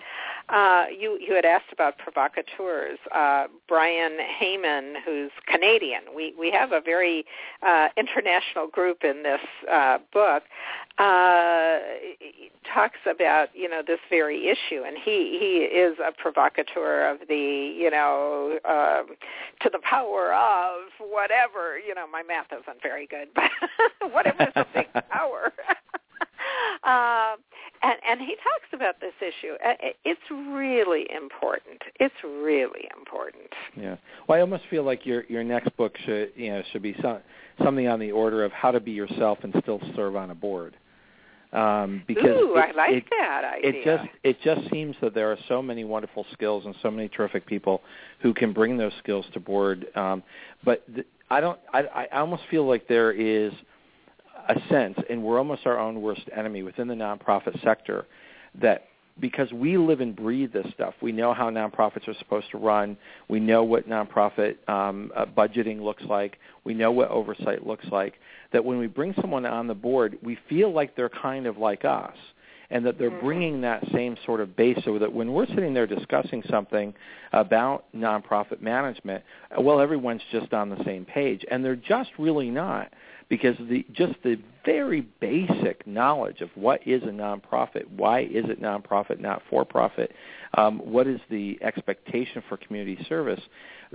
Uh, 0.49 0.85
you 0.97 1.17
you 1.21 1.33
had 1.33 1.45
asked 1.45 1.71
about 1.71 1.97
provocateurs. 1.99 2.99
Uh, 3.15 3.47
Brian 3.67 4.17
Heyman, 4.41 4.95
who's 5.05 5.31
Canadian, 5.47 6.01
we 6.13 6.33
we 6.37 6.51
have 6.51 6.73
a 6.73 6.81
very 6.81 7.25
uh, 7.65 7.87
international 7.95 8.67
group 8.67 9.05
in 9.05 9.23
this 9.23 9.41
uh, 9.71 9.99
book. 10.11 10.43
Uh, 10.97 11.79
talks 12.73 12.99
about 13.09 13.47
you 13.53 13.69
know 13.69 13.81
this 13.85 13.99
very 14.09 14.49
issue, 14.49 14.83
and 14.85 14.97
he 14.97 15.37
he 15.39 15.77
is 15.77 15.97
a 16.05 16.11
provocateur 16.11 17.09
of 17.09 17.19
the 17.29 17.73
you 17.77 17.89
know 17.89 18.48
uh, 18.67 19.03
to 19.61 19.69
the 19.71 19.79
power 19.83 20.33
of 20.33 20.89
whatever 20.99 21.77
you 21.79 21.93
know 21.95 22.07
my 22.07 22.23
math 22.23 22.47
isn't 22.51 22.81
very 22.81 23.07
good, 23.07 23.27
but 23.35 24.13
whatever's 24.13 24.53
a 24.55 24.65
big 24.73 24.87
power. 25.09 25.51
uh, 26.83 27.35
and 27.83 27.95
and 28.07 28.19
he 28.21 28.35
talks 28.35 28.73
about 28.73 28.99
this 28.99 29.13
issue. 29.21 29.55
It's 30.05 30.19
really 30.31 31.07
important. 31.15 31.81
It's 31.99 32.15
really 32.23 32.89
important. 32.97 33.51
Yeah. 33.75 33.95
Well, 34.27 34.37
I 34.37 34.41
almost 34.41 34.63
feel 34.69 34.83
like 34.83 35.05
your 35.05 35.23
your 35.25 35.43
next 35.43 35.75
book 35.77 35.97
should 36.05 36.31
you 36.35 36.51
know 36.51 36.63
should 36.71 36.81
be 36.81 36.95
some, 37.01 37.19
something 37.63 37.87
on 37.87 37.99
the 37.99 38.11
order 38.11 38.43
of 38.43 38.51
how 38.51 38.71
to 38.71 38.79
be 38.79 38.91
yourself 38.91 39.39
and 39.43 39.53
still 39.61 39.79
serve 39.95 40.15
on 40.15 40.31
a 40.31 40.35
board. 40.35 40.75
Um, 41.51 42.03
because 42.07 42.25
Ooh, 42.25 42.55
it, 42.55 42.59
I 42.59 42.71
like 42.71 42.95
it, 42.95 43.03
that 43.09 43.43
idea. 43.57 43.71
It 43.71 43.83
just 43.83 44.09
it 44.23 44.37
just 44.43 44.69
seems 44.69 44.95
that 45.01 45.15
there 45.15 45.31
are 45.31 45.37
so 45.47 45.61
many 45.63 45.83
wonderful 45.83 46.25
skills 46.31 46.65
and 46.65 46.75
so 46.83 46.91
many 46.91 47.09
terrific 47.09 47.47
people 47.47 47.81
who 48.21 48.33
can 48.35 48.53
bring 48.53 48.77
those 48.77 48.91
skills 48.99 49.25
to 49.33 49.39
board. 49.39 49.87
Um, 49.95 50.21
but 50.63 50.85
th- 50.93 51.07
I 51.31 51.41
don't. 51.41 51.59
I, 51.73 52.07
I 52.11 52.19
almost 52.19 52.43
feel 52.51 52.67
like 52.67 52.87
there 52.87 53.11
is 53.11 53.51
a 54.47 54.55
sense, 54.69 54.97
and 55.09 55.23
we're 55.23 55.39
almost 55.39 55.65
our 55.65 55.79
own 55.79 56.01
worst 56.01 56.21
enemy 56.35 56.61
within 56.61 56.87
the 56.87 56.93
nonprofit 56.93 57.61
sector, 57.63 58.05
that 58.61 58.88
because 59.19 59.51
we 59.51 59.77
live 59.77 60.01
and 60.01 60.15
breathe 60.15 60.53
this 60.53 60.67
stuff, 60.73 60.93
we 61.01 61.11
know 61.11 61.33
how 61.33 61.49
nonprofits 61.49 62.07
are 62.07 62.13
supposed 62.19 62.49
to 62.51 62.57
run. 62.57 62.97
We 63.27 63.39
know 63.39 63.63
what 63.63 63.87
nonprofit 63.87 64.57
um, 64.69 65.11
uh, 65.15 65.25
budgeting 65.25 65.81
looks 65.81 66.03
like. 66.03 66.37
We 66.63 66.73
know 66.73 66.91
what 66.91 67.09
oversight 67.09 67.65
looks 67.65 67.85
like. 67.91 68.15
That 68.51 68.63
when 68.63 68.77
we 68.77 68.87
bring 68.87 69.13
someone 69.21 69.45
on 69.45 69.67
the 69.67 69.75
board, 69.75 70.17
we 70.23 70.37
feel 70.47 70.71
like 70.71 70.95
they're 70.95 71.09
kind 71.09 71.47
of 71.47 71.57
like 71.57 71.85
us 71.85 72.15
and 72.71 72.85
that 72.85 72.99
they're 72.99 73.09
bringing 73.09 73.61
that 73.61 73.83
same 73.91 74.15
sort 74.25 74.39
of 74.39 74.55
base 74.55 74.77
so 74.85 74.99
that 74.99 75.11
when 75.11 75.33
we're 75.33 75.47
sitting 75.47 75.73
there 75.73 75.87
discussing 75.87 76.43
something 76.49 76.93
about 77.33 77.85
nonprofit 77.95 78.61
management, 78.61 79.23
well, 79.59 79.79
everyone's 79.79 80.21
just 80.31 80.53
on 80.53 80.69
the 80.69 80.83
same 80.83 81.05
page, 81.05 81.43
and 81.49 81.65
they're 81.65 81.75
just 81.75 82.11
really 82.19 82.49
not 82.49 82.93
because 83.29 83.55
the 83.69 83.85
just 83.93 84.15
the 84.23 84.37
very 84.65 85.01
basic 85.19 85.85
knowledge 85.87 86.41
of 86.41 86.49
what 86.55 86.85
is 86.85 87.03
a 87.03 87.07
nonprofit, 87.07 87.87
why 87.95 88.21
is 88.21 88.45
it 88.49 88.61
nonprofit, 88.61 89.19
not 89.19 89.41
for 89.49 89.63
profit, 89.63 90.11
um, 90.55 90.79
what 90.79 91.07
is 91.07 91.19
the 91.29 91.57
expectation 91.61 92.43
for 92.49 92.57
community 92.57 93.03
service, 93.07 93.41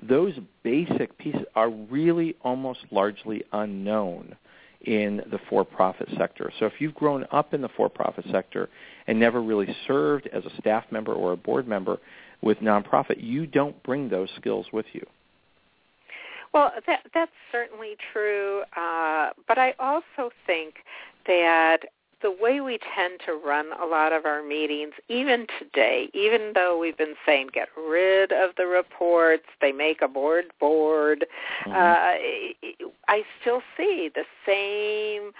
those 0.02 0.34
basic 0.62 1.16
pieces 1.18 1.42
are 1.54 1.70
really 1.70 2.34
almost 2.42 2.80
largely 2.90 3.42
unknown 3.52 4.34
in 4.82 5.22
the 5.30 5.38
for-profit 5.48 6.08
sector. 6.18 6.52
So 6.58 6.66
if 6.66 6.74
you've 6.78 6.94
grown 6.94 7.24
up 7.32 7.54
in 7.54 7.62
the 7.62 7.70
for-profit 7.70 8.26
sector 8.30 8.68
and 9.06 9.18
never 9.18 9.42
really 9.42 9.74
served 9.86 10.28
as 10.32 10.44
a 10.44 10.56
staff 10.60 10.84
member 10.90 11.12
or 11.14 11.32
a 11.32 11.36
board 11.36 11.66
member 11.66 11.98
with 12.42 12.58
nonprofit, 12.58 13.16
you 13.18 13.46
don't 13.46 13.80
bring 13.82 14.08
those 14.08 14.28
skills 14.36 14.66
with 14.72 14.86
you. 14.92 15.06
Well, 16.54 16.72
that 16.86 17.00
that's 17.12 17.32
certainly 17.50 17.96
true, 18.12 18.62
uh, 18.76 19.30
but 19.48 19.58
I 19.58 19.74
also 19.80 20.30
think 20.46 20.76
that 21.26 21.78
the 22.22 22.30
way 22.30 22.60
we 22.60 22.78
tend 22.96 23.20
to 23.26 23.34
run 23.34 23.66
a 23.82 23.84
lot 23.84 24.12
of 24.12 24.24
our 24.24 24.42
meetings, 24.42 24.92
even 25.08 25.46
today, 25.58 26.08
even 26.14 26.52
though 26.54 26.78
we've 26.78 26.96
been 26.96 27.16
saying 27.26 27.48
get 27.52 27.68
rid 27.76 28.32
of 28.32 28.50
the 28.56 28.66
reports, 28.66 29.44
they 29.60 29.72
make 29.72 30.00
a 30.00 30.08
board 30.08 30.46
board, 30.60 31.26
mm-hmm. 31.66 31.72
uh, 31.72 32.84
I 33.08 33.22
still 33.40 33.60
see 33.76 34.10
the 34.14 34.24
same 34.46 35.32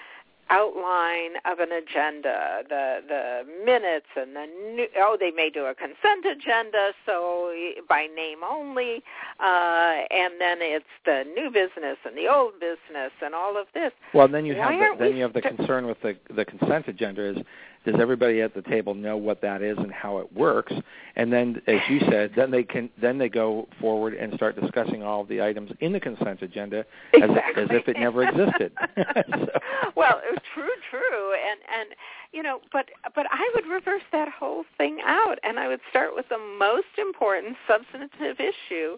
outline 0.51 1.37
of 1.45 1.59
an 1.59 1.73
agenda, 1.73 2.63
the 2.69 3.01
the 3.09 3.65
minutes 3.65 4.07
and 4.17 4.37
the 4.37 4.47
new, 4.75 4.87
oh 4.99 5.17
they 5.19 5.31
may 5.31 5.51
do 5.51 5.65
a 5.67 5.75
consent 5.75 6.25
agenda 6.25 6.93
so 7.07 7.53
by 7.89 8.07
name 8.15 8.39
only, 8.49 9.03
uh, 9.41 10.05
and 10.11 10.35
then 10.39 10.59
it's 10.61 10.85
the 11.05 11.25
new 11.35 11.51
business 11.51 11.97
and 12.05 12.17
the 12.17 12.29
old 12.29 12.55
business 12.61 13.13
and 13.23 13.35
all 13.35 13.57
of 13.57 13.67
this. 13.75 13.93
Well, 14.13 14.29
then 14.29 14.45
you 14.45 14.55
have 14.55 14.99
the, 14.99 15.05
then 15.05 15.17
you 15.17 15.23
have 15.23 15.33
the 15.33 15.43
concern 15.43 15.87
with 15.87 16.01
the 16.03 16.17
the 16.35 16.45
consent 16.45 16.89
agenda 16.89 17.31
is 17.31 17.39
does 17.85 17.97
everybody 18.01 18.41
at 18.41 18.55
the 18.55 18.63
table 18.63 18.95
know 18.95 19.17
what 19.17 19.41
that 19.43 19.63
is 19.63 19.77
and 19.79 19.93
how 19.93 20.19
it 20.19 20.33
works? 20.33 20.73
And 21.17 21.33
then, 21.33 21.61
as 21.67 21.81
you 21.89 22.01
said, 22.11 22.33
then 22.35 22.51
they 22.51 22.63
can 22.63 22.91
then 23.01 23.19
they 23.19 23.29
go 23.29 23.69
forward 23.81 24.15
and 24.15 24.35
start 24.35 24.61
discussing 24.61 25.03
all 25.03 25.21
of 25.21 25.29
the 25.29 25.43
items 25.43 25.71
in 25.81 25.93
the 25.93 26.01
consent 26.01 26.43
agenda 26.43 26.85
exactly. 27.13 27.63
as, 27.63 27.71
as 27.71 27.77
if 27.77 27.89
it 27.89 27.99
never 27.99 28.25
existed. 28.25 28.73
so. 28.97 29.49
Well, 29.97 30.21
true, 30.55 30.71
true, 30.91 31.33
and 31.35 31.61
and 31.81 31.95
you 32.33 32.43
know, 32.43 32.61
but 32.73 32.87
but 33.15 33.27
I 33.31 33.51
would 33.55 33.67
reverse 33.67 34.03
that 34.13 34.29
whole 34.29 34.65
thing 34.77 34.99
out, 35.05 35.39
and 35.45 35.59
I 35.59 35.69
would 35.69 35.81
start 35.91 36.15
with 36.15 36.29
the 36.29 36.39
most 36.59 36.99
important 36.99 37.57
substantive 37.69 38.41
issue, 38.41 38.97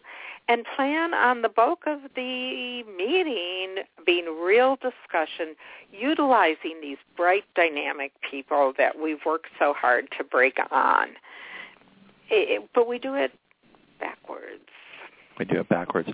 and 0.49 0.65
plan 0.77 1.13
on 1.13 1.43
the 1.43 1.49
bulk 1.49 1.81
of 1.87 2.01
the 2.15 2.83
meeting 2.97 3.83
being 4.05 4.27
real 4.41 4.77
discussion, 4.77 5.57
utilizing 5.91 6.81
these 6.81 6.99
bright, 7.17 7.45
dynamic 7.55 8.13
people 8.31 8.73
that 8.79 8.99
we've 8.99 9.25
worked 9.27 9.49
so 9.59 9.73
hard 9.73 10.09
to 10.17 10.25
break 10.25 10.59
on. 10.71 11.09
It, 12.31 12.69
but 12.75 12.89
we 12.89 12.99
do 12.99 13.15
it 13.15 13.33
backwards. 13.99 14.63
We 15.39 15.45
do 15.45 15.61
it 15.61 15.69
backwards. 15.69 16.09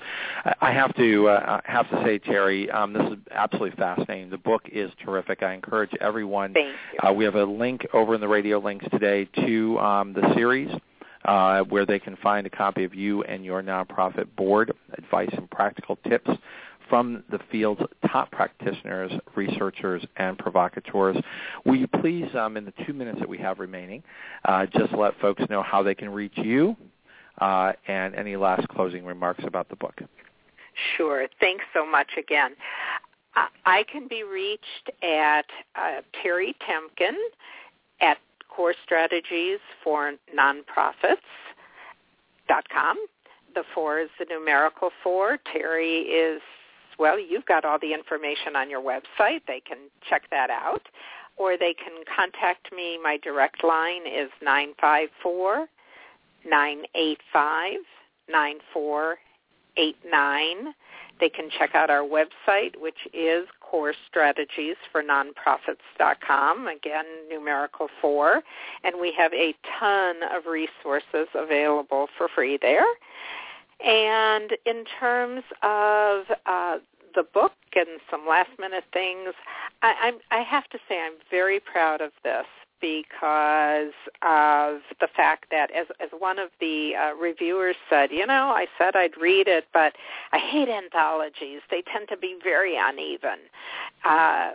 I 0.61 0.73
have 0.73 0.95
to 0.97 1.29
uh, 1.29 1.61
have 1.65 1.89
to 1.91 2.03
say, 2.05 2.19
Terrie, 2.19 2.75
um, 2.75 2.93
this 2.93 3.03
is 3.13 3.19
absolutely 3.31 3.77
fascinating. 3.77 4.31
The 4.31 4.39
book 4.39 4.63
is 4.73 4.91
terrific. 5.05 5.45
I 5.45 5.55
encourage 5.55 5.93
everyone. 6.01 6.55
Thank 6.55 6.75
you. 6.93 7.09
Uh, 7.09 7.13
we 7.13 7.25
have 7.25 7.37
a 7.37 7.45
link 7.45 7.87
over 7.93 8.17
in 8.17 8.21
the 8.21 8.27
radio 8.27 8.59
links 8.59 8.85
today 8.91 9.27
to 9.47 9.79
um, 9.79 10.13
the 10.13 10.35
series. 10.35 10.71
Uh, 11.25 11.63
where 11.63 11.87
they 11.87 12.01
can 12.01 12.17
find 12.17 12.49
a 12.49 12.51
copy 12.51 12.83
of 12.83 12.95
you 12.95 13.23
and 13.23 13.45
your 13.45 13.63
nonprofit 13.63 14.27
board, 14.35 14.73
advice 14.99 15.31
and 15.35 15.49
practical 15.51 15.97
tips 16.09 16.29
from 16.89 17.23
the 17.31 17.39
field's 17.51 17.81
top 18.11 18.31
practitioners, 18.33 19.13
researchers, 19.37 20.05
and 20.17 20.37
provocateurs. 20.37 21.17
Will 21.65 21.77
you 21.77 21.87
please, 21.87 22.27
um, 22.35 22.57
in 22.57 22.65
the 22.65 22.73
two 22.85 22.93
minutes 22.93 23.19
that 23.21 23.29
we 23.29 23.39
have 23.39 23.61
remaining, 23.61 24.03
uh, 24.45 24.67
just 24.67 24.93
let 24.93 25.19
folks 25.21 25.43
know 25.49 25.63
how 25.63 25.83
they 25.83 25.95
can 25.95 26.11
reach 26.11 26.37
you 26.37 26.77
uh, 27.41 27.73
and 27.87 28.15
any 28.15 28.37
last 28.37 28.67
closing 28.69 29.05
remarks 29.05 29.45
about 29.47 29.69
the 29.69 29.77
book? 29.77 30.01
Sure. 30.97 31.27
Thanks 31.41 31.65
so 31.73 31.87
much 31.87 32.11
again. 32.19 32.53
I 33.65 33.85
can 33.91 34.09
be 34.09 34.25
reached 34.25 34.91
at 35.03 35.47
uh, 35.75 36.03
Terrie 36.23 36.55
Temkin 36.69 37.17
at 38.03 38.19
Core 38.55 38.75
Strategies 38.85 39.61
for 39.83 40.13
Nonprofits.com. 40.37 42.99
The 43.55 43.65
four 43.75 44.01
is 44.01 44.11
the 44.19 44.27
numerical 44.29 44.91
four. 45.03 45.39
Terrie 45.55 46.05
is, 46.09 46.43
well, 46.99 47.19
you've 47.19 47.47
got 47.47 47.65
all 47.65 47.79
the 47.81 47.95
information 47.95 48.55
on 48.57 48.69
your 48.69 48.83
website. 48.83 49.41
They 49.47 49.63
can 49.67 49.79
check 50.09 50.29
that 50.31 50.51
out. 50.51 50.83
Or 51.39 51.57
they 51.57 51.75
can 51.75 52.05
contact 52.15 52.71
me. 52.75 52.99
My 53.03 53.17
direct 53.23 53.65
line 53.65 54.07
is 54.07 54.29
954 54.43 55.67
985 56.45 57.79
9489. 58.29 60.75
They 61.21 61.29
can 61.29 61.51
check 61.59 61.75
out 61.75 61.91
our 61.91 62.03
website, 62.03 62.77
which 62.79 63.07
is 63.15 63.47
Core 63.73 63.95
Strategies 64.07 64.77
for 64.93 65.03
Nonprofits.com, 65.03 66.69
again, 66.69 67.07
numerical 67.31 67.89
four, 68.03 68.43
and 68.85 68.97
we 69.01 69.15
have 69.17 69.33
a 69.33 69.55
ton 69.81 70.17
of 70.25 70.45
resources 70.45 71.27
available 71.35 72.09
for 72.19 72.29
free 72.29 72.59
there. 72.61 72.85
And 73.83 74.53
in 74.67 74.85
terms 75.01 75.43
of 75.63 76.25
uh, 76.45 76.79
the 77.15 77.23
book 77.23 77.55
and 77.75 77.99
some 78.11 78.29
last 78.29 78.51
minute 78.59 78.85
things, 78.93 79.33
I, 79.81 79.95
I'm, 80.03 80.15
I 80.31 80.43
have 80.43 80.69
to 80.69 80.79
say 80.87 81.01
I'm 81.01 81.15
very 81.31 81.59
proud 81.59 82.03
of 82.03 82.13
this 82.23 82.45
because 82.83 83.95
of 84.21 84.81
the 85.01 85.09
fact 85.17 85.47
that, 85.51 85.71
as, 85.71 85.87
as 86.01 86.11
one 86.19 86.39
of 86.39 86.51
the 86.61 86.93
uh, 86.95 87.15
reviewers 87.15 87.77
said, 87.89 88.11
you 88.11 88.27
know, 88.27 88.53
I 88.55 88.67
said 88.77 88.97
I'd 88.97 89.17
read 89.17 89.49
it, 89.49 89.69
but 89.73 89.95
I 90.33 90.39
hate 90.39 90.69
anthologies. 90.69 91.61
They 91.71 91.83
tend 91.91 92.09
to 92.11 92.17
be 92.19 92.37
very 92.43 92.77
uneven. 92.77 93.39
Uh, 94.05 94.51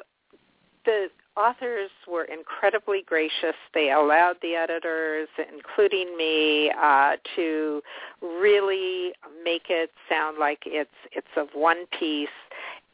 the 0.85 1.07
authors 1.37 1.89
were 2.07 2.25
incredibly 2.25 3.03
gracious. 3.05 3.55
They 3.73 3.91
allowed 3.91 4.37
the 4.41 4.55
editors, 4.55 5.29
including 5.53 6.17
me, 6.17 6.71
uh, 6.71 7.13
to 7.35 7.81
really 8.21 9.13
make 9.43 9.65
it 9.69 9.91
sound 10.09 10.37
like 10.37 10.59
it's 10.65 10.89
it's 11.11 11.27
of 11.37 11.47
one 11.53 11.85
piece 11.99 12.29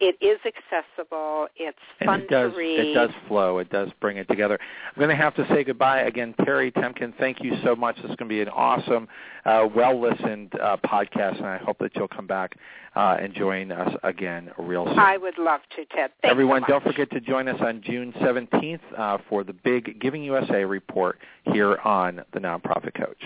it 0.04 0.18
is 0.22 0.40
accessible. 0.46 1.48
It's 1.56 1.78
and 2.00 2.08
fun 2.08 2.22
it 2.22 2.30
does, 2.30 2.52
to 2.52 2.58
read. 2.58 2.80
It 2.80 2.94
does 2.94 3.10
flow. 3.28 3.60
It 3.60 3.70
does 3.70 3.90
bring 4.02 4.18
it 4.18 4.28
together. 4.28 4.60
I'm 4.60 5.00
going 5.00 5.10
to 5.10 5.16
have 5.16 5.34
to 5.36 5.48
say 5.48 5.64
goodbye 5.64 6.02
again. 6.02 6.36
Terrie 6.42 6.74
Temkin, 6.74 7.14
thank 7.18 7.42
you 7.42 7.54
so 7.64 7.76
much. 7.76 7.96
This 7.98 8.12
is 8.12 8.16
going 8.18 8.30
to 8.30 8.36
be 8.36 8.42
an 8.42 8.50
awesome, 8.50 9.08
uh, 9.46 9.68
well-listened 9.74 10.54
uh, 10.62 10.78
podcast, 10.86 11.38
and 11.38 11.46
I 11.46 11.58
hope 11.58 11.80
that 11.80 11.96
you'll 11.96 12.10
come 12.10 12.28
back 12.28 12.58
uh, 12.96 13.18
and 13.20 13.34
join 13.34 13.72
us 13.72 13.94
again 14.04 14.52
real 14.58 14.86
soon. 14.86 15.00
I 15.00 15.18
would 15.18 15.38
love 15.38 15.62
to, 15.78 15.86
Ted. 15.86 16.12
Thanks 16.22 16.32
Everyone, 16.32 16.64
so 16.64 16.74
don't 16.74 16.84
forget 16.84 17.10
to 17.12 17.22
join 17.22 17.48
us 17.48 17.60
on 17.62 17.82
June 17.82 18.14
17th 18.14 18.80
uh, 18.98 19.18
for 19.30 19.44
the 19.44 19.54
big 19.54 20.02
Giving 20.02 20.24
USA 20.24 20.66
report 20.66 21.20
here 21.46 21.78
on 21.78 22.22
the 22.34 22.40
Nonprofit 22.40 22.94
Coach. 22.96 23.24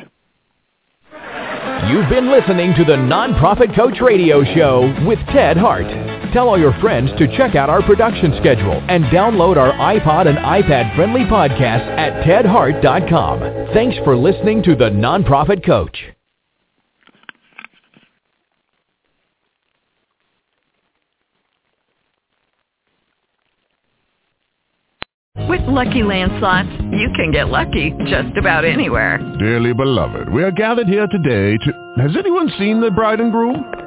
You've 1.90 2.10
been 2.10 2.30
listening 2.30 2.74
to 2.76 2.84
the 2.86 2.98
Nonprofit 2.98 3.76
Coach 3.76 4.00
Radio 4.02 4.44
Show 4.44 4.94
with 5.08 5.20
Ted 5.30 5.58
Hart. 5.58 6.17
Tell 6.38 6.50
all 6.50 6.60
your 6.60 6.80
friends 6.82 7.10
to 7.18 7.26
check 7.36 7.56
out 7.56 7.68
our 7.68 7.82
production 7.82 8.32
schedule 8.40 8.80
and 8.90 9.06
download 9.06 9.58
our 9.58 9.74
iPod 9.74 10.28
and 10.28 10.38
iPad 10.38 10.96
friendly 10.96 11.22
podcast 11.22 11.88
at 11.98 12.24
tedhart.com. 12.28 13.40
Thanks 13.74 13.98
for 14.04 14.16
listening 14.16 14.62
to 14.62 14.76
the 14.76 14.92
Nonprofit 14.92 15.66
Coach. 15.66 15.98
With 25.50 25.62
Lucky 25.66 26.04
Land 26.04 26.34
Slots, 26.38 26.70
you 26.92 27.10
can 27.16 27.32
get 27.32 27.48
lucky 27.48 27.96
just 28.06 28.38
about 28.38 28.64
anywhere. 28.64 29.18
Dearly 29.40 29.74
beloved, 29.74 30.32
we 30.32 30.44
are 30.44 30.52
gathered 30.52 30.88
here 30.88 31.08
today 31.08 31.58
to... 31.66 31.94
Has 32.04 32.16
anyone 32.16 32.52
seen 32.60 32.80
the 32.80 32.92
bride 32.92 33.22
and 33.22 33.32
groom? 33.32 33.87